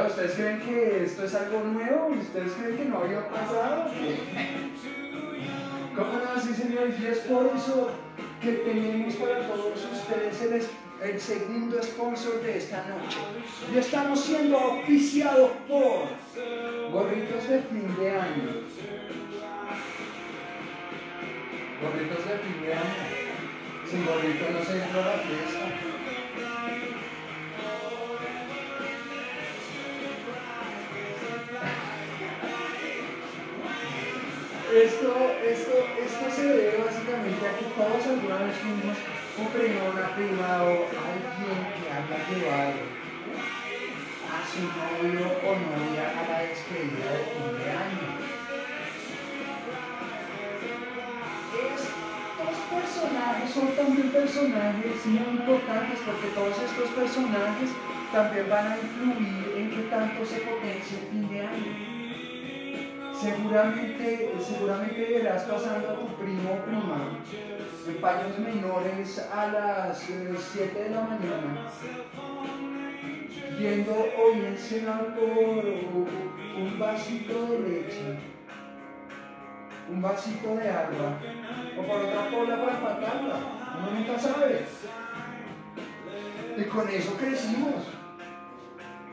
¿Ustedes 0.00 0.32
creen 0.34 0.60
que 0.60 1.04
esto 1.04 1.24
es 1.24 1.34
algo 1.34 1.60
nuevo? 1.60 2.08
¿Ustedes 2.18 2.52
creen 2.52 2.76
que 2.76 2.84
no 2.86 2.98
había 2.98 3.28
pasado? 3.28 3.90
¿Cómo 5.94 6.12
no? 6.12 6.40
Sí, 6.40 6.54
señores, 6.54 6.98
y 6.98 7.06
es 7.06 7.18
por 7.18 7.50
eso 7.54 7.90
que 8.40 8.52
tenemos 8.52 9.14
para 9.14 9.46
todos 9.46 9.86
ustedes 9.92 10.42
el, 10.42 11.08
el 11.10 11.20
segundo 11.20 11.82
sponsor 11.82 12.40
de 12.42 12.56
esta 12.56 12.78
noche. 12.88 13.18
Y 13.72 13.78
estamos 13.78 14.20
siendo 14.20 14.56
oficiados 14.56 15.50
por 15.68 16.08
gorritos 16.90 17.48
de 17.48 17.60
fin 17.60 17.96
de 17.98 18.10
año. 18.10 18.50
Gorritos 21.82 22.24
de 22.24 22.38
fin 22.38 22.62
de 22.62 22.72
año. 22.72 23.22
Sin 23.88 24.06
gorrito 24.06 24.44
no 24.50 24.64
se 24.64 24.82
entra 24.82 25.04
la 25.04 25.18
fiesta. 25.18 25.91
Esto, 35.02 35.18
esto, 35.42 35.74
esto 35.98 36.30
se 36.30 36.46
debe 36.46 36.78
básicamente 36.78 37.42
a 37.42 37.58
que 37.58 37.64
todos 37.74 38.06
alguna 38.06 38.38
vez 38.46 38.54
fuimos 38.54 38.94
un 39.34 39.48
primo, 39.50 39.90
una 39.90 40.14
prima 40.14 40.62
o 40.62 40.86
alguien 40.86 41.58
que 41.74 41.90
haya 41.90 42.18
llevado 42.30 42.86
a 44.30 44.38
su 44.46 44.62
novio 44.62 45.26
o 45.26 45.50
novia 45.58 46.06
a 46.06 46.22
la 46.22 46.38
despedida 46.46 47.18
de 47.18 47.24
fin 47.34 47.50
de 47.58 47.66
año. 47.66 48.14
Estos 52.38 52.58
personajes 52.70 53.50
son 53.50 53.74
también 53.74 54.06
personajes 54.12 55.06
muy 55.06 55.34
importantes 55.34 55.98
porque 56.06 56.28
todos 56.30 56.62
estos 56.62 56.90
personajes 56.90 57.70
también 58.12 58.48
van 58.48 58.70
a 58.70 58.78
influir 58.78 59.50
en 59.58 59.66
qué 59.68 59.82
tanto 59.90 60.24
se 60.24 60.46
potencia 60.46 60.94
el 60.94 61.06
fin 61.10 61.28
de 61.28 61.40
año. 61.40 61.91
Seguramente, 63.22 64.34
seguramente 64.40 65.00
verás 65.00 65.44
pasando 65.44 65.90
a 65.90 65.94
tu 65.94 66.08
primo 66.16 66.54
o 66.54 66.64
prima 66.66 67.22
en 67.86 68.00
paños 68.00 68.36
menores 68.40 69.28
a 69.32 69.46
las 69.46 69.98
7 69.98 70.82
de 70.82 70.90
la 70.90 71.02
mañana, 71.02 71.70
yendo 73.60 73.92
o 73.92 74.32
bien 74.34 74.58
sea 74.58 75.14
por 75.14 75.64
un 75.64 76.78
vasito 76.80 77.46
de 77.46 77.58
leche, 77.60 78.18
un 79.88 80.02
vasito 80.02 80.56
de 80.56 80.68
agua, 80.68 81.18
o 81.78 81.82
por 81.82 82.00
otra 82.00 82.28
cola 82.28 82.56
para 82.56 82.76
empatarla, 82.76 83.36
uno 83.78 84.00
nunca 84.00 84.18
sabe. 84.18 84.66
Y 86.56 86.64
con 86.64 86.88
eso 86.88 87.16
crecimos. 87.16 88.01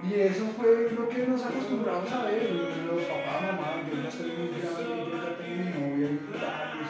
Y 0.02 0.14
eso 0.14 0.46
fue 0.58 0.90
lo 0.96 1.10
que 1.10 1.28
nos 1.28 1.46
acostumbramos 1.46 2.12
a 2.12 2.24
ver, 2.24 2.52
los 2.52 3.04
papás, 3.04 3.42
mamá, 3.42 3.84
yo 3.90 4.02
ya 4.02 4.08
estoy 4.08 4.32
muy 4.32 4.48
grande, 4.60 4.84
yo 4.88 5.18
ya 5.18 5.38
tengo 5.38 5.56
mi 5.58 5.70
novia 5.70 6.08
y 6.08 6.18
tal, 6.40 6.72
pues, 6.74 6.90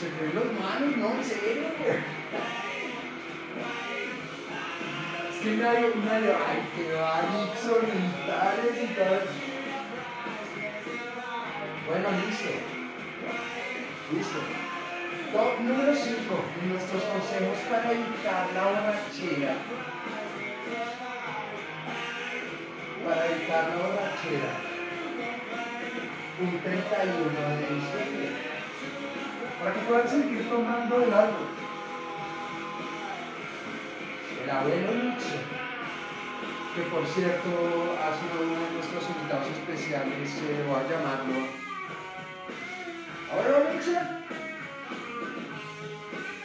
se 0.00 0.06
creen 0.10 0.34
los 0.34 0.48
manos, 0.60 0.96
no, 0.96 1.08
en 1.18 1.24
serio. 1.24 1.66
Es 5.28 5.38
que 5.42 5.50
nadie, 5.56 5.86
nadie, 6.04 6.32
ay, 6.32 6.58
que 6.76 6.84
va 6.94 7.22
Nixon 7.34 7.86
y 7.86 7.96
tales 8.26 8.76
y 8.82 8.94
tal. 8.94 9.22
Bueno, 11.88 12.08
listo. 12.26 12.52
Listo. 14.14 14.40
Top 15.32 15.60
número 15.60 15.94
5. 15.94 16.16
Nuestros 16.68 17.02
consejos 17.02 17.58
para 17.70 17.92
evitar 17.92 18.46
la 18.54 18.62
borrachera. 18.64 19.54
Para 23.08 23.24
evitar 23.24 23.68
la 23.70 23.76
borrachera. 23.76 24.52
Un 26.42 26.60
31 26.60 27.24
de 27.56 27.74
diciembre. 27.74 28.28
Para 29.58 29.72
que 29.72 29.80
puedan 29.80 30.08
seguir 30.08 30.50
tomando 30.50 31.02
el 31.02 31.12
algo. 31.14 31.44
El 34.44 34.50
abuelo 34.50 34.92
Nietzsche. 34.92 35.40
Que 36.76 36.82
por 36.82 37.06
cierto 37.06 37.96
ha 37.96 38.12
sido 38.12 38.44
uno 38.44 38.60
de 38.60 38.72
nuestros 38.74 39.08
invitados 39.08 39.46
especiales. 39.56 40.28
eh, 40.42 40.64
voy 40.68 40.76
a 40.76 40.88
llamarlo. 40.90 41.48
Abuelo 43.32 43.72
Nietzsche. 43.72 43.96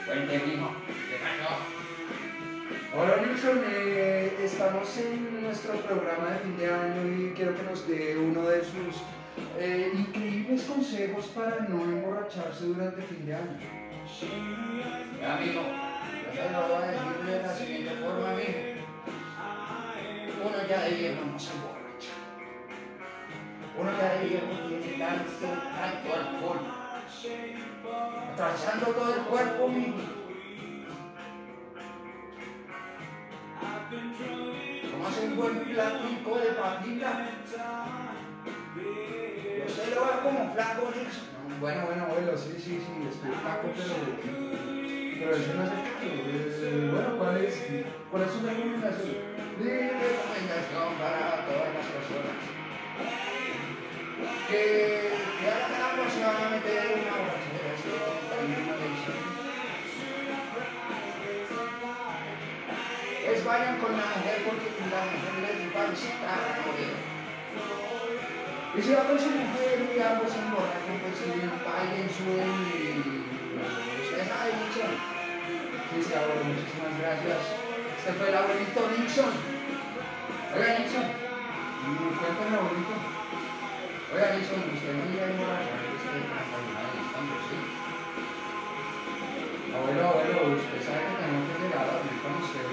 Cuente, 0.06 0.40
mijo. 0.48 0.72
¿Qué 0.88 1.18
pasó? 1.18 1.84
Nixon, 3.26 3.64
eh, 3.68 4.23
estamos 4.74 4.98
en 4.98 5.44
nuestro 5.44 5.74
programa 5.82 6.32
de 6.32 6.40
fin 6.40 6.58
de 6.58 6.74
año 6.74 7.06
y 7.06 7.34
quiero 7.36 7.56
que 7.56 7.62
nos 7.62 7.88
dé 7.88 8.18
uno 8.18 8.42
de 8.42 8.64
sus 8.64 9.04
eh, 9.60 9.92
increíbles 9.94 10.64
consejos 10.64 11.28
para 11.28 11.60
no 11.70 11.84
emborracharse 11.84 12.66
durante 12.66 13.04
fin 13.04 13.24
de 13.24 13.36
año. 13.36 13.60
Amigo, 15.28 15.62
yo 16.34 16.52
lo 16.52 16.68
voy 16.68 16.84
a 16.84 16.88
decir 16.88 17.26
de 17.26 17.42
la 17.44 17.54
siguiente 17.54 17.96
forma, 17.98 18.32
amigo. 18.32 18.54
Uno 20.44 20.68
ya 20.68 20.82
de 20.82 20.90
viejo 20.90 21.22
no 21.32 21.40
se 21.40 21.52
emborracha. 21.54 22.14
Uno 23.80 23.92
ya 23.96 24.14
de 24.14 24.26
viejo 24.28 24.48
tiene 24.68 24.98
tanto, 24.98 25.48
tanto 25.78 26.16
alcohol. 26.16 26.60
Atravesando 28.34 28.86
todo 28.88 29.14
el 29.14 29.22
cuerpo, 29.22 29.66
amigo. 29.66 30.23
Como 34.92 35.08
hace 35.08 35.28
un 35.28 35.36
buen 35.36 35.60
platico 35.60 36.38
de 36.40 36.50
papita. 36.54 37.30
Yo 38.76 39.70
se 39.70 39.96
lo 39.96 40.02
va 40.02 40.24
como 40.24 40.54
flaco, 40.54 40.92
Nixon. 40.96 41.34
Bueno, 41.60 41.86
bueno, 41.86 42.04
abuelo, 42.04 42.38
sí, 42.38 42.54
sí, 42.58 42.82
sí, 42.82 43.08
estoy 43.08 43.32
flaco, 43.32 43.70
pero, 43.76 43.96
pero 45.20 45.36
ese 45.36 45.54
no 45.54 45.64
es 45.64 45.72
el 45.72 45.82
caso. 45.84 46.04
Eh, 46.04 46.90
bueno, 46.92 47.18
¿cuál 47.18 47.38
es, 47.38 47.54
¿cuál 48.10 48.24
es 48.24 48.32
su 48.32 48.40
recomendación? 48.46 49.34
Recomendación 49.60 50.90
para 51.00 51.46
todas 51.46 51.70
las 51.74 51.86
personas. 51.88 52.42
Que, 54.50 55.12
que 55.40 55.46
la 55.48 55.74
a 56.32 56.50
meter 56.50 56.80
en 56.84 57.00
una 57.00 57.16
borrachera, 57.18 57.53
Vayan 63.46 63.78
con 63.78 63.92
la 63.92 64.08
mujer 64.16 64.40
porque 64.48 64.72
la 64.88 65.04
mujer 65.04 65.36
les 65.44 65.76
va 65.76 65.82
a 65.84 65.92
visitar. 65.92 67.04
Y 68.74 68.82
si 68.82 68.90
va 68.96 69.04
con 69.06 69.20
su 69.20 69.30
mujer 69.30 69.86
y 69.86 70.02
ambos 70.02 70.34
se 70.34 70.40
emborrachan, 70.42 70.98
pues 71.04 71.14
si 71.14 71.30
paguen 71.62 72.10
su 72.10 72.26
y 72.26 73.22
usted 74.02 74.24
sabe, 74.26 74.50
Nixon. 74.58 74.98
Sí, 75.94 75.98
sí, 76.02 76.12
abuelo, 76.18 76.42
muchísimas 76.42 76.98
gracias. 76.98 77.54
Este 78.02 78.18
fue 78.18 78.34
el 78.34 78.38
abuelito 78.40 78.82
Nixon. 78.98 79.30
Oiga, 80.58 80.80
Nixon. 80.82 81.06
Mm, 81.06 82.18
Cuéntame, 82.18 82.58
abuelito. 82.58 82.96
Oiga, 84.10 84.28
Nixon, 84.34 84.74
usted 84.74 84.94
no 84.98 85.06
iba 85.06 85.22
a 85.22 85.32
emborrachar, 85.38 85.82
es 85.94 86.02
que 86.02 86.18
hasta 86.34 86.56
el 86.58 86.66
final 86.66 86.90
del 86.98 87.08
fondo, 87.14 87.36
sí. 87.46 87.58
Abuelo, 89.70 90.02
abuelo, 90.02 90.58
usted 90.58 90.82
sabe 90.82 91.14
que 91.14 91.18
tenemos 91.22 91.46
que 91.46 91.62
llegar 91.62 91.86
a 91.86 91.94
dormir 91.94 92.18
con 92.26 92.42
usted, 92.42 92.66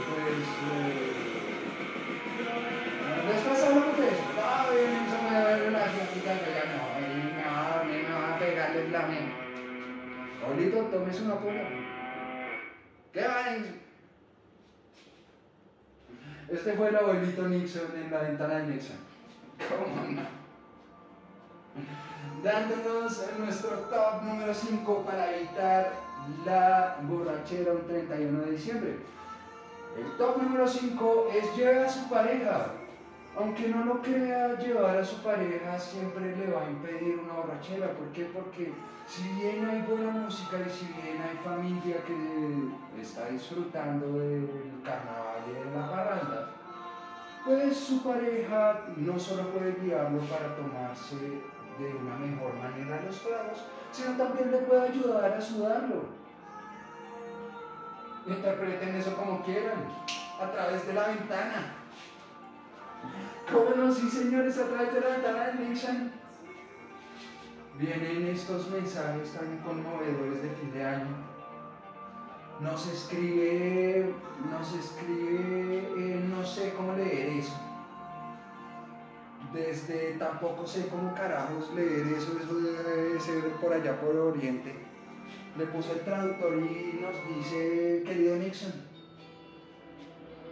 Tómese 10.69 11.23
una 11.23 11.37
pola. 11.37 11.63
¿Qué 13.13 13.21
Nixon? 13.21 13.81
Este 16.51 16.73
fue 16.75 16.89
el 16.89 16.97
abuelito 16.97 17.49
Nixon 17.49 17.97
en 17.97 18.11
la 18.11 18.23
ventana 18.23 18.55
de 18.57 18.67
Nixon. 18.75 18.97
¿Cómo 19.69 19.87
no? 20.11 20.23
Dándonos 22.45 23.27
nuestro 23.39 23.71
top 23.71 24.23
número 24.23 24.53
5 24.53 25.05
para 25.05 25.35
evitar 25.35 25.93
la 26.45 26.99
borrachera 27.03 27.73
un 27.73 27.87
31 27.87 28.41
de 28.43 28.51
diciembre. 28.51 28.97
El 29.97 30.17
top 30.19 30.43
número 30.43 30.69
5 30.69 31.31
es 31.35 31.57
llevar 31.57 31.87
a 31.87 31.89
su 31.89 32.09
pareja. 32.09 32.67
Aunque 33.37 33.69
no 33.69 33.85
lo 33.85 34.03
crea, 34.03 34.59
llevar 34.59 34.99
a 34.99 35.05
su 35.05 35.17
pareja 35.23 35.79
siempre 35.79 36.37
le 36.37 36.53
va 36.53 36.63
a 36.63 36.71
impedir 36.71 37.19
una 37.19 37.35
borrachera. 37.35 37.93
¿Por 37.93 38.09
qué? 38.09 38.25
Porque 38.25 38.73
si 39.07 39.29
bien 39.35 39.69
hay 39.69 39.83
buena 39.83 40.11
música 40.11 40.57
y 40.67 40.71
si 40.71 40.87
bien 40.87 41.23
hay 41.23 41.37
familia 41.45 41.97
que 42.05 43.01
está 43.01 43.29
disfrutando 43.29 44.19
del 44.19 44.49
carnaval 44.85 45.43
y 45.49 45.53
de 45.53 45.77
la 45.77 45.91
parranda, 45.91 46.51
pues 47.45 47.77
su 47.77 48.03
pareja 48.03 48.81
no 48.97 49.19
solo 49.19 49.49
puede 49.51 49.75
guiarlo 49.81 50.21
para 50.23 50.55
tomarse 50.57 51.17
de 51.17 51.95
una 51.95 52.17
mejor 52.17 52.55
manera 52.57 53.03
los 53.07 53.23
tragos, 53.23 53.65
sino 53.91 54.17
también 54.17 54.51
le 54.51 54.59
puede 54.59 54.89
ayudar 54.89 55.33
a 55.33 55.41
sudarlo. 55.41 56.05
Interpreten 58.27 58.97
eso 58.97 59.17
como 59.17 59.43
quieran, 59.43 59.89
a 60.41 60.51
través 60.51 60.87
de 60.87 60.93
la 60.93 61.07
ventana. 61.09 61.80
¿Cómo 63.53 63.71
no? 63.75 63.93
Sí, 63.93 64.09
señores, 64.09 64.59
a 64.59 64.69
través 64.69 64.95
de 64.95 65.01
la 65.01 65.09
ventana 65.09 65.47
de 65.47 65.69
Nixon. 65.69 66.13
Vienen 67.79 68.27
estos 68.29 68.69
mensajes 68.71 69.33
tan 69.33 69.57
conmovedores 69.59 70.43
de 70.43 70.51
fin 70.51 70.73
de 70.73 70.85
año. 70.85 71.31
Nos 72.61 72.87
escribe, 72.87 74.13
nos 74.51 74.75
escribe, 74.75 75.79
eh, 75.97 76.25
no 76.29 76.45
sé 76.45 76.75
cómo 76.77 76.93
leer 76.95 77.39
eso. 77.39 77.59
Desde 79.55 80.13
tampoco 80.19 80.67
sé 80.67 80.87
cómo 80.89 81.15
carajos 81.15 81.73
leer 81.75 82.07
eso, 82.09 82.39
eso 82.39 82.55
debe 82.61 83.19
ser 83.19 83.51
por 83.63 83.73
allá 83.73 83.99
por 84.01 84.15
Oriente. 84.15 84.75
Le 85.57 85.67
puse 85.67 85.93
el 85.93 86.01
traductor 86.01 86.55
y 86.55 87.01
nos 87.01 87.37
dice, 87.37 88.03
querido 88.05 88.37
Nixon, 88.37 88.73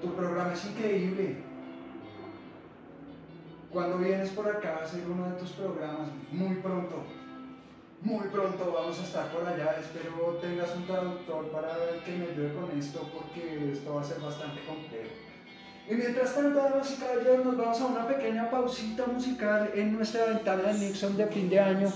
tu 0.00 0.14
programa 0.14 0.54
es 0.54 0.64
increíble. 0.64 1.47
Cuando 3.72 3.98
vienes 3.98 4.30
por 4.30 4.48
acá 4.48 4.78
a 4.80 4.84
hacer 4.84 5.02
uno 5.06 5.28
de 5.28 5.36
tus 5.36 5.50
programas, 5.50 6.08
muy 6.32 6.56
pronto, 6.56 7.04
muy 8.00 8.26
pronto 8.28 8.72
vamos 8.72 8.98
a 8.98 9.02
estar 9.02 9.30
por 9.30 9.46
allá. 9.46 9.76
Espero 9.78 10.38
tengas 10.40 10.74
un 10.74 10.86
traductor 10.86 11.50
para 11.50 11.68
que 12.02 12.12
me 12.12 12.28
ayude 12.28 12.54
con 12.54 12.78
esto 12.78 13.06
porque 13.12 13.72
esto 13.72 13.94
va 13.94 14.00
a 14.00 14.04
ser 14.04 14.20
bastante 14.20 14.64
complejo. 14.64 15.10
Y 15.86 15.94
mientras 15.94 16.34
tanto, 16.34 16.58
damas 16.58 16.92
y 16.92 17.00
caballeros, 17.00 17.44
nos 17.44 17.56
vamos 17.58 17.80
a 17.80 17.86
una 17.86 18.08
pequeña 18.08 18.50
pausita 18.50 19.06
musical 19.06 19.70
en 19.74 19.96
nuestra 19.96 20.24
ventana 20.26 20.72
de 20.72 20.78
Nixon 20.78 21.16
de 21.16 21.26
fin 21.26 21.50
de 21.50 21.60
año. 21.60 21.92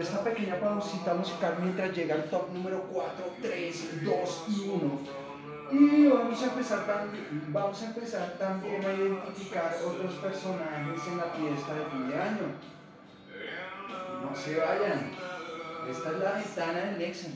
esta 0.00 0.24
pequeña 0.24 0.58
pausita 0.58 1.14
musical 1.14 1.54
mientras 1.60 1.96
llega 1.96 2.16
el 2.16 2.24
top 2.24 2.52
número 2.52 2.82
4, 2.92 3.24
3, 3.40 4.04
2 4.04 4.44
y 4.48 4.68
1. 4.68 5.23
Y 5.72 6.06
vamos 6.06 6.42
a 6.42 6.44
empezar 6.46 6.86
también, 6.86 7.44
vamos 7.48 7.82
a 7.82 7.86
empezar 7.86 8.36
también 8.38 8.84
a 8.84 8.92
identificar 8.92 9.74
otros 9.84 10.14
personajes 10.14 11.06
en 11.08 11.16
la 11.16 11.24
fiesta 11.24 11.74
de 11.74 11.84
fin 11.86 12.08
de 12.10 12.18
año. 12.18 12.46
No 14.22 14.36
se 14.36 14.56
vayan. 14.58 15.10
Esta 15.90 16.10
es 16.10 16.18
la 16.18 16.32
ventana 16.32 16.80
del 16.80 16.98
Nexon. 16.98 17.32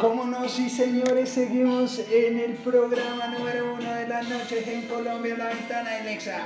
Cómo 0.00 0.24
no, 0.24 0.48
sí 0.48 0.70
señores, 0.70 1.28
seguimos 1.28 1.98
en 2.10 2.40
el 2.40 2.54
programa 2.54 3.26
número 3.26 3.74
uno 3.74 3.94
de 3.94 4.08
las 4.08 4.26
noches 4.26 4.66
en 4.66 4.88
Colombia, 4.88 5.36
La 5.36 5.48
Ventana 5.48 5.90
de 5.90 6.04
Nexa. 6.04 6.40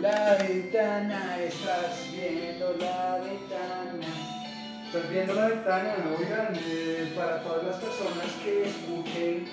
La 0.00 0.34
ventana, 0.34 1.38
estás 1.40 2.10
viendo 2.10 2.74
la 2.80 3.18
ventana. 3.18 4.08
Estás 4.86 5.08
viendo 5.08 5.34
la 5.34 5.48
ventana, 5.50 5.94
oigan, 6.18 6.52
eh, 6.66 7.12
para 7.14 7.44
todas 7.44 7.64
las 7.64 7.76
personas 7.76 8.26
que 8.42 8.70
escuchen 8.70 9.46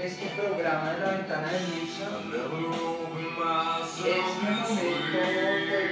este 0.00 0.26
programa 0.40 0.92
de 0.92 1.00
La 1.00 1.10
Ventana 1.14 1.50
de 1.50 1.58
myself 1.66 2.34
este 3.90 4.04
this 4.04 4.70
momento 4.70 5.18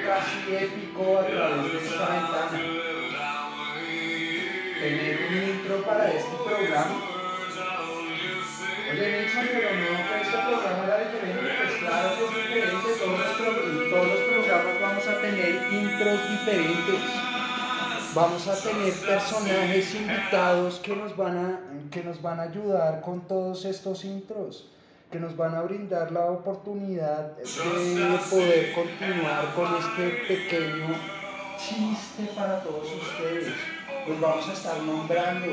casi 0.06 0.54
épico 0.54 1.18
a 1.18 1.26
través 1.26 1.72
de 1.72 1.78
esta 1.78 2.06
ventana. 2.06 2.92
Tener 4.82 5.16
un 5.30 5.51
para 5.80 6.12
este 6.12 6.36
programa. 6.36 7.00
Oye, 8.90 9.22
Nixon, 9.22 9.46
pero 9.52 9.70
no, 9.72 9.88
que 10.06 10.20
este 10.20 10.36
programa 10.36 10.84
era 10.84 10.98
diferente. 10.98 11.50
Pues 11.56 11.78
claro 11.78 12.08
que 12.18 12.24
es 12.24 12.30
diferente. 12.36 12.88
Todos 13.00 13.90
todos 13.90 14.08
los 14.08 14.20
programas 14.20 14.80
vamos 14.80 15.08
a 15.08 15.20
tener 15.20 15.72
intros 15.72 16.30
diferentes. 16.30 17.00
Vamos 18.14 18.48
a 18.48 18.54
tener 18.54 18.92
personajes 18.92 19.94
invitados 19.94 20.78
que 20.80 20.94
nos 20.94 21.16
van 21.16 21.38
a, 21.38 21.60
que 21.90 22.04
nos 22.04 22.20
van 22.20 22.40
a 22.40 22.42
ayudar 22.42 23.00
con 23.00 23.22
todos 23.26 23.64
estos 23.64 24.04
intros. 24.04 24.68
Que 25.10 25.18
nos 25.18 25.36
van 25.36 25.54
a 25.54 25.62
brindar 25.62 26.12
la 26.12 26.26
oportunidad 26.26 27.36
de 27.36 28.18
poder 28.30 28.72
continuar 28.74 29.54
con 29.54 29.76
este 29.76 30.24
pequeño 30.26 30.94
chiste 31.58 32.30
para 32.34 32.62
todos 32.62 32.86
ustedes. 32.92 33.81
Los 34.06 34.20
vamos 34.20 34.48
a 34.48 34.52
estar 34.52 34.82
nombrando, 34.82 35.46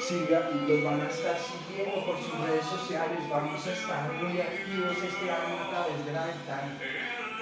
siga, 0.00 0.48
los 0.66 0.82
van 0.82 1.02
a 1.02 1.10
estar 1.10 1.36
siguiendo 1.36 2.06
por 2.06 2.16
sus 2.16 2.40
redes 2.40 2.64
sociales. 2.64 3.18
Vamos 3.28 3.66
a 3.66 3.72
estar 3.72 4.12
muy 4.14 4.40
activos 4.40 4.96
este 4.96 5.30
año 5.30 5.60
a 5.60 5.68
través 5.68 6.06
de 6.06 6.12
la 6.12 6.24
ventana. 6.24 6.72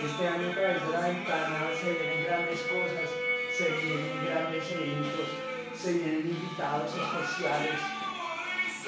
Este 0.03 0.27
año 0.27 0.51
a 0.51 0.55
través 0.55 0.83
de 0.83 0.93
la 0.93 1.01
ventana 1.07 1.71
se 1.81 1.93
vienen 1.93 2.25
grandes 2.25 2.61
cosas, 2.63 3.09
se 3.57 3.69
vienen 3.71 4.27
grandes 4.27 4.73
eventos, 4.73 5.29
se 5.73 5.93
vienen 5.93 6.27
invitados 6.35 6.91
especiales. 6.99 7.79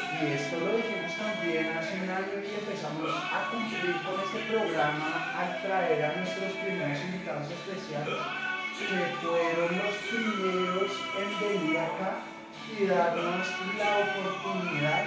Y 0.03 0.27
esto 0.35 0.59
lo 0.59 0.77
dijimos 0.77 1.15
también 1.15 1.79
hace 1.79 1.95
un 1.95 2.11
y 2.43 2.55
empezamos 2.59 3.11
a 3.13 3.51
cumplir 3.53 4.03
con 4.03 4.19
este 4.19 4.51
programa 4.51 5.31
al 5.39 5.63
traer 5.63 6.05
a 6.05 6.17
nuestros 6.17 6.53
primeros 6.59 6.99
invitados 6.99 7.47
especiales, 7.51 8.52
que 8.89 9.15
fueron 9.23 9.79
los 9.79 9.97
primeros 10.11 10.93
en 11.19 11.31
venir 11.41 11.79
acá 11.79 12.23
y 12.69 12.87
darnos 12.87 13.47
la 13.79 13.91
oportunidad 13.99 15.05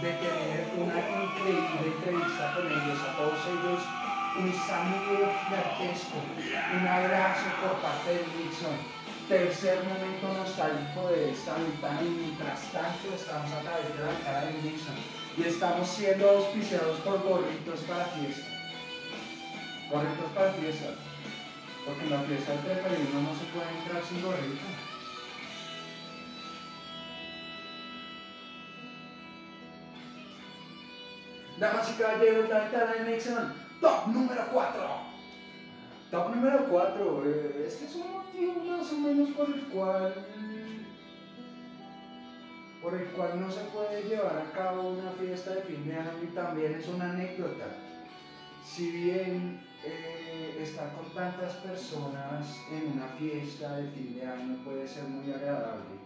de 0.00 0.10
tener 0.12 0.70
una 0.76 0.98
increíble 0.98 1.92
entrevista 1.94 2.54
con 2.54 2.66
ellos, 2.66 2.98
a 3.02 3.16
todos 3.16 3.38
ellos 3.46 3.82
un 4.38 4.52
saludo 4.54 5.28
gigantesco, 5.44 6.16
un 6.74 6.88
abrazo 6.88 7.44
por 7.60 7.76
parte 7.82 8.10
de 8.10 8.24
Nixon. 8.38 9.02
Tercer 9.28 9.84
momento 9.84 10.28
nostálgico 10.32 11.08
de 11.08 11.30
esta 11.30 11.54
ventana 11.54 12.00
y 12.02 12.08
mientras 12.08 12.60
tanto 12.72 13.14
estamos 13.14 13.52
a 13.52 13.60
través 13.60 13.96
de 13.96 14.04
la 14.04 14.18
cara 14.24 14.46
de 14.46 14.54
Nixon 14.62 14.96
y 15.36 15.42
estamos 15.44 15.86
siendo 15.86 16.28
auspiciados 16.30 16.98
por 17.00 17.22
gorritos 17.22 17.80
para 17.80 18.06
fiesta. 18.06 18.48
Gorritos 19.90 20.30
para 20.34 20.52
fiesta. 20.52 21.11
Porque 21.84 22.04
en 22.04 22.10
la 22.10 22.20
fiesta 22.20 22.52
del 22.52 22.62
31 22.62 23.20
no 23.20 23.34
se 23.34 23.44
puede 23.46 23.78
entrar 23.78 24.02
sin 24.04 24.22
gorrito. 24.22 24.66
Damas 31.58 31.90
y 31.90 32.02
caballeros, 32.02 32.48
la 32.48 32.60
ventana 32.60 32.92
de 32.94 33.10
Nixon, 33.10 33.54
top 33.80 34.06
número 34.08 34.42
4. 34.52 35.12
Top 36.10 36.34
número 36.34 36.66
4, 36.68 37.24
este 37.66 37.84
es 37.86 37.94
un 37.94 38.12
motivo 38.12 38.64
más 38.64 38.92
o 38.92 38.98
menos 38.98 39.30
por 39.30 39.48
el 39.48 39.62
cual 39.68 40.14
por 42.82 42.94
el 42.94 43.06
cual 43.10 43.40
no 43.40 43.50
se 43.50 43.60
puede 43.66 44.02
llevar 44.02 44.36
a 44.36 44.52
cabo 44.52 44.90
una 44.90 45.12
fiesta 45.12 45.54
de 45.54 45.62
fin 45.62 45.86
de 45.86 45.94
año 45.94 46.10
y 46.22 46.26
también 46.34 46.74
es 46.74 46.88
una 46.88 47.12
anécdota. 47.12 47.64
Si 48.64 48.90
bien 48.90 49.64
eh, 49.84 50.21
estar 50.60 50.92
con 50.94 51.08
tantas 51.14 51.54
personas 51.54 52.60
en 52.70 52.92
una 52.92 53.06
fiesta 53.18 53.76
de 53.76 53.90
fin 53.90 54.14
de 54.14 54.26
año 54.26 54.64
puede 54.64 54.86
ser 54.86 55.04
muy 55.04 55.32
agradable 55.32 56.02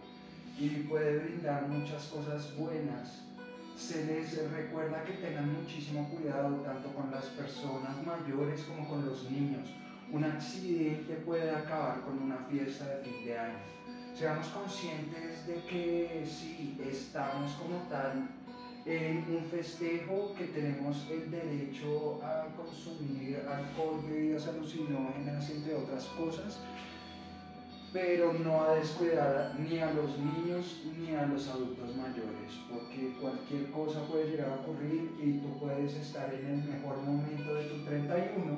y 0.59 0.69
puede 0.89 1.19
brindar 1.19 1.67
muchas 1.67 2.05
cosas 2.07 2.55
buenas, 2.57 3.23
se 3.75 4.05
les 4.05 4.51
recuerda 4.51 5.03
que 5.03 5.13
tengan 5.13 5.53
muchísimo 5.53 6.09
cuidado 6.09 6.55
tanto 6.61 6.89
con 6.93 7.11
las 7.11 7.25
personas 7.25 8.03
mayores 8.03 8.61
como 8.63 8.87
con 8.87 9.05
los 9.05 9.29
niños. 9.29 9.69
Un 10.11 10.23
accidente 10.23 11.13
puede 11.25 11.51
acabar 11.51 12.01
con 12.01 12.19
una 12.19 12.37
fiesta 12.49 12.85
de 12.85 13.03
fin 13.03 13.25
de 13.25 13.37
año. 13.37 13.59
Seamos 14.15 14.47
conscientes 14.47 15.45
de 15.45 15.61
que 15.65 16.25
si 16.25 16.75
estamos 16.89 17.51
como 17.53 17.77
tal 17.89 18.27
en 18.87 19.17
un 19.29 19.43
festejo 19.51 20.33
que 20.37 20.45
tenemos 20.45 21.05
el 21.11 21.29
derecho 21.29 22.21
a 22.23 22.45
consumir 22.55 23.37
alcohol, 23.45 24.01
bebidas 24.09 24.47
alucinógenas, 24.47 25.49
entre 25.49 25.75
otras 25.75 26.05
cosas, 26.17 26.61
pero 27.91 28.31
no 28.31 28.63
a 28.63 28.75
descuidar 28.75 29.55
ni 29.59 29.79
a 29.79 29.91
los 29.91 30.17
niños 30.17 30.83
ni 30.97 31.13
a 31.13 31.25
los 31.25 31.49
adultos 31.49 31.95
mayores, 31.97 32.53
porque 32.69 33.13
cualquier 33.19 33.69
cosa 33.71 34.05
puede 34.07 34.31
llegar 34.31 34.51
a 34.51 34.55
ocurrir 34.55 35.11
y 35.21 35.39
tú 35.39 35.59
puedes 35.59 35.93
estar 35.93 36.33
en 36.33 36.45
el 36.45 36.63
mejor 36.63 36.97
momento 37.03 37.55
de 37.55 37.65
tu 37.65 37.83
31 37.83 38.57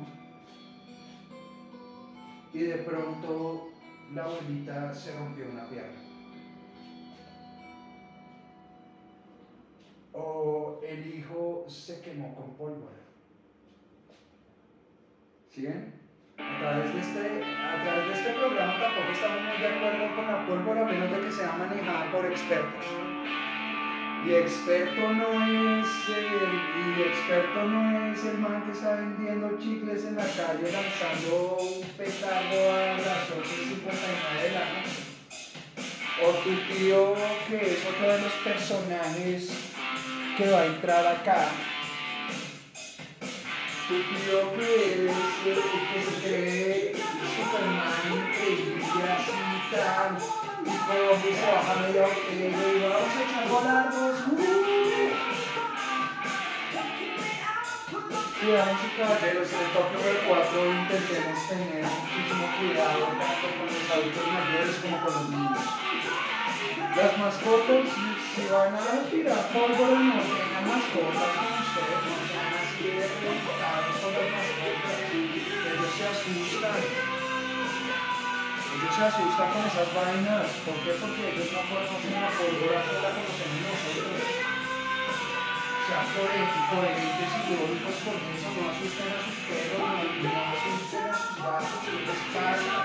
y 2.54 2.60
de 2.60 2.78
pronto 2.78 3.70
la 4.14 4.26
abuelita 4.26 4.94
se 4.94 5.18
rompió 5.18 5.46
una 5.52 5.68
pierna. 5.70 6.09
O 10.22 10.82
el 10.84 11.16
hijo 11.16 11.66
se 11.68 12.02
quemó 12.02 12.36
con 12.36 12.54
pólvora. 12.56 12.98
¿Siguen? 15.50 15.94
A 16.38 16.60
través, 16.60 16.94
de 16.94 17.00
este, 17.00 17.44
a 17.44 17.84
través 17.84 18.08
de 18.08 18.14
este 18.14 18.34
programa 18.34 18.80
tampoco 18.80 19.12
estamos 19.12 19.42
muy 19.44 19.58
de 19.58 19.68
acuerdo 19.68 20.16
con 20.16 20.28
la 20.28 20.46
pólvora, 20.46 20.82
a 20.82 20.92
menos 20.92 21.12
de 21.12 21.22
que 21.22 21.32
sea 21.32 21.54
manejada 21.54 22.12
por 22.12 22.26
expertos. 22.26 22.86
Y 24.26 24.34
experto 24.34 25.14
no 25.14 25.80
es 25.80 26.10
el, 26.10 26.98
y 26.98 27.02
experto 27.02 27.64
no 27.64 28.12
es 28.12 28.26
el 28.26 28.38
man 28.40 28.66
que 28.66 28.72
está 28.74 28.96
vendiendo 28.96 29.58
chicles 29.58 30.04
en 30.06 30.16
la 30.18 30.24
calle 30.24 30.72
lanzando 30.72 31.58
un 31.62 31.82
petardo 31.98 32.72
a 32.74 32.98
las 32.98 33.30
8.59 33.30 34.44
de 34.44 34.52
la 34.52 34.66
noche. 34.74 35.10
O 36.22 36.32
tu 36.44 36.74
tío 36.74 37.16
que 37.48 37.74
es 37.74 37.86
otro 37.86 38.12
de 38.12 38.22
los 38.22 38.34
personajes 38.44 39.69
que 40.40 40.50
va 40.50 40.62
a 40.62 40.66
entrar 40.68 41.06
acá. 41.06 41.50
Tío 43.90 44.56
que 44.56 44.72
Superman 47.36 47.94
y 48.08 48.56
tal. 49.76 50.18
Y 50.64 50.78
como 50.88 51.12
que 51.22 51.30
se 51.36 51.46
baja 51.52 51.74
media 51.82 52.04
botella 52.04 52.32
y 52.32 52.38
le 52.38 52.74
digo, 52.74 52.88
vamos 52.90 53.16
a 53.16 53.22
echar. 53.24 54.79
Y 58.42 58.46
y 58.46 58.56
caballeros, 58.96 59.52
en 59.52 59.60
el 59.60 59.72
top 59.76 59.92
número 59.92 60.20
4 60.24 60.72
intentemos 60.72 61.40
tener 61.50 61.84
muchísimo 61.84 62.48
cuidado 62.56 63.12
tanto 63.20 63.48
con 63.52 63.68
los 63.68 63.84
adultos 63.92 64.28
mayores 64.32 64.76
como 64.80 64.96
con 65.04 65.12
los 65.12 65.28
niños. 65.28 65.60
Las 66.96 67.18
mascotas, 67.20 67.84
si, 67.84 68.48
van 68.48 68.80
a 68.80 69.04
tirar 69.12 69.44
pólvora, 69.52 70.00
no 70.00 70.24
tengan 70.24 70.66
mascotas 70.72 71.32
con 71.36 71.52
ustedes, 71.52 72.00
no 72.00 72.16
sean 72.32 72.56
así 72.64 72.88
de 72.88 73.04
reventados 73.12 73.96
con 74.00 74.12
las 74.16 74.32
mascotas. 74.32 74.96
Ellos 75.20 75.92
se 76.00 76.04
asustan. 76.08 76.80
Ellos 78.72 78.94
se 78.96 79.04
asustan 79.04 79.48
con 79.52 79.68
esas 79.68 79.90
vainas. 79.92 80.48
¿Por 80.64 80.80
qué? 80.80 80.96
Porque 80.96 81.28
ellos 81.28 81.52
no 81.52 81.62
conocen 81.68 82.16
la 82.16 82.32
pólvora 82.32 82.88
como 82.88 83.04
la 83.04 83.12
conocemos 83.20 83.68
nosotros. 83.68 84.59
Sean 85.90 86.06
coherentes, 86.14 86.64
coherentes 86.70 87.34
y 87.34 87.50
lógicos 87.50 87.98
con 88.06 88.14
eso. 88.30 88.46
No 88.54 88.62
asusten 88.70 89.10
a 89.10 89.26
sus 89.26 89.38
perros, 89.50 89.82
no, 90.22 90.30
asusten 90.54 91.06
a 91.10 91.18
sus 91.18 91.34
gatos, 91.42 91.82
no 91.90 91.98
les 92.06 92.22
pasa. 92.30 92.78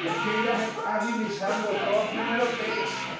Y 0.00 0.08
hay 0.08 0.16
que 0.22 0.32
ir 0.40 0.48
agilizando 0.88 1.68
top 1.68 2.06
número 2.14 2.46
3. 2.46 3.12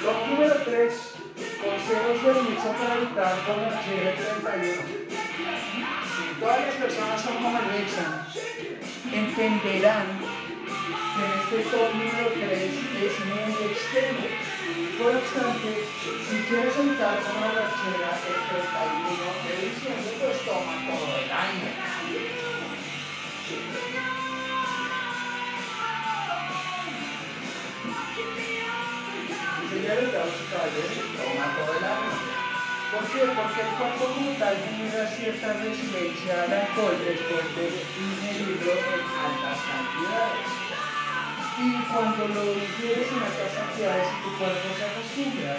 Top 0.00 0.18
número 0.28 0.56
3. 0.64 1.14
Consejos 1.58 2.18
de 2.22 2.30
Nixon 2.50 2.74
para 2.76 2.94
evitar 2.94 3.34
borrachera 3.48 4.10
31. 4.14 4.82
Si 6.14 6.22
todas 6.38 6.60
las 6.60 6.74
personas 6.76 7.18
son 7.20 7.34
como 7.42 7.58
Nixon, 7.62 8.12
entenderán 9.12 10.06
en 10.88 11.30
este 11.40 11.70
top 11.70 11.94
número 11.94 12.28
3 12.32 12.48
es 12.48 13.14
muy 13.28 13.52
extremo. 13.68 14.24
No 14.98 15.06
obstante, 15.06 15.70
si 16.28 16.36
quieres 16.48 16.76
evitar 16.76 17.18
una 17.20 17.46
borrachera 17.46 18.10
el 18.24 18.40
31 18.48 19.28
de 19.44 19.52
diciembre, 19.68 20.10
pues 20.20 20.38
toma 20.44 20.74
todo 20.88 21.08
el 21.18 21.30
año. 21.30 21.70
Señores, 29.68 30.10
caballeros, 30.50 31.08
toma 31.16 31.46
todo 31.56 31.72
el 31.78 31.84
año. 31.84 32.38
¿Por 32.90 33.04
qué? 33.12 33.20
Porque 33.20 33.60
el 33.60 33.68
cuerpo 33.76 34.04
como 34.14 34.30
tal 34.38 34.56
genera 34.64 35.06
cierta 35.06 35.52
resiliencia 35.52 36.42
al 36.44 36.52
alcohol 36.52 36.96
después 37.04 37.44
de 37.54 37.66
ingerirlo 38.00 38.72
en 38.72 39.04
altas 39.12 39.58
cantidades. 39.68 40.67
Y 41.60 41.82
cuando 41.92 42.28
lo 42.28 42.54
ingieres 42.54 43.08
en 43.10 43.18
altas 43.18 43.50
cantidades 43.58 44.06
y 44.06 44.22
tu 44.22 44.38
cuerpo 44.38 44.68
se 44.78 44.84
acostumbra, 44.86 45.58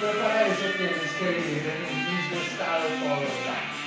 pues 0.00 0.16
para 0.16 0.46
eso 0.48 0.66
tienes 0.76 1.12
que 1.12 1.28
vivir 1.30 1.62
en 1.62 1.86
el 1.86 1.96
mismo 2.02 2.36
estado 2.42 2.82
todo 2.82 3.22
el 3.22 3.46
año. 3.46 3.82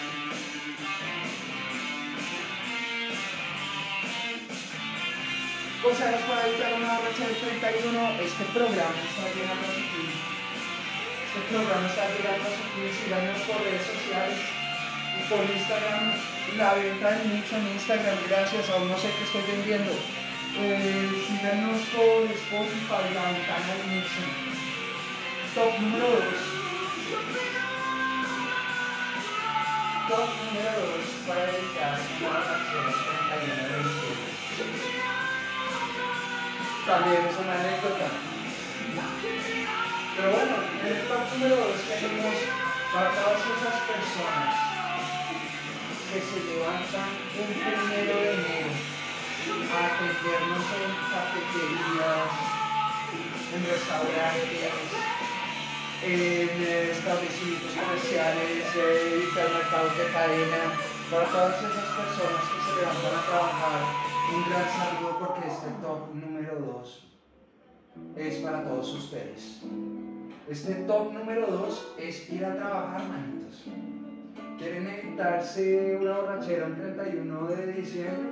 Consejos 5.83 6.21
para 6.31 6.47
evitar 6.47 6.73
una 6.79 6.95
borracha 6.95 7.27
del 7.27 7.36
31. 7.36 8.23
Este 8.23 8.43
programa 8.55 8.99
está 9.03 9.23
llegando 9.36 9.67
a 9.67 9.75
su 9.75 9.83
fin. 9.83 10.11
Este 11.27 11.41
programa 11.51 11.88
está 11.91 12.07
llegando 12.07 12.47
a 12.47 12.55
su 12.55 12.63
fin. 12.71 12.88
Síganos 13.03 13.41
por 13.43 13.59
redes 13.59 13.83
sociales 13.83 14.54
por 15.30 15.43
Instagram. 15.43 16.13
La 16.57 16.73
venta 16.73 17.11
del 17.11 17.28
mix 17.30 17.51
en 17.53 17.67
Instagram. 17.73 18.17
Gracias. 18.30 18.69
Aún 18.69 18.89
no 18.89 18.97
sé 18.97 19.09
qué 19.17 19.23
estoy 19.23 19.43
vendiendo. 19.55 19.91
Eh, 20.57 21.09
síganos 21.28 21.82
por 21.91 22.23
Spotify, 22.32 23.13
la 23.13 23.23
ventana 23.32 23.71
del 23.76 23.89
Nixon. 23.95 24.30
Top 25.55 25.80
número 25.80 26.07
2. 26.07 26.19
Top 30.09 30.30
número 30.45 30.71
2 30.80 31.26
para 31.28 31.43
una 31.43 31.89
borracha 32.21 32.78
del 32.86 32.93
31 33.32 33.65
de 33.65 33.84
diciembre 33.84 34.36
también 36.86 37.26
es 37.26 37.36
una 37.41 37.53
anécdota. 37.53 38.05
Pero 40.15 40.32
bueno, 40.32 40.55
en 40.80 40.88
el 40.88 41.07
top 41.07 41.34
número 41.34 41.55
2 41.55 41.82
tenemos 41.89 42.36
para 42.93 43.09
todas 43.09 43.41
esas 43.41 43.82
personas 43.89 44.74
que 46.16 46.22
se 46.22 46.39
levantan 46.47 47.11
un 47.36 47.51
primero 47.51 48.16
de 48.16 48.32
enero 48.39 48.72
a 49.68 49.80
atendernos 49.84 50.63
en 50.80 50.91
cafeterías, 51.11 52.32
en 53.51 53.61
restaurantes, 53.68 54.95
en 56.07 56.55
eh, 56.63 56.91
establecimientos 56.95 57.72
comerciales, 57.76 58.63
eh, 58.80 59.28
hipermercados 59.28 59.97
de 59.97 60.05
cadena, 60.16 60.80
para 61.11 61.28
todas 61.28 61.59
esas 61.59 61.89
personas 61.99 62.43
que 62.47 62.59
se 62.63 62.72
levantan 62.80 63.11
a 63.11 63.28
trabajar 63.28 63.80
un 64.32 64.41
gran 64.47 64.68
saludo 64.72 65.20
porque 65.20 65.51
este 65.51 65.68
top 65.84 66.16
número 66.16 66.55
2 66.63 67.07
es 68.16 68.36
para 68.36 68.63
todos 68.63 68.88
ustedes. 68.93 69.59
Este 70.47 70.76
top 70.88 71.11
número 71.11 71.45
2 71.47 71.88
es 71.99 72.30
ir 72.32 72.45
a 72.45 72.55
trabajar, 72.55 73.03
manitos. 73.03 73.68
¿Quieren 74.57 74.87
evitarse 74.87 75.97
una 76.01 76.19
borrachera 76.19 76.67
el 76.67 76.75
31 76.75 77.47
de 77.47 77.73
diciembre? 77.73 78.29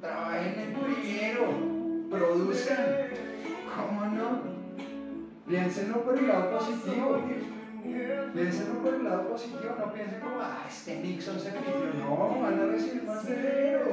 Trabajen 0.00 0.60
el 0.60 0.72
primero, 0.74 1.46
produzcan. 2.10 2.86
¿Cómo 3.74 4.04
no? 4.06 4.40
Piénsenlo 5.48 6.04
por 6.04 6.18
el 6.18 6.28
lado 6.28 6.58
positivo. 6.58 7.22
Piénsenlo 8.34 8.82
por 8.82 8.94
el 8.94 9.04
lado 9.04 9.28
positivo, 9.28 9.74
no 9.78 9.92
piensen 9.94 10.20
como, 10.20 10.40
ah, 10.42 10.64
este 10.68 10.96
Nixon 10.96 11.40
se 11.40 11.52
metió. 11.52 11.72
No, 12.00 12.40
van 12.42 12.60
a 12.60 12.66
recibir 12.66 13.04
más 13.04 13.26
dinero. 13.26 13.86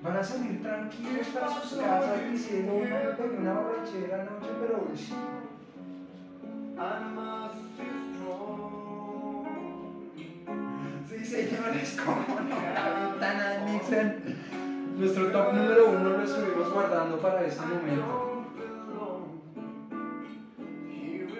Van 0.00 0.16
a 0.16 0.22
salir 0.22 0.62
tranquilos 0.62 1.26
para 1.34 1.48
sus 1.48 1.80
casas 1.80 2.30
diciendo, 2.30 2.72
pegué 3.18 3.36
una 3.38 3.54
borrachera 3.54 4.22
anoche, 4.22 4.50
pero 4.60 4.86
hoy 11.68 11.78
sí. 11.78 11.84
Sí, 11.84 11.96
señores, 11.96 12.00
cómo 12.04 12.40
no. 12.40 12.56
Sean, 13.88 14.16
nuestro 14.98 15.30
top 15.30 15.52
número 15.52 15.90
uno 15.90 16.10
lo 16.10 16.22
estuvimos 16.22 16.72
guardando 16.72 17.18
para 17.18 17.44
este 17.46 17.64
momento. 17.66 18.44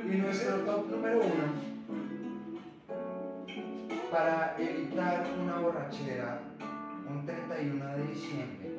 Y 0.04 0.16
nuestro 0.18 0.56
top 0.58 0.88
número 0.90 1.18
uno, 1.18 1.66
para 4.10 4.54
evitar 4.58 5.26
una 5.42 5.58
borrachera 5.58 6.40
un 7.08 7.26
31 7.26 7.96
de 7.96 8.06
diciembre, 8.06 8.70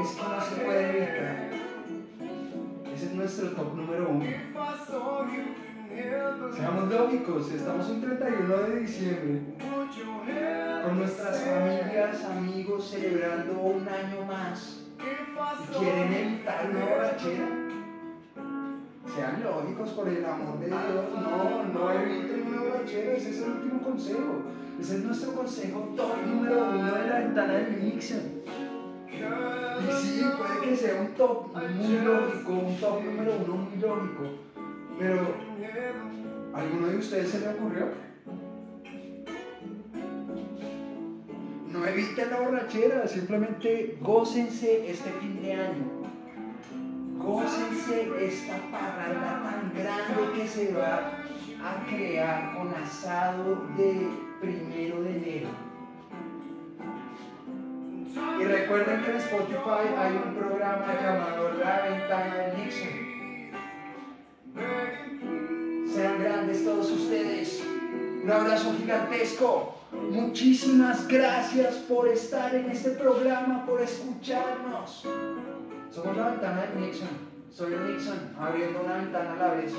es 0.00 0.10
que 0.12 0.22
no 0.22 0.40
se 0.40 0.54
puede 0.64 0.88
evitar. 0.96 1.50
Ese 2.94 3.06
es 3.06 3.12
nuestro 3.14 3.50
top 3.50 3.74
número 3.74 4.08
uno. 4.08 4.24
Seamos 6.54 6.90
lógicos, 6.90 7.52
estamos 7.52 7.88
un 7.90 8.00
31 8.00 8.56
de 8.56 8.80
diciembre 8.80 9.40
con 10.84 10.98
nuestras 10.98 11.40
familias, 11.42 12.24
amigos, 12.24 12.90
celebrando 12.90 13.60
un 13.60 13.88
año 13.88 14.24
más 14.26 14.84
y 14.98 15.78
quieren 15.78 16.12
evitar 16.12 16.70
una 16.70 16.84
borrachera. 16.84 17.48
Sean 19.14 19.42
lógicos 19.42 19.90
por 19.90 20.08
el 20.08 20.24
amor 20.24 20.58
de 20.60 20.66
Dios, 20.66 21.04
no, 21.14 21.64
no 21.64 21.92
eviten 21.92 22.46
una 22.46 22.62
borrachera, 22.62 23.12
ese 23.12 23.30
es 23.30 23.42
el 23.42 23.50
último 23.50 23.82
consejo. 23.82 24.42
Ese 24.80 24.96
es 24.96 25.04
nuestro 25.04 25.32
consejo 25.32 25.92
top 25.96 26.16
número 26.26 26.68
uno 26.70 26.94
de 26.94 27.08
la 27.08 27.18
ventana 27.18 27.52
del 27.54 27.84
Nixon. 27.84 28.42
Y 29.08 29.92
sí, 29.92 30.24
puede 30.36 30.60
que 30.60 30.76
sea 30.76 31.00
un 31.00 31.08
top 31.14 31.52
muy 31.54 31.98
lógico, 31.98 32.52
un 32.52 32.76
top 32.76 33.02
número 33.02 33.32
uno 33.44 33.54
muy 33.56 33.76
lógico, 33.80 34.22
pero 34.98 35.48
¿alguno 36.54 36.86
de 36.88 36.96
ustedes 36.96 37.30
se 37.30 37.40
le 37.40 37.48
ocurrió? 37.48 37.88
No 41.70 41.86
eviten 41.86 42.30
la 42.30 42.40
borrachera, 42.40 43.06
simplemente 43.06 43.98
gócense 44.00 44.90
este 44.90 45.10
fin 45.20 45.42
de 45.42 45.52
año. 45.52 45.84
Gócense 47.18 48.10
esta 48.26 48.56
parranda 48.70 49.42
tan 49.44 49.72
grande 49.74 50.32
que 50.34 50.48
se 50.48 50.72
va 50.72 51.12
a 51.62 51.86
crear 51.88 52.56
con 52.56 52.74
asado 52.74 53.66
de 53.76 54.08
primero 54.40 55.02
de 55.02 55.16
enero. 55.16 55.48
Y 58.40 58.44
recuerden 58.44 59.02
que 59.02 59.10
en 59.10 59.16
Spotify 59.16 59.94
hay 59.96 60.12
un 60.24 60.34
programa 60.34 60.94
llamado 61.00 61.52
La 61.54 61.82
Ventana 61.82 62.34
de 62.34 62.56
Nixon. 62.56 63.08
Sean 65.92 66.22
grandes 66.22 66.64
todos 66.64 66.90
ustedes. 66.90 67.62
Un 68.22 68.30
abrazo 68.30 68.74
gigantesco. 68.78 69.74
Muchísimas 70.10 71.08
gracias 71.08 71.76
por 71.88 72.08
estar 72.08 72.54
en 72.54 72.70
este 72.70 72.90
programa, 72.90 73.64
por 73.64 73.80
escucharnos. 73.80 75.04
Somos 75.90 76.16
la 76.16 76.30
ventana 76.30 76.66
de 76.66 76.80
Nixon. 76.80 77.08
Soy 77.50 77.74
Nixon, 77.74 78.18
abriendo 78.38 78.82
una 78.82 78.96
ventana 78.98 79.32
a 79.32 79.36
la 79.36 79.54
vez. 79.54 79.72